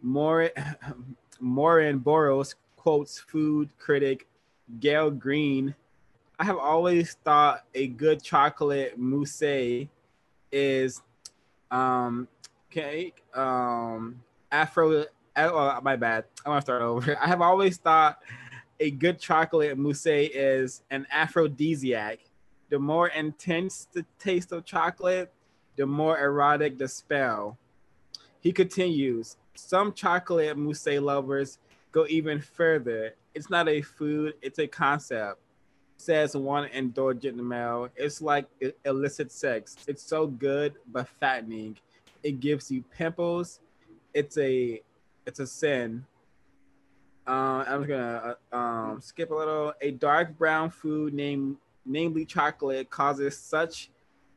[0.03, 0.51] More,
[1.39, 4.27] Marian Burros quotes food critic
[4.79, 5.73] Gael Greene.
[6.37, 9.87] I have always thought a good chocolate mousse
[10.51, 11.01] is
[11.71, 12.27] um
[12.69, 14.21] cake um
[14.51, 15.05] afro
[15.37, 16.25] oh my bad.
[16.45, 17.17] I want to start over.
[17.21, 18.19] I have always thought
[18.79, 22.19] a good chocolate mousse is an aphrodisiac.
[22.69, 25.31] The more intense the taste of chocolate
[25.75, 27.57] the more erotic the spell.
[28.41, 31.59] He continues some chocolate mousse lovers
[31.91, 33.15] go even further.
[33.33, 35.39] It's not a food, it's a concept.
[35.97, 37.87] Says one indulgent male.
[37.95, 38.47] It's like
[38.83, 39.77] illicit sex.
[39.87, 41.77] It's so good but fattening.
[42.23, 43.59] It gives you pimples.
[44.13, 44.81] It's a
[45.25, 46.05] it's a sin.
[47.25, 49.73] Uh, I'm just gonna uh, um, skip a little.
[49.81, 53.89] A dark brown food named namely chocolate causes such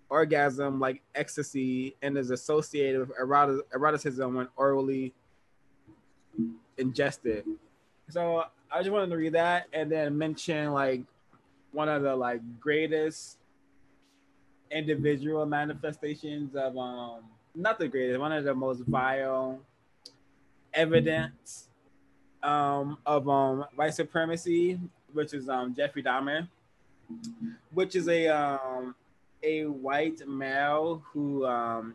[0.09, 3.11] orgasm like ecstasy and is associated with
[3.73, 5.13] eroticism when orally
[6.79, 7.45] ingested.
[8.09, 11.03] So I just wanted to read that and then mention like
[11.73, 13.39] one of the like greatest
[14.71, 17.21] individual manifestations of um
[17.55, 19.61] not the greatest, one of the most vile
[20.75, 21.69] evidence
[22.43, 24.79] um of um white supremacy,
[25.13, 26.49] which is um Jeffrey Dahmer,
[27.73, 28.95] which is a um
[29.47, 31.95] a white male who um,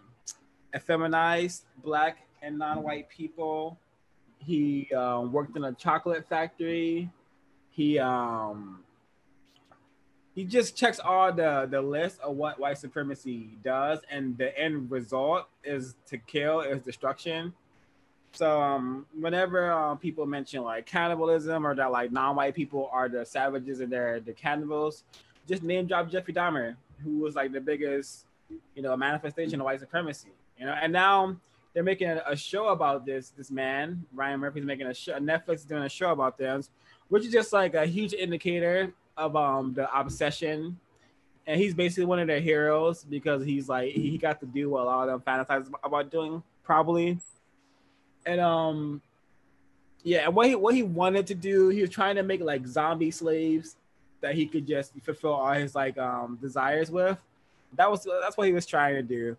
[0.74, 3.78] effeminized black and non-white people.
[4.40, 7.10] He um, worked in a chocolate factory.
[7.70, 8.80] He um,
[10.34, 14.90] he just checks all the the list of what white supremacy does, and the end
[14.90, 17.54] result is to kill, is destruction.
[18.34, 23.26] So um, whenever uh, people mention like cannibalism or that like non-white people are the
[23.26, 25.04] savages and they're the cannibals,
[25.50, 28.26] just name drop Jeffrey Dahmer, who was like the biggest,
[28.76, 30.30] you know, manifestation of white supremacy.
[30.58, 31.38] You know, and now
[31.74, 33.30] they're making a, show about this.
[33.30, 35.14] This man, Ryan Murphy's making a show.
[35.14, 36.70] Netflix is doing a show about this,
[37.10, 40.78] which is just like a huge indicator of um the obsession.
[41.48, 44.84] And he's basically one of their heroes because he's like he got to do what
[44.84, 47.20] a lot of them fantasize about doing, probably
[48.26, 49.02] and um
[50.04, 53.12] yeah what he what he wanted to do he was trying to make like zombie
[53.12, 53.76] slaves
[54.22, 57.18] that he could just fulfill all his like um desires with
[57.76, 59.36] that was that's what he was trying to do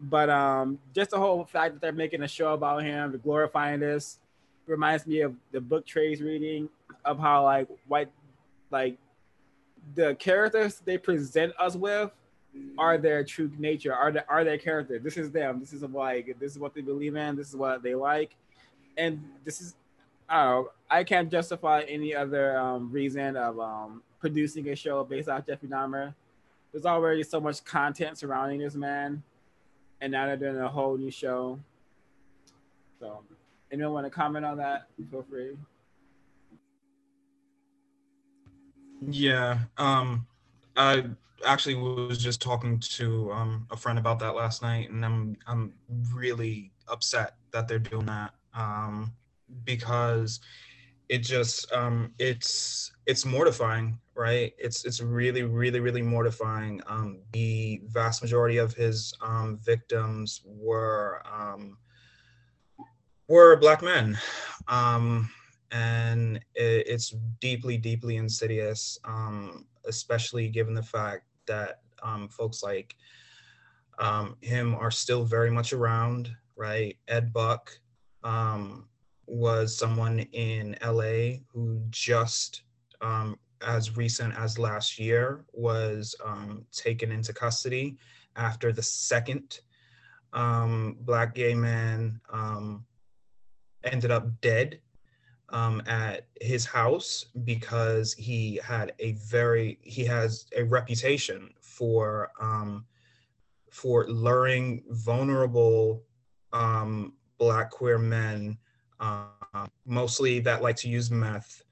[0.00, 4.18] but um just the whole fact that they're making a show about him glorifying this
[4.66, 6.68] reminds me of the book Trey's reading
[7.04, 8.10] of how like white
[8.70, 8.98] like
[9.94, 12.10] the characters they present us with
[12.76, 14.98] are their true nature, are the, are their character.
[14.98, 15.60] This is them.
[15.60, 17.36] This is like this is what they believe in.
[17.36, 18.34] This is what they like,
[18.96, 19.74] and this is
[20.28, 20.70] I don't know.
[20.90, 25.68] I can't justify any other um, reason of um, producing a show based off Jeffrey
[25.68, 26.14] Dahmer.
[26.72, 29.22] There's already so much content surrounding this man,
[30.00, 31.58] and now they're doing a whole new show.
[33.00, 33.22] So,
[33.72, 34.86] anyone want to comment on that?
[35.10, 35.56] Feel free.
[39.08, 39.58] Yeah.
[39.76, 40.26] Um.
[40.76, 41.04] I
[41.44, 45.72] actually was just talking to um, a friend about that last night, and I'm I'm
[46.12, 49.12] really upset that they're doing that um,
[49.64, 50.40] because
[51.08, 54.52] it just um, it's it's mortifying, right?
[54.58, 56.82] It's it's really really really mortifying.
[56.86, 61.78] Um, the vast majority of his um, victims were um,
[63.28, 64.18] were black men.
[64.66, 65.30] Um,
[65.70, 67.10] and it, it's
[67.40, 71.80] deeply, deeply insidious, um, especially given the fact that
[72.30, 72.94] folks like
[74.40, 76.96] him are still very much around, right?
[77.08, 77.70] Ed Buck
[78.24, 78.88] um,
[79.28, 82.62] was someone in LA who just,
[83.00, 87.96] um, as recent as last year, was um, taken into custody
[88.36, 89.60] after the second
[90.32, 92.20] um, Black gay man
[93.84, 94.80] ended up dead
[95.50, 102.84] um, at his house because he had a very he has a reputation for um,
[103.70, 106.02] for luring vulnerable
[106.52, 108.58] um, black queer men
[109.00, 111.62] uh, mostly that like to use meth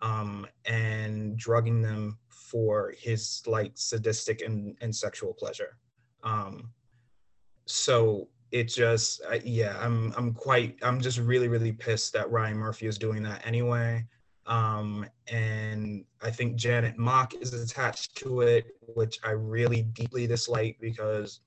[0.00, 5.76] um, and drugging them for his like sadistic and, and sexual pleasure.
[6.22, 6.70] Um,
[7.66, 12.56] so it just uh, yeah i'm i'm quite i'm just really really pissed that ryan
[12.56, 14.04] murphy is doing that anyway.
[14.46, 20.76] Um and i think janet mock is attached to it which i really deeply dislike
[20.80, 21.40] because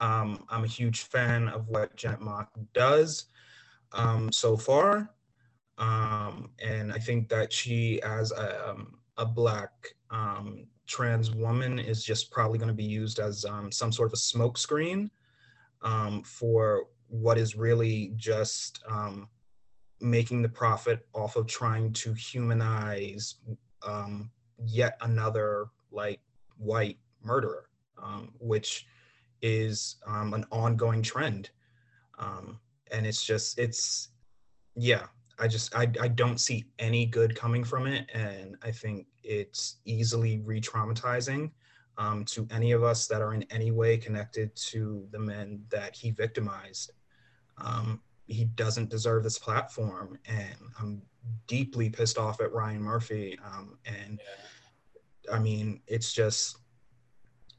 [0.00, 3.26] um i'm a huge fan of what janet mock does
[3.94, 5.10] um so far
[5.78, 9.70] um and i think that she as a, um, a black
[10.10, 14.12] um trans woman is just probably going to be used as um, some sort of
[14.12, 15.08] a smokescreen
[15.80, 18.82] um, for what is really just
[20.00, 23.36] making the profit off of trying to humanize
[23.86, 24.30] um,
[24.64, 26.20] yet another like
[26.58, 27.66] white murderer,
[28.38, 28.86] which
[29.40, 31.50] is an ongoing trend.
[32.18, 32.58] Um,
[32.92, 34.10] and it's just, it's,
[34.76, 35.06] yeah,
[35.38, 38.08] I just, I, I don't see any good coming from it.
[38.14, 41.50] And I think it's easily re traumatizing
[41.98, 45.96] um, to any of us that are in any way connected to the men that
[45.96, 46.92] he victimized.
[47.58, 51.02] Um, he doesn't deserve this platform, and I'm
[51.46, 53.38] deeply pissed off at Ryan Murphy.
[53.44, 55.34] Um, and yeah.
[55.34, 56.58] I mean, it's just,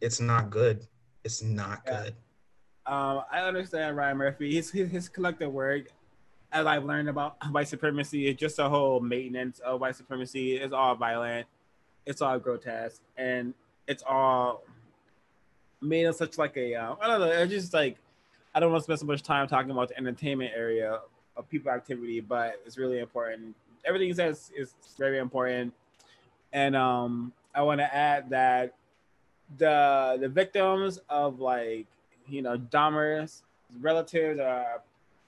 [0.01, 0.87] it's not good.
[1.23, 2.03] It's not yeah.
[2.03, 2.15] good.
[2.85, 4.55] Um, I understand Ryan Murphy.
[4.55, 5.85] His, his his collective work,
[6.51, 10.57] as I've learned about white supremacy, is just a whole maintenance of white supremacy.
[10.57, 11.47] It's all violent.
[12.05, 13.53] It's all grotesque, and
[13.87, 14.63] it's all
[15.81, 17.27] made of such like a uh, I don't know.
[17.27, 17.97] It's just like
[18.53, 20.99] I don't want to spend so much time talking about the entertainment area
[21.37, 23.55] of people activity, but it's really important.
[23.85, 25.73] Everything he says is very important,
[26.51, 28.75] and um, I want to add that
[29.57, 31.87] the the victims of like
[32.33, 33.43] you know Dahmer's
[33.79, 34.81] relatives are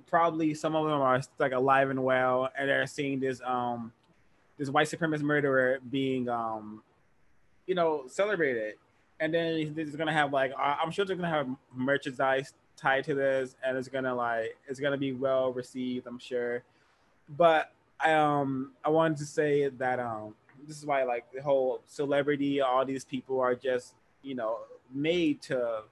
[0.08, 3.92] probably some of them are like alive and well, and they're seeing this um
[4.58, 6.82] this white supremacist murderer being um
[7.66, 8.76] you know, celebrated.
[9.20, 13.56] And then he's gonna have like I'm sure they're gonna have merchandise tied to this,
[13.64, 16.06] and it's gonna like it's gonna be well received.
[16.06, 16.64] I'm sure.
[17.38, 20.36] But I um I wanted to say that um
[20.68, 24.60] this is why like the whole celebrity, all these people are just you know
[24.94, 25.84] made to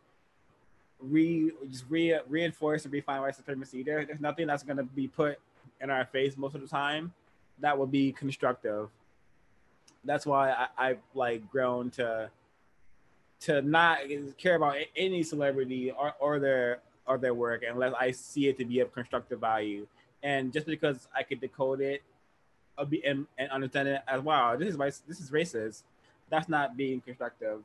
[1.03, 3.83] re just re reinforce and refine white supremacy.
[3.83, 5.39] There, there's nothing that's gonna be put
[5.81, 7.13] in our face most of the time
[7.59, 8.89] that will be constructive.
[10.05, 12.29] That's why I, I've like grown to
[13.41, 13.99] to not
[14.37, 18.65] care about any celebrity or, or their or their work unless I see it to
[18.65, 19.85] be of constructive value.
[20.21, 22.01] And just because I could decode it
[22.77, 24.77] uh, and, and understand it as wow, this is
[25.07, 25.83] this is racist.
[26.29, 27.59] That's not being constructive.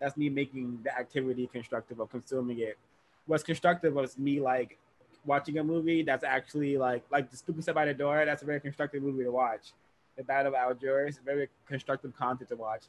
[0.00, 2.78] That's me making the activity constructive of consuming it.
[3.26, 4.78] What's constructive was me like
[5.24, 8.24] watching a movie that's actually like like the Spook Who Sat by the Door.
[8.26, 9.72] That's a very constructive movie to watch.
[10.16, 12.82] The Battle of Algiers, very constructive content to watch.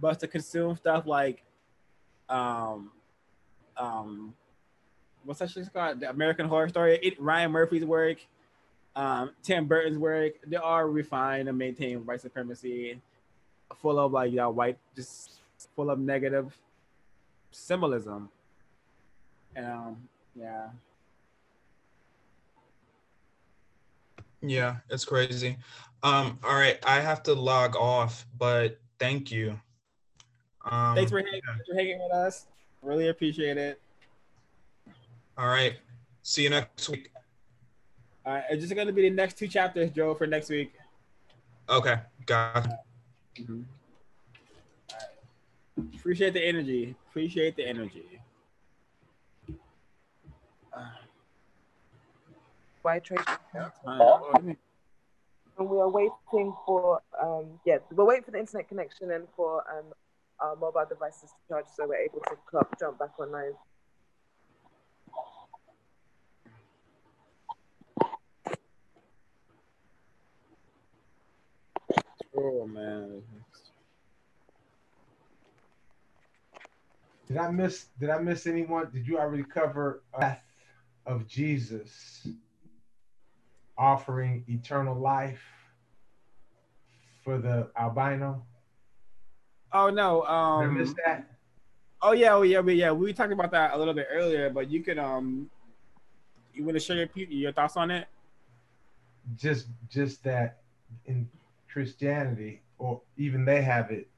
[0.00, 1.42] But to consume stuff like
[2.28, 2.90] um
[3.76, 4.34] um
[5.24, 6.00] what's that shit called?
[6.00, 6.98] The American Horror Story.
[7.02, 8.18] It, Ryan Murphy's work,
[8.94, 10.34] um, Tim Burton's work.
[10.46, 13.00] They are refined and maintain white supremacy,
[13.76, 15.40] full of like you know white, just
[15.74, 16.56] full of negative
[17.50, 18.28] symbolism.
[19.56, 19.96] Um,
[20.34, 20.68] yeah.
[24.42, 25.56] Yeah, it's crazy.
[26.02, 29.58] Um, all right, I have to log off, but thank you.
[30.70, 32.46] Um, Thanks for hanging, for hanging with us.
[32.82, 33.80] Really appreciate it.
[35.38, 35.76] All right.
[36.22, 37.10] See you next week.
[38.24, 38.44] All right.
[38.50, 40.72] It's just going to be the next two chapters, Joe, for next week.
[41.68, 41.96] Okay.
[42.26, 42.68] Got
[43.38, 43.62] mm-hmm.
[45.78, 46.96] Appreciate the energy.
[47.08, 48.20] Appreciate the energy.
[52.82, 53.20] White Trace.
[55.58, 59.64] And we are waiting for, um, yeah, we're waiting for the internet connection and for
[59.70, 59.86] um,
[60.38, 62.36] our mobile devices to charge so we're able to
[62.78, 63.54] jump back online.
[72.36, 73.22] Oh man.
[77.26, 77.86] Did I miss?
[77.98, 78.90] Did I miss anyone?
[78.92, 80.42] Did you already cover death
[81.06, 82.26] of Jesus
[83.76, 85.42] offering eternal life
[87.24, 88.44] for the albino?
[89.72, 90.22] Oh no.
[90.24, 91.30] Um, Did I miss that?
[92.00, 94.48] Oh yeah, oh yeah, but yeah, we talked about that a little bit earlier.
[94.50, 95.50] But you could um,
[96.54, 98.06] you want to share your your thoughts on it?
[99.36, 100.60] Just just that
[101.06, 101.28] in
[101.68, 104.08] Christianity, or even they have it.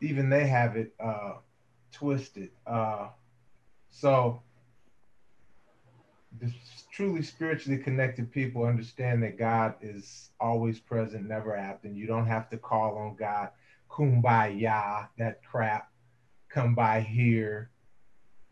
[0.00, 1.34] Even they have it uh,
[1.92, 2.50] twisted.
[2.66, 3.08] Uh,
[3.90, 4.42] so,
[6.38, 6.52] the
[6.92, 11.96] truly spiritually connected people understand that God is always present, never absent.
[11.96, 13.50] You don't have to call on God,
[13.90, 15.90] kumbaya, that crap,
[16.48, 17.70] come by here.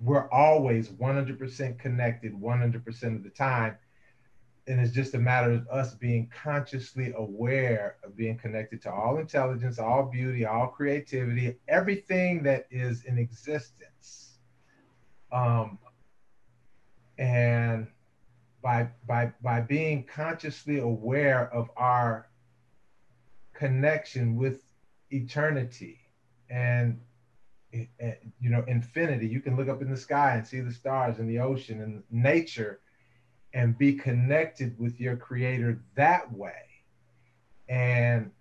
[0.01, 3.77] We're always 100% connected 100% of the time
[4.66, 9.19] and it's just a matter of us being consciously aware of being connected to all
[9.19, 14.39] intelligence, all beauty, all creativity, everything that is in existence.
[15.31, 15.78] Um,
[17.19, 17.89] and
[18.62, 22.28] by by by being consciously aware of our
[23.53, 24.65] connection with
[25.11, 26.01] eternity
[26.49, 26.99] and,
[28.01, 31.19] and you know infinity, you can look up in the sky and see the stars
[31.19, 32.81] and the ocean and nature
[33.55, 36.53] and be connected with your creator that way.
[37.69, 38.33] And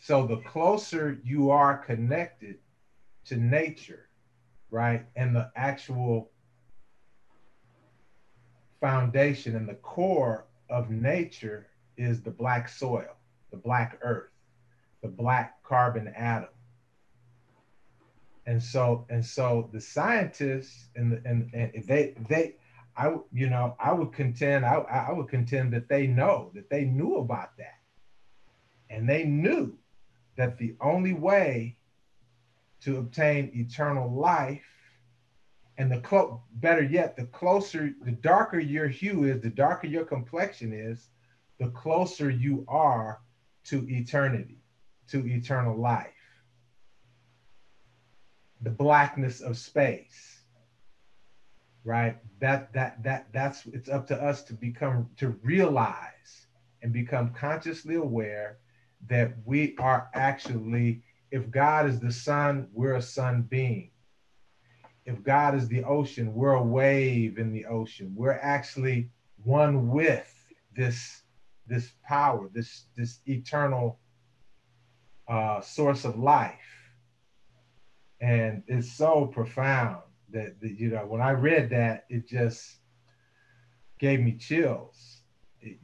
[0.00, 2.58] so the closer you are connected
[3.26, 4.08] to nature,
[4.70, 6.30] right, and the actual
[8.80, 11.66] foundation and the core of nature
[11.96, 13.16] is the black soil,
[13.50, 14.30] the black earth,
[15.02, 16.48] the black carbon atom.
[18.46, 22.54] And so, and so the scientists and the, and, and they they
[22.96, 26.84] I you know I would contend I, I would contend that they know that they
[26.84, 27.78] knew about that,
[28.88, 29.78] and they knew
[30.36, 31.76] that the only way
[32.80, 34.66] to obtain eternal life,
[35.78, 40.04] and the clo- better yet, the closer, the darker your hue is, the darker your
[40.04, 41.08] complexion is,
[41.58, 43.20] the closer you are
[43.64, 44.58] to eternity,
[45.08, 46.12] to eternal life.
[48.60, 50.35] The blackness of space
[51.86, 52.18] right?
[52.40, 56.48] That that that that's it's up to us to become to realize
[56.82, 58.58] and become consciously aware
[59.08, 63.90] that we are actually if god is the sun we're a sun being.
[65.06, 68.12] If god is the ocean we're a wave in the ocean.
[68.14, 69.10] We're actually
[69.44, 70.34] one with
[70.74, 71.22] this
[71.68, 74.00] this power this this eternal
[75.28, 76.72] uh, source of life.
[78.20, 80.02] And it's so profound
[80.32, 82.76] that, that you know when I read that it just
[83.98, 85.20] gave me chills.
[85.60, 85.78] It,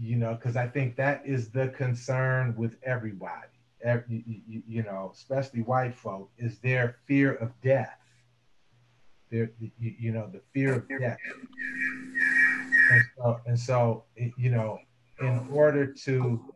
[0.00, 3.48] you know, because I think that is the concern with everybody.
[3.84, 7.96] Every, you, you know, especially white folk, is their fear of death.
[9.30, 11.18] There, you, you know, the fear of death.
[12.90, 14.78] And so, and so, you know,
[15.20, 16.54] in order to,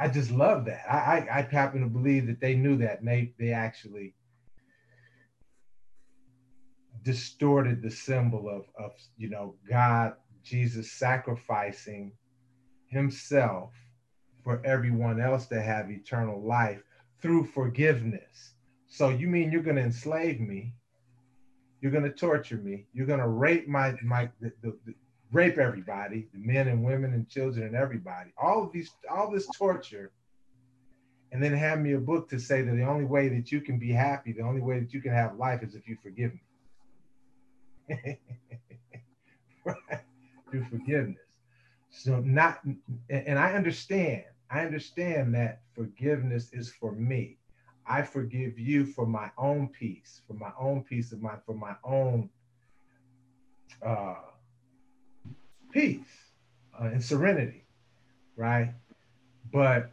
[0.00, 0.84] I just love that.
[0.90, 4.14] I, I, I happen to believe that they knew that, and they, they actually
[7.02, 12.12] distorted the symbol of, of, you know, God, Jesus sacrificing
[12.88, 13.72] Himself
[14.44, 16.82] for everyone else to have eternal life
[17.20, 18.54] through forgiveness.
[18.88, 20.74] So you mean you're going to enslave me?
[21.80, 22.86] You're going to torture me.
[22.92, 24.94] You're going to rape my my the, the, the,
[25.32, 28.32] rape everybody, the men and women and children and everybody.
[28.36, 30.12] All of these all this torture
[31.32, 33.78] and then hand me a book to say that the only way that you can
[33.78, 36.40] be happy, the only way that you can have life is if you forgive me.
[39.64, 39.78] Right?
[40.50, 41.18] Through forgiveness.
[41.90, 42.60] So not
[43.10, 47.38] and I understand I understand that forgiveness is for me.
[47.86, 51.74] I forgive you for my own peace, for my own peace of mind, for my
[51.84, 52.28] own
[53.84, 54.14] uh,
[55.72, 56.06] peace
[56.78, 57.64] uh, and serenity,
[58.36, 58.74] right?
[59.52, 59.90] But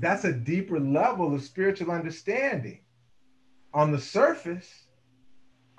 [0.00, 2.80] that's a deeper level of spiritual understanding.
[3.72, 4.86] On the surface,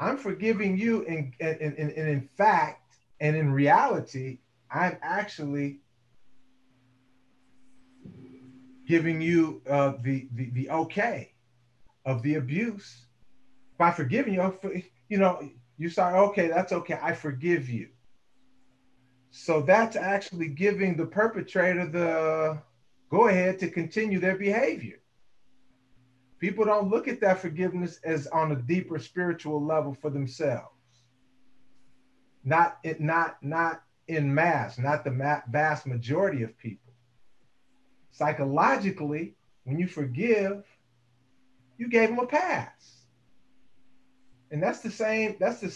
[0.02, 4.40] I'm forgiving you, and in, fact, and in reality,
[4.72, 5.82] I'm actually
[8.88, 11.34] giving you uh, the, the the okay
[12.04, 13.06] of the abuse
[13.78, 14.84] by forgiving you.
[15.08, 15.48] You know,
[15.78, 16.48] you start okay.
[16.48, 16.98] That's okay.
[17.00, 17.90] I forgive you.
[19.30, 22.58] So that's actually giving the perpetrator the
[23.12, 25.01] go ahead to continue their behavior.
[26.42, 30.76] People don't look at that forgiveness as on a deeper spiritual level for themselves.
[32.44, 36.92] Not it not not in mass, not the vast majority of people
[38.12, 40.64] psychologically, when you forgive,
[41.78, 43.06] you gave them a pass.
[44.52, 45.76] And that's the same, that's the,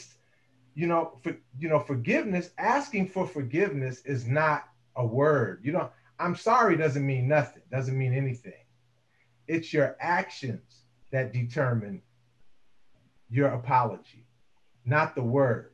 [0.75, 5.61] you know, for, you know, forgiveness, asking for forgiveness is not a word.
[5.63, 5.89] You know,
[6.19, 8.64] I'm sorry doesn't mean nothing, doesn't mean anything.
[9.47, 12.01] It's your actions that determine
[13.29, 14.25] your apology,
[14.85, 15.71] not the words.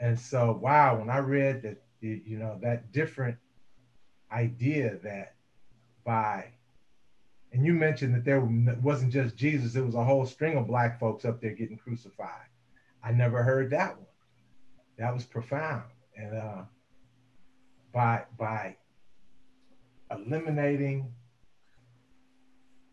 [0.00, 3.36] And so, wow, when I read that, you know, that different
[4.30, 5.34] idea that
[6.04, 6.52] by
[7.52, 8.40] and you mentioned that there
[8.82, 12.46] wasn't just Jesus, it was a whole string of black folks up there getting crucified.
[13.02, 14.06] I never heard that one.
[14.98, 15.84] That was profound.
[16.16, 16.62] And uh,
[17.92, 18.76] by by
[20.10, 21.12] eliminating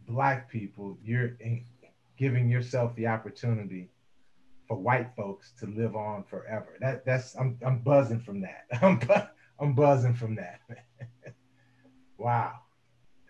[0.07, 1.37] black people, you're
[2.17, 3.89] giving yourself the opportunity
[4.67, 6.77] for white folks to live on forever.
[6.79, 8.65] That that's I'm I'm buzzing from that.
[8.81, 8.99] I'm
[9.59, 10.59] I'm buzzing from that.
[12.17, 12.53] wow.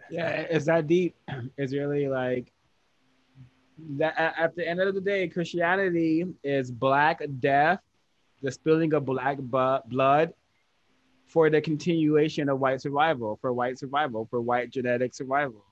[0.10, 1.16] Yeah, it's that deep.
[1.58, 2.52] It's really like
[3.98, 4.14] that.
[4.18, 7.80] At the end of the day, Christianity is black death,
[8.42, 10.34] the spilling of black bu- blood,
[11.26, 15.66] for the continuation of white survival, for white survival, for white genetic survival.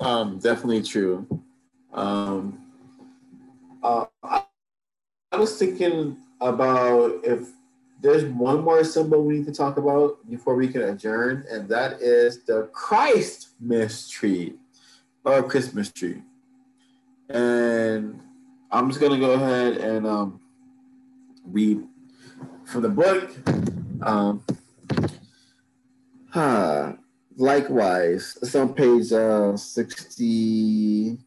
[0.00, 1.26] Um, definitely true.
[1.92, 2.60] Um,
[3.82, 4.44] uh, I,
[5.32, 7.48] I was thinking about if
[8.00, 12.02] there's one more symbol we need to talk about before we can adjourn, and that
[12.02, 13.48] is the Christ
[14.10, 14.54] tree
[15.24, 16.22] or Christmas tree.
[17.28, 18.20] And
[18.70, 20.40] I'm just gonna go ahead and um,
[21.46, 21.82] read
[22.64, 23.30] from the book.
[24.02, 24.44] Um,
[26.30, 26.92] huh.
[27.36, 31.18] Likewise, it's on page uh, 60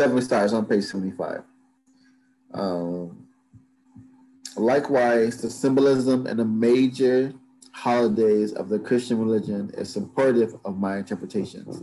[0.00, 1.42] seven stars on page 75.
[2.54, 3.26] Um,
[4.56, 7.34] likewise, the symbolism and the major
[7.72, 11.82] holidays of the Christian religion is supportive of my interpretations.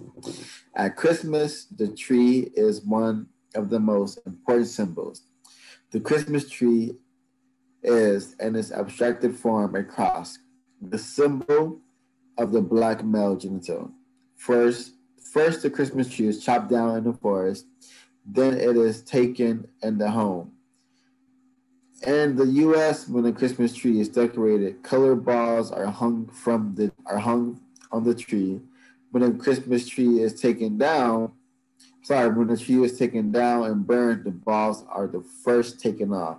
[0.76, 5.22] At Christmas, the tree is one of the most important symbols.
[5.92, 6.96] The Christmas tree
[7.84, 10.40] is, in its abstracted form, a cross,
[10.82, 11.80] the symbol
[12.38, 13.92] of the black male genital.
[14.36, 14.94] First,
[15.34, 17.66] first the Christmas tree is chopped down in the forest
[18.28, 20.52] then it is taken in the home.
[22.06, 26.92] In the U.S., when the Christmas tree is decorated, colored balls are hung from the
[27.06, 27.60] are hung
[27.92, 28.60] on the tree.
[29.12, 31.32] When the Christmas tree is taken down,
[32.04, 36.14] sorry, when the tree is taken down and burned, the balls are the first taken
[36.14, 36.38] off.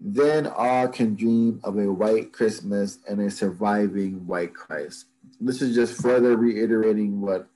[0.00, 5.06] Then all can dream of a white Christmas and a surviving white Christ.
[5.40, 7.48] This is just further reiterating what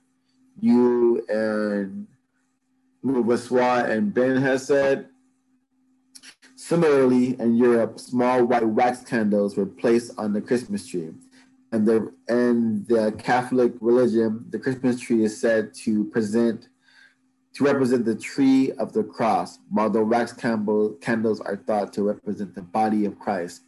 [0.59, 2.07] you and
[3.03, 5.07] Waswa and Ben has said.
[6.55, 11.11] Similarly, in Europe, small white wax candles were placed on the Christmas tree.
[11.71, 16.67] and the and the Catholic religion, the Christmas tree is said to present
[17.53, 22.03] to represent the tree of the cross, while the wax candle, candles are thought to
[22.03, 23.63] represent the body of Christ.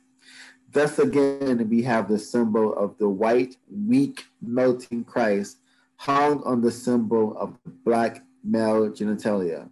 [0.71, 5.57] Thus again, we have the symbol of the white, weak, melting Christ
[5.97, 9.69] hung on the symbol of the black male genitalia.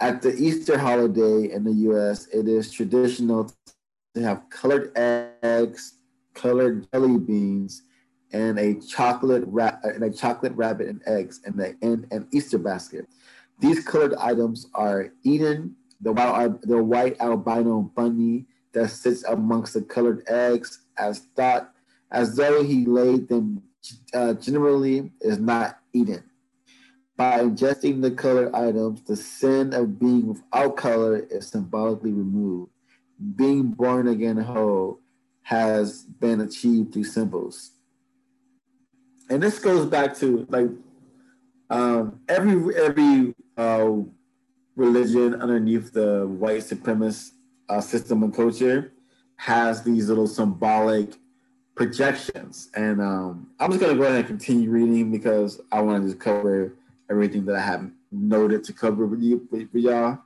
[0.00, 3.50] At the Easter holiday in the US, it is traditional
[4.14, 5.94] to have colored eggs,
[6.34, 7.82] colored jelly beans,
[8.32, 12.58] and a chocolate ra- and a chocolate rabbit and eggs and the in an Easter
[12.58, 13.06] basket.
[13.60, 19.82] These colored items are Eden, the white, the white albino bunny that sits amongst the
[19.82, 21.72] colored eggs, as thought
[22.10, 23.62] as though he laid them.
[24.12, 26.22] Uh, generally, is not Eden.
[27.16, 32.70] By ingesting the colored items, the sin of being without color is symbolically removed.
[33.36, 35.00] Being born again whole
[35.42, 37.70] has been achieved through symbols.
[39.30, 40.70] And this goes back to like
[41.70, 43.90] um, every every uh,
[44.76, 47.32] religion underneath the white supremacist
[47.68, 48.92] uh, system and culture
[49.36, 51.14] has these little symbolic
[51.74, 52.70] projections.
[52.74, 56.08] And um, I'm just going to go ahead and continue reading because I want to
[56.08, 56.74] just cover
[57.10, 60.18] everything that I have noted to cover with you, with, with y'all.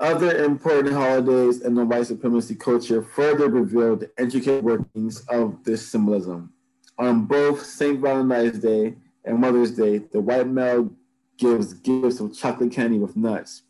[0.00, 5.86] Other important holidays in the white supremacy culture further reveal the intricate workings of this
[5.86, 6.52] symbolism.
[6.98, 8.00] On both St.
[8.00, 8.94] Valentine's Day
[9.24, 10.90] and Mother's Day, the white male
[11.38, 13.62] gives gifts of chocolate candy with nuts.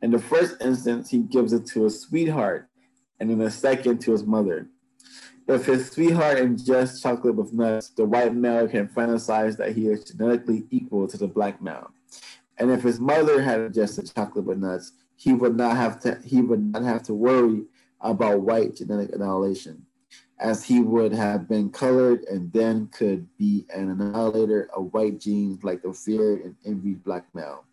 [0.00, 2.68] In the first instance, he gives it to his sweetheart,
[3.20, 4.68] and in the second, to his mother.
[5.46, 10.04] If his sweetheart ingests chocolate with nuts, the white male can fantasize that he is
[10.04, 11.90] genetically equal to the black male.
[12.58, 16.42] And if his mother had ingested chocolate with nuts, he would not have to he
[16.42, 17.64] would not have to worry
[18.00, 19.86] about white genetic annihilation,
[20.42, 25.62] as he would have been colored and then could be an annihilator of white genes
[25.62, 27.64] like the feared and envied black male.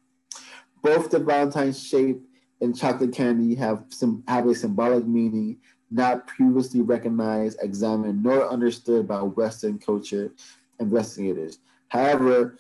[0.84, 2.22] Both the Valentine shape
[2.62, 5.58] and chocolate candy have some have a symbolic meaning
[5.90, 10.32] not previously recognized, examined, nor understood by Western culture
[10.80, 11.58] investigators.
[11.88, 12.60] However,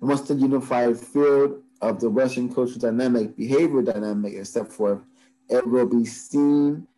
[0.00, 5.00] once the unified field of the Western cultural dynamic, behavior dynamic is set forth,
[5.48, 6.88] it will be seen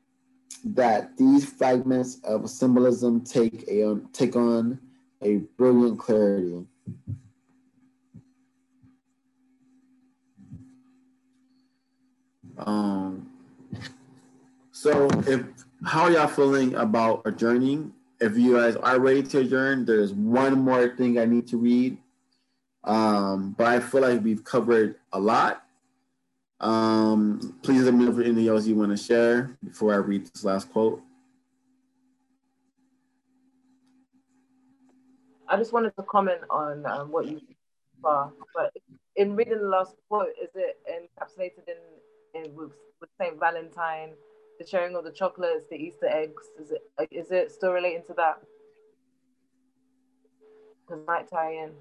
[0.65, 4.79] that these fragments of symbolism take a take on
[5.23, 6.67] a brilliant clarity.
[12.59, 13.31] Um,
[14.73, 15.45] so if
[15.85, 17.93] how y'all feeling about adjourning?
[18.21, 21.97] If you guys are ready to adjourn, there's one more thing I need to read.
[22.85, 25.65] Um, but I feel like we've covered a lot.
[26.61, 30.27] Um, please let me know if anything else you want to share before I read
[30.27, 31.03] this last quote.
[35.49, 37.41] I just wanted to comment on um, what you
[38.03, 38.73] saw, but
[39.17, 42.71] in reading the last quote, is it encapsulated in, in with,
[43.01, 44.11] with Saint Valentine,
[44.61, 46.43] the sharing of the chocolates, the Easter eggs?
[46.61, 48.39] Is it is it still relating to that?
[50.87, 51.73] Because might tie in.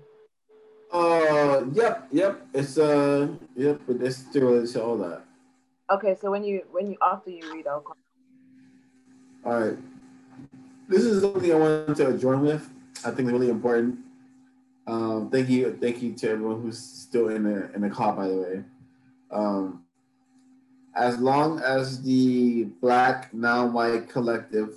[0.91, 2.41] Uh, yep, yep.
[2.53, 3.81] It's uh, yep.
[3.85, 5.23] But it's still it's all that.
[5.91, 7.81] Okay, so when you when you after you read, I'll.
[7.81, 7.97] Come.
[9.45, 9.77] All right.
[10.87, 12.67] This is something I wanted to join with.
[13.05, 13.99] I think it's really important.
[14.87, 18.13] Um, thank you, thank you to everyone who's still in the in the call.
[18.13, 18.63] By the way,
[19.29, 19.83] um,
[20.95, 24.75] as long as the Black non-white collective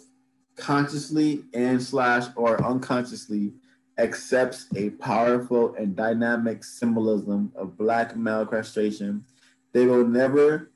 [0.56, 3.54] consciously and slash or unconsciously
[3.98, 9.24] accepts a powerful and dynamic symbolism of black male castration,
[9.72, 10.70] they will never,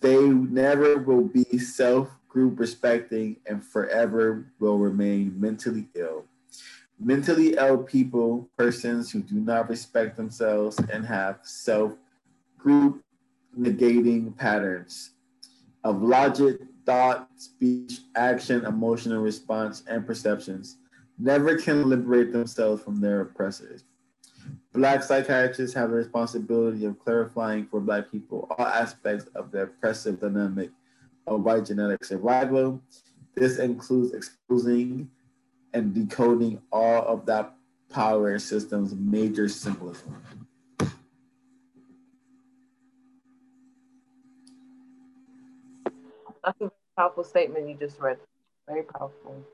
[0.00, 6.24] they never will be self group respecting and forever will remain mentally ill.
[6.98, 11.92] Mentally ill people, persons who do not respect themselves and have self
[12.58, 13.04] group
[13.58, 15.10] negating patterns
[15.84, 20.78] of logic, thought, speech, action, emotional response, and perceptions
[21.18, 23.84] never can liberate themselves from their oppressors.
[24.72, 30.20] Black psychiatrists have a responsibility of clarifying for Black people all aspects of the oppressive
[30.20, 30.70] dynamic
[31.26, 32.82] of white genetic survival.
[33.34, 35.10] This includes exposing
[35.72, 37.54] and decoding all of that
[37.90, 40.20] power system's major symbolism.
[46.44, 48.18] That's a powerful statement you just read.
[48.68, 49.44] Very powerful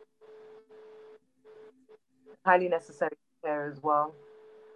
[2.44, 4.14] highly necessary there as well.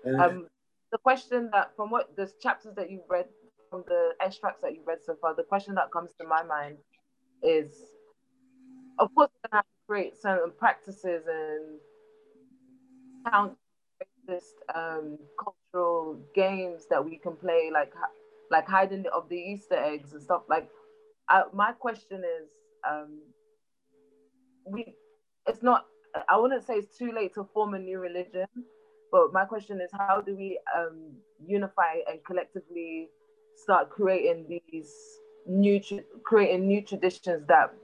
[0.07, 0.49] Um,
[0.93, 3.27] the question that from what the chapters that you've read,
[3.71, 6.77] from the extracts that you've read so far, the question that comes to my mind
[7.43, 7.73] is,
[8.99, 11.81] of course, we're gonna have to create certain practices and
[13.31, 13.57] count
[14.29, 17.93] racist um, cultural games that we can play, like
[18.51, 20.43] like hiding of the Easter eggs and stuff.
[20.49, 20.69] Like,
[21.29, 22.49] I, my question is,
[22.89, 23.21] um,
[24.67, 24.95] we
[25.47, 25.87] it's not.
[26.29, 28.47] I wouldn't say it's too late to form a new religion,
[29.11, 31.13] but my question is, how do we um,
[31.47, 33.09] unify and collectively
[33.57, 34.93] start creating these
[35.47, 35.81] new
[36.25, 37.75] creating new traditions that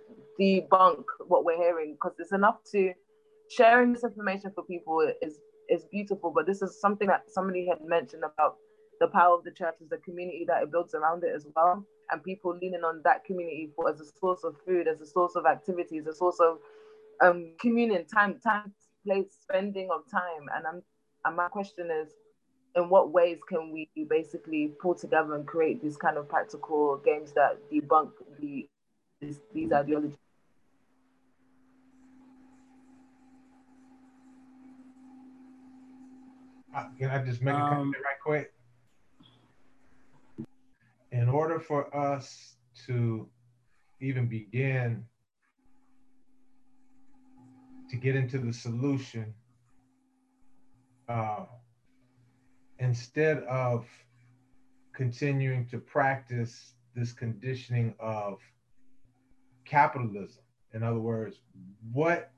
[0.41, 1.95] debunk what we're hearing?
[1.95, 2.93] Because it's enough to
[3.49, 7.85] sharing this information for people is is beautiful, but this is something that somebody had
[7.85, 8.57] mentioned about
[9.01, 11.85] the power of the church is the community that it builds around it as well,
[12.11, 15.37] and people leaning on that community for as a source of food, as a source
[15.37, 16.59] of activities, a source of
[17.21, 18.73] um, communion, time, time,
[19.05, 20.47] place, spending of time.
[20.55, 20.83] And I'm,
[21.25, 22.13] and my question is,
[22.77, 27.33] in what ways can we basically pull together and create these kind of practical games
[27.33, 28.69] that debunk the
[29.21, 30.17] these, these ideologies?
[36.75, 38.53] Uh, can I just make a comment um, right quick?
[41.11, 42.55] In order for us
[42.87, 43.29] to
[44.01, 45.05] even begin
[47.91, 49.35] to get into the solution,
[51.09, 51.45] uh,
[52.79, 53.85] instead of
[54.95, 58.39] continuing to practice this conditioning of
[59.65, 60.43] capitalism,
[60.73, 61.41] in other words,
[61.93, 62.31] what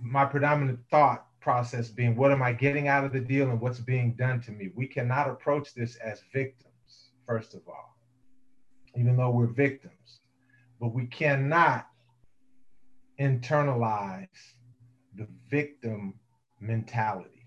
[0.00, 3.80] my predominant thought process being what am I getting out of the deal and what's
[3.80, 4.70] being done to me.
[4.74, 7.96] We cannot approach this as victims, first of all,
[8.96, 10.20] even though we're victims,
[10.80, 11.88] but we cannot
[13.20, 14.28] internalize
[15.16, 16.14] the victim
[16.60, 17.46] mentality.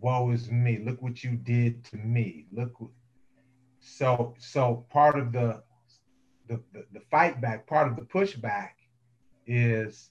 [0.00, 0.78] Woe is me.
[0.78, 2.46] Look what you did to me.
[2.52, 2.72] Look.
[3.80, 5.62] So, so part of the,
[6.48, 8.70] the, the, the fight back, part of the pushback
[9.46, 10.10] is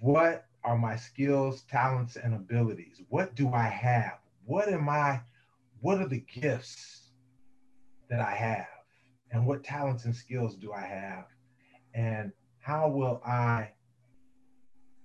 [0.00, 3.00] what are my skills, talents, and abilities?
[3.08, 4.18] What do I have?
[4.44, 5.20] What am I?
[5.80, 7.10] What are the gifts
[8.10, 8.66] that I have?
[9.30, 11.24] And what talents and skills do I have?
[11.94, 12.32] And
[12.62, 13.70] how will I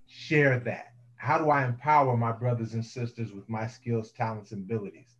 [0.06, 0.92] share that?
[1.16, 5.16] How do I empower my brothers and sisters with my skills, talents, and abilities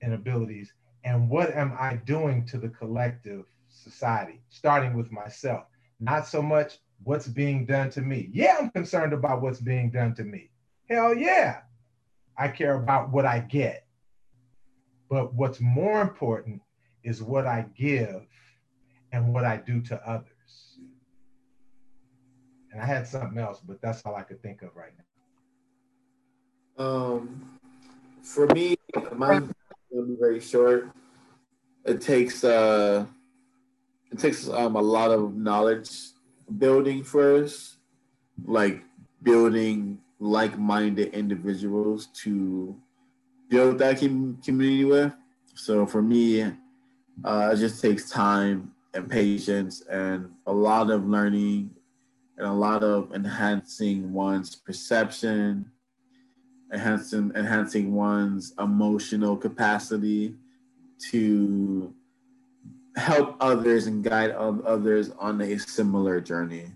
[0.00, 0.72] and abilities?
[1.04, 5.64] And what am I doing to the collective society, starting with myself?
[6.00, 8.30] Not so much what's being done to me.
[8.32, 10.50] Yeah, I'm concerned about what's being done to me.
[10.88, 11.60] Hell yeah.
[12.38, 13.86] I care about what I get.
[15.10, 16.62] But what's more important
[17.02, 18.26] is what I give
[19.12, 20.73] and what I do to others.
[22.74, 24.90] And I had something else, but that's all I could think of right
[26.76, 26.84] now.
[26.84, 27.58] Um,
[28.20, 28.76] for me,
[29.14, 29.54] mine
[29.90, 30.90] will be very short.
[31.84, 33.06] It takes uh,
[34.10, 35.88] it takes um, a lot of knowledge
[36.58, 37.76] building first,
[38.44, 38.82] like
[39.22, 42.76] building like-minded individuals to
[43.50, 45.12] build that com- community with.
[45.54, 51.70] So for me, uh, it just takes time and patience and a lot of learning
[52.36, 55.70] and a lot of enhancing one's perception,
[56.72, 60.34] enhancing enhancing one's emotional capacity
[61.10, 61.94] to
[62.96, 66.66] help others and guide others on a similar journey.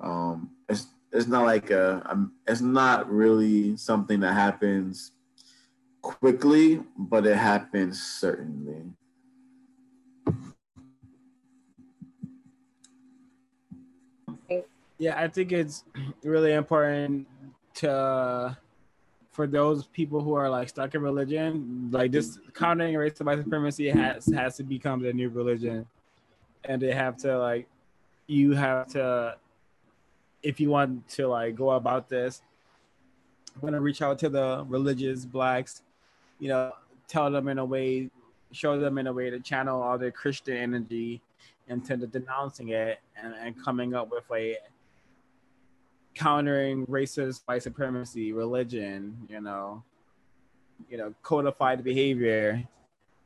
[0.00, 5.12] Um, it's it's not like a it's not really something that happens
[6.02, 8.84] quickly, but it happens certainly.
[15.00, 15.82] Yeah, I think it's
[16.22, 17.26] really important
[17.76, 18.56] to
[19.32, 23.88] for those people who are like stuck in religion, like this countering racial white supremacy
[23.88, 25.86] has has to become the new religion,
[26.66, 27.66] and they have to like,
[28.26, 29.36] you have to,
[30.42, 32.42] if you want to like go about this,
[33.54, 35.80] I'm gonna reach out to the religious blacks,
[36.40, 36.72] you know,
[37.08, 38.10] tell them in a way,
[38.52, 41.22] show them in a way to channel all their Christian energy
[41.68, 44.58] into denouncing it and, and coming up with a
[46.14, 49.82] countering racist white supremacy, religion, you know,
[50.88, 52.62] you know, codified behavior,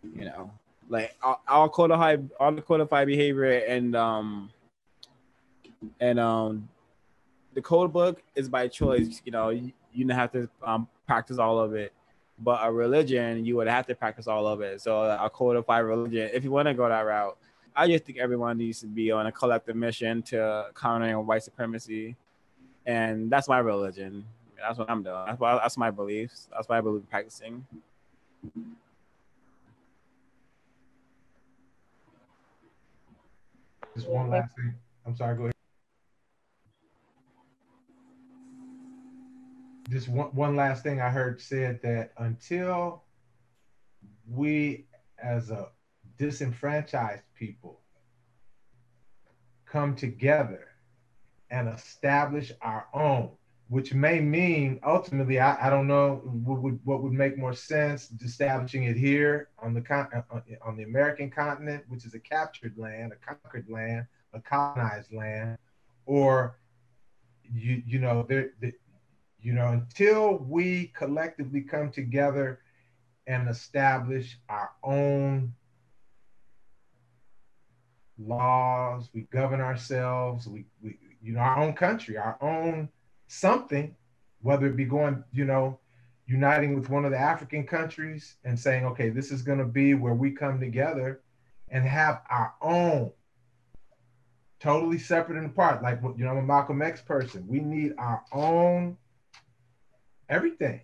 [0.03, 0.51] you know,
[0.89, 4.51] like all, all codified, all the codified behavior and um
[6.01, 6.69] and um
[7.55, 9.23] the code book is by choice.
[9.25, 11.93] You know, you, you don't have to um, practice all of it,
[12.39, 14.81] but a religion you would have to practice all of it.
[14.81, 17.37] So a codified religion, if you want to go that route,
[17.77, 22.17] I just think everyone needs to be on a collective mission to countering white supremacy
[22.87, 24.25] and that's my religion.
[24.57, 25.25] That's what I'm doing.
[25.27, 26.49] That's, why, that's my beliefs.
[26.53, 27.67] That's why I believe in practicing.
[33.95, 34.75] Just one last thing.
[35.07, 35.55] I'm sorry, go ahead.
[39.91, 43.03] Just one, one last thing I heard said that until
[44.29, 44.87] we
[45.23, 45.69] as a
[46.19, 47.81] disenfranchised people
[49.67, 50.74] come together
[51.55, 53.31] and establish our own,
[53.69, 58.11] which may mean ultimately, I, I don't know what would, what would make more sense,
[58.25, 62.77] establishing it here on the con- uh, on the American continent, which is a captured
[62.77, 65.57] land, a conquered land, a colonized land,
[66.07, 66.59] or
[67.55, 68.51] you you know there,
[69.41, 72.59] you know until we collectively come together
[73.29, 75.55] and establish our own
[78.19, 82.89] laws, we govern ourselves, we, we you know, our own country, our own
[83.27, 83.97] something,
[84.43, 85.79] whether it be going, you know,
[86.27, 89.95] uniting with one of the African countries and saying, okay, this is going to be
[89.95, 91.23] where we come together
[91.71, 93.11] and have our own
[94.61, 95.83] totally separate and apart.
[95.83, 97.47] Like, you know, I'm a Malcolm X person.
[97.49, 98.97] We need our own
[100.29, 100.81] everything.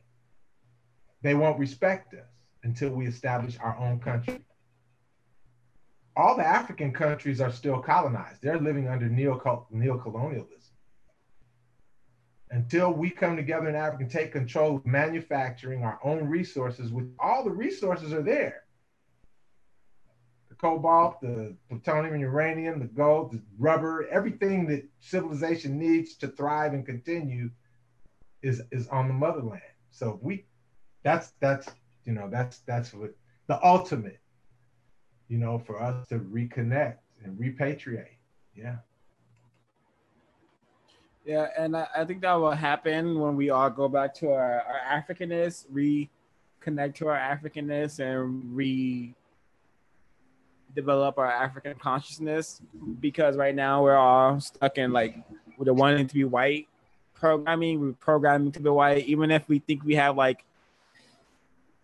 [1.22, 2.26] They won't respect us
[2.62, 4.40] until we establish our own country
[6.16, 8.42] all the African countries are still colonized.
[8.42, 10.56] They're living under neo colonialism.
[12.50, 17.14] Until we come together in Africa and take control of manufacturing our own resources, with
[17.20, 18.64] all the resources are there.
[20.48, 26.28] The cobalt, the plutonium and uranium, the gold, the rubber, everything that civilization needs to
[26.28, 27.50] thrive and continue
[28.42, 29.62] is, is on the motherland.
[29.90, 30.46] So we
[31.02, 31.68] that's that's
[32.04, 33.14] you know that's that's what
[33.46, 34.19] the ultimate
[35.30, 38.18] you know, for us to reconnect and repatriate.
[38.54, 38.76] Yeah.
[41.24, 44.62] Yeah, and I, I think that will happen when we all go back to our,
[44.62, 49.14] our Africanness, reconnect to our Africanness, and re
[50.74, 52.60] develop our African consciousness.
[53.00, 55.16] Because right now we're all stuck in like
[55.56, 56.66] with the wanting to be white
[57.14, 60.44] programming, we're programming to be white, even if we think we have like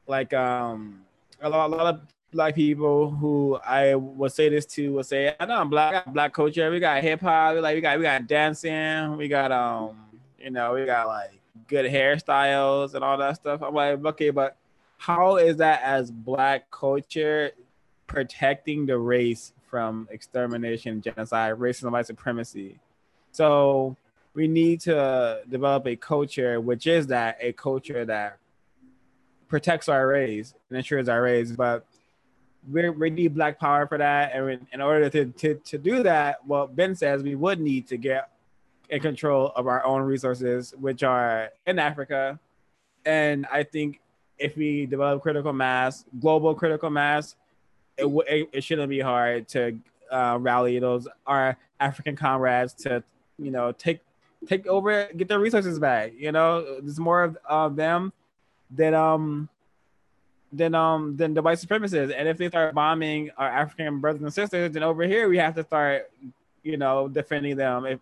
[0.09, 1.03] like um
[1.41, 2.01] a lot, a lot of
[2.37, 6.33] black people who I would say this to would say, I know I'm black, black
[6.33, 6.71] culture.
[6.71, 9.97] We got hip hop, like we got we got dancing, we got um,
[10.39, 11.33] you know, we got like
[11.67, 13.63] good hairstyles and all that stuff.
[13.63, 14.57] I'm like, okay, but
[14.99, 17.51] how is that as black culture
[18.07, 22.79] protecting the race from extermination, genocide, racism, white supremacy?
[23.33, 23.97] So
[24.35, 28.39] we need to develop a culture, which is that a culture that
[29.49, 31.87] protects our race and ensures our race, but
[32.71, 34.35] we we need black power for that.
[34.35, 37.97] And in order to, to, to do that, well, Ben says, we would need to
[37.97, 38.31] get
[38.89, 42.39] in control of our own resources, which are in Africa.
[43.05, 44.01] And I think
[44.39, 47.37] if we develop critical mass, global critical mass,
[47.97, 49.79] it, w- it, it shouldn't be hard to
[50.11, 53.03] uh, rally those our African comrades to,
[53.39, 54.01] you know, take
[54.47, 56.13] take over, get their resources back.
[56.17, 58.13] You know, there's more of uh, them
[58.71, 59.49] than um
[60.53, 62.15] than um than the white supremacists.
[62.17, 65.55] And if they start bombing our African brothers and sisters, then over here we have
[65.57, 66.11] to start,
[66.63, 67.87] you know, defending them.
[67.87, 68.01] If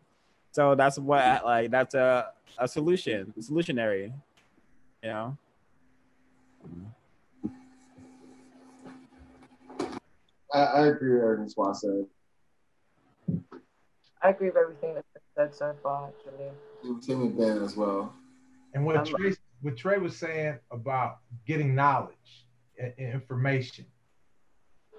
[0.52, 4.12] so, that's what like that's a a solution, solutionary,
[5.02, 5.36] you know.
[10.52, 12.06] I, I agree with everything Swa said.
[14.22, 17.02] I agree with everything that's been said so far, actually.
[17.02, 18.14] Same with Ben as well.
[18.72, 19.34] And what um, Trey
[19.64, 22.44] what Trey was saying about getting knowledge
[22.78, 23.86] and information.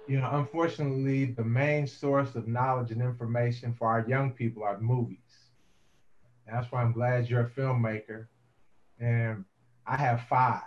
[0.08, 4.78] You know, unfortunately, the main source of knowledge and information for our young people are
[4.80, 5.18] movies.
[6.46, 8.26] And that's why I'm glad you're a filmmaker.
[8.98, 9.44] And
[9.86, 10.62] I have five.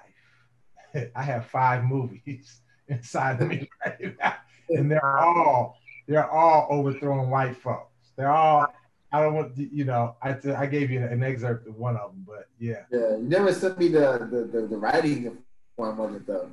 [1.16, 4.36] I have five movies inside of me right now.
[4.70, 5.78] And they're all
[6.08, 8.12] they're all overthrowing white folks.
[8.16, 8.74] They're all
[9.12, 10.16] I don't want you know.
[10.22, 12.84] I, I gave you an excerpt of one of them, but yeah.
[12.92, 15.38] Yeah, you never sent me the the, the, the writing
[15.76, 16.50] form of it though.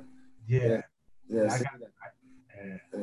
[0.47, 0.67] Yeah.
[0.67, 0.81] Yeah.
[1.29, 1.43] Yeah.
[1.43, 1.73] I, so, got,
[2.55, 2.77] yeah.
[2.93, 2.99] yeah.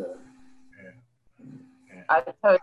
[1.88, 2.02] yeah.
[2.08, 2.58] I totally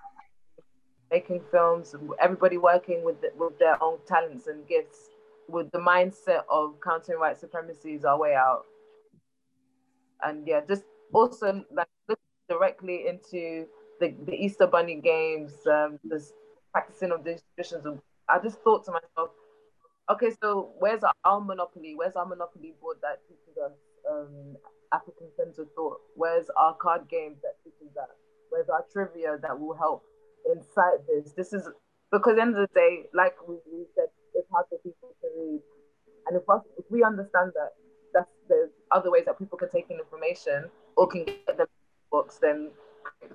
[1.11, 5.09] making films, everybody working with the, with their own talents and gifts,
[5.49, 8.63] with the mindset of countering white supremacy is our way out.
[10.23, 12.19] And yeah, just also like look
[12.49, 13.65] directly into
[13.99, 16.31] the, the Easter Bunny games, um, this
[16.71, 17.41] practicing of these.
[18.29, 19.31] I just thought to myself,
[20.11, 21.93] okay, so where's our monopoly?
[21.95, 23.73] Where's our monopoly board that teaches us
[24.09, 24.55] um,
[24.93, 25.99] African centered thought?
[26.15, 28.09] Where's our card game that teaches that?
[28.49, 30.03] Where's our trivia that will help
[30.51, 31.33] incite this?
[31.33, 31.67] This is
[32.11, 35.27] because the end of the day, like we, we said, it's hard for people to
[35.37, 35.61] read.
[36.27, 37.71] And if us, if we understand that
[38.13, 41.67] that's there's other ways that people can take in information or can get them
[42.11, 42.71] books, then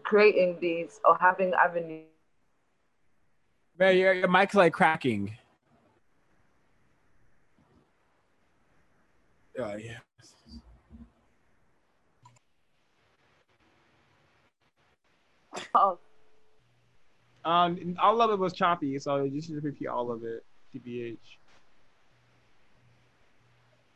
[0.05, 2.05] creating these or having avenues
[3.79, 5.37] Man, your, your mic's like cracking.
[9.59, 9.99] Oh yeah.
[15.75, 15.99] Oh,
[17.45, 20.45] Um, all of it was choppy, so you should repeat all of it.
[20.75, 21.17] TBH.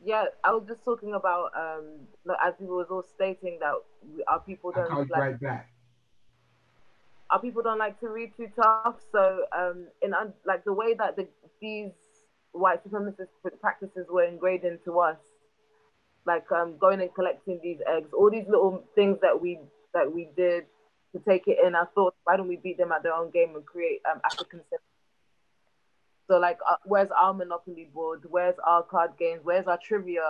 [0.03, 1.85] yeah, I was just talking about um,
[2.25, 3.75] like, as people was all stating that
[4.15, 5.71] we, our people don't call you like right back.
[7.31, 8.97] Our people don't like to read too tough.
[9.13, 10.13] So, um, in
[10.45, 11.29] like the way that the,
[11.61, 11.93] these
[12.53, 13.29] white supremacist
[13.61, 15.19] practices were ingrained into us,
[16.27, 19.59] like um, going and collecting these eggs, all these little things that we
[19.95, 20.65] that we did
[21.13, 21.75] to take it in.
[21.75, 24.61] I thought, why don't we beat them at their own game and create um, African?
[26.29, 28.23] So, like, uh, where's our Monopoly board?
[28.29, 29.41] Where's our card games?
[29.43, 30.23] Where's our trivia?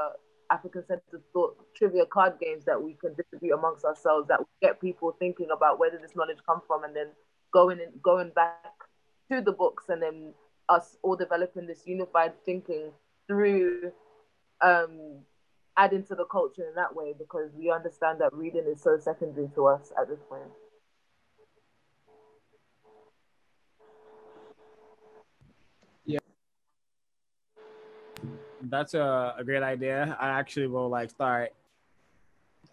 [0.51, 5.15] African centered thought trivia card games that we can distribute amongst ourselves that get people
[5.19, 7.09] thinking about where did this knowledge come from and then
[7.53, 8.75] going and going back
[9.31, 10.33] to the books and then
[10.69, 12.91] us all developing this unified thinking
[13.27, 13.93] through
[14.61, 15.21] um
[15.77, 19.49] adding to the culture in that way because we understand that reading is so secondary
[19.55, 20.43] to us at this point.
[28.63, 30.17] That's a, a great idea.
[30.21, 31.53] I actually will like start.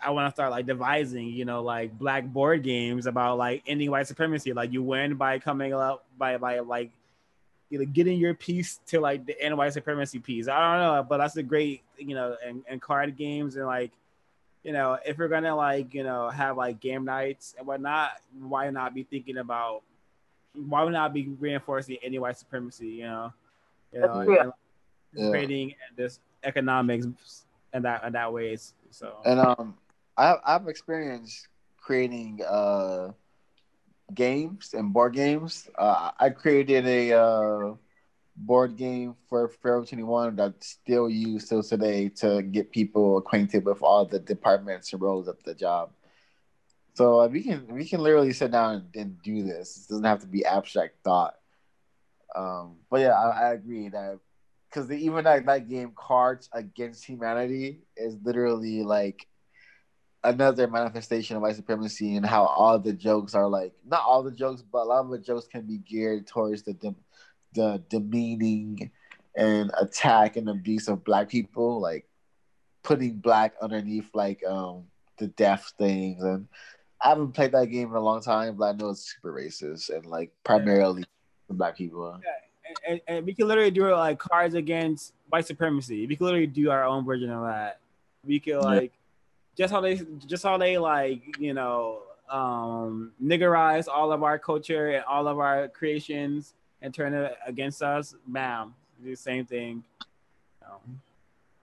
[0.01, 3.89] I want to start like devising, you know, like black board games about like ending
[3.89, 4.53] white supremacy.
[4.53, 6.91] Like you win by coming up by by like
[7.69, 10.47] you know getting your piece to like the end white supremacy piece.
[10.47, 13.91] I don't know, but that's a great you know and, and card games and like
[14.63, 18.69] you know if we're gonna like you know have like game nights and whatnot, why
[18.69, 19.81] not be thinking about
[20.53, 22.87] why would not be reinforcing any white supremacy?
[22.87, 23.33] You know,
[23.93, 24.43] you know, Yeah.
[24.43, 24.53] and,
[25.13, 25.29] Yeah.
[25.29, 28.73] creating this economics and that in that ways.
[28.91, 29.75] So And um,
[30.17, 31.47] I I've experienced
[31.77, 33.11] creating uh
[34.13, 35.69] games and board games.
[35.77, 37.75] Uh, I created a uh
[38.35, 43.65] board game for Pharaoh Twenty One that's still used till today to get people acquainted
[43.65, 45.91] with all the departments and roles of the job.
[46.93, 49.77] So uh, we can we can literally sit down and, and do this.
[49.77, 51.35] It doesn't have to be abstract thought.
[52.35, 54.19] Um, but yeah, I, I agree that
[54.69, 59.27] because even like that game cards against humanity is literally like
[60.23, 64.31] another manifestation of white supremacy and how all the jokes are like not all the
[64.31, 66.95] jokes but a lot of the jokes can be geared towards the
[67.53, 68.91] the demeaning
[69.35, 72.05] and attack and abuse of black people like
[72.83, 74.83] putting black underneath like um
[75.19, 76.47] the death things and
[77.01, 79.95] I haven't played that game in a long time but I know it's super racist
[79.95, 81.03] and like primarily
[81.47, 82.19] for black people.
[82.87, 86.07] And, and we can literally do it like cards against white supremacy.
[86.07, 87.79] We can literally do our own version of that.
[88.25, 88.93] We could like
[89.57, 94.91] just how they just how they like you know um niggerize all of our culture
[94.91, 98.15] and all of our creations and turn it against us.
[98.27, 98.73] Bam,
[99.03, 99.83] do the same thing.
[100.63, 101.01] Um,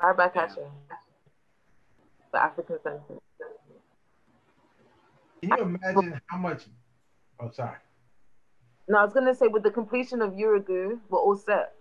[0.03, 0.55] Right back at.
[2.33, 3.23] The African sentiment.
[5.41, 6.65] Can you imagine how much?
[7.41, 7.77] Oh, sorry.
[8.89, 11.73] No, I was gonna say with the completion of Yurugu, we're all set.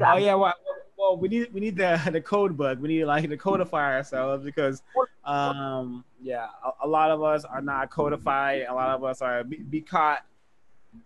[0.00, 0.54] Oh yeah, well,
[0.98, 2.78] well, we need we need the the code book.
[2.80, 4.82] We need like to codify ourselves because,
[5.24, 8.66] um, yeah, a, a lot of us are not codified.
[8.68, 10.24] A lot of us are be, be caught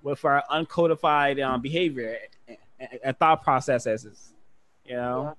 [0.03, 2.19] with our uncodified um, behavior
[2.49, 4.33] and, and, and thought processes.
[4.85, 5.37] You know,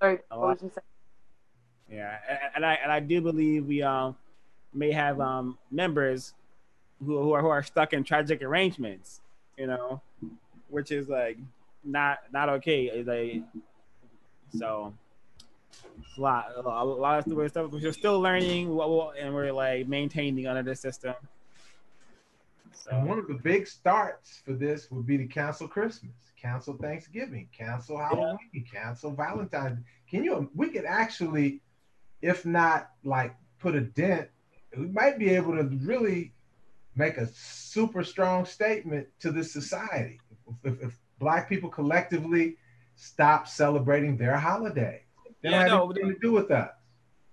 [0.00, 1.98] Sorry, what was you saying?
[1.98, 4.16] yeah, and, and I and I do believe we um
[4.72, 6.34] may have um members
[7.04, 9.20] who who are who are stuck in tragic arrangements.
[9.56, 10.02] You know,
[10.68, 11.38] which is like
[11.84, 13.02] not not okay.
[13.02, 13.42] Like
[14.56, 14.92] so.
[16.16, 17.70] A lot, a lot of stupid stuff.
[17.70, 21.14] We're still learning, what we'll- and we're like maintaining under the system.
[22.90, 27.48] And one of the big starts for this would be to cancel Christmas, cancel Thanksgiving,
[27.56, 29.80] cancel Halloween, cancel Valentine's.
[30.08, 30.50] Can you?
[30.54, 31.60] We could actually,
[32.22, 34.28] if not like put a dent,
[34.76, 36.32] we might be able to really
[36.96, 40.20] make a super strong statement to this society.
[40.64, 42.56] If, if, if Black people collectively
[42.94, 45.02] stop celebrating their holiday,
[45.42, 46.70] they Yeah, don't have no, anything to do with us.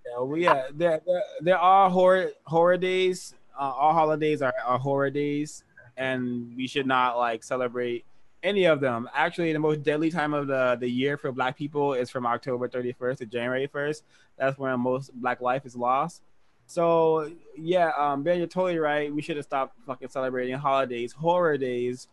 [0.06, 3.34] Yeah, well, yeah, there, there, there are horror horror days.
[3.58, 5.64] Uh, all holidays are, are horror days,
[5.96, 8.04] and we should not like celebrate
[8.42, 9.08] any of them.
[9.14, 12.68] Actually, the most deadly time of the, the year for Black people is from October
[12.68, 14.02] 31st to January 1st.
[14.36, 16.20] That's when most Black life is lost.
[16.66, 19.12] So yeah, um, Ben, you're totally right.
[19.12, 22.08] We should have stopped fucking celebrating holidays, horror days,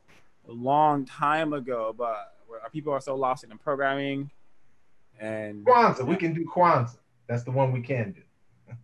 [0.47, 1.95] a long time ago.
[1.97, 4.29] But our people are so lost in the programming,
[5.19, 6.97] and Kwanzaa, we can do Kwanzaa.
[7.27, 8.21] That's the one we can do.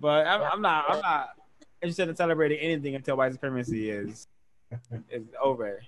[0.00, 0.84] but I'm, I'm not.
[0.88, 1.30] I'm not.
[1.80, 4.26] interested in celebrating anything until white supremacy is
[5.10, 5.80] is over.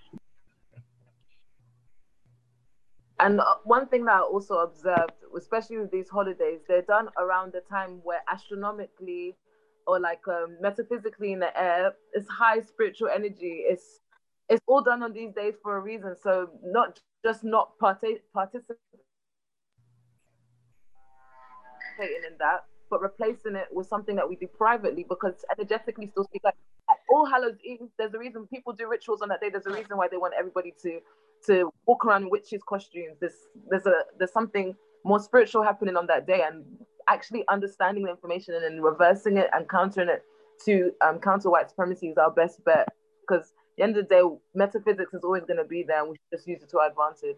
[3.20, 7.52] And uh, one thing that I also observed, especially with these holidays, they're done around
[7.52, 9.36] the time where astronomically
[9.86, 13.64] or like um, metaphysically in the air, it's high spiritual energy.
[13.68, 14.00] It's
[14.48, 16.16] it's all done on these days for a reason.
[16.22, 18.78] So not just not partake participating
[21.98, 26.42] in that, but replacing it with something that we do privately because energetically still speak
[26.42, 26.54] like
[27.12, 27.80] all Hallows Eve.
[27.98, 29.50] There's a reason people do rituals on that day.
[29.50, 31.00] There's a reason why they want everybody to
[31.46, 33.16] to walk around in witches costumes.
[33.20, 36.64] There's there's a there's something more spiritual happening on that day, and
[37.08, 40.22] actually understanding the information and then reversing it and countering it
[40.64, 42.88] to um, counter white supremacy is our best bet
[43.26, 44.22] because the end of the day,
[44.54, 46.90] metaphysics is always going to be there, and we should just use it to our
[46.90, 47.36] advantage.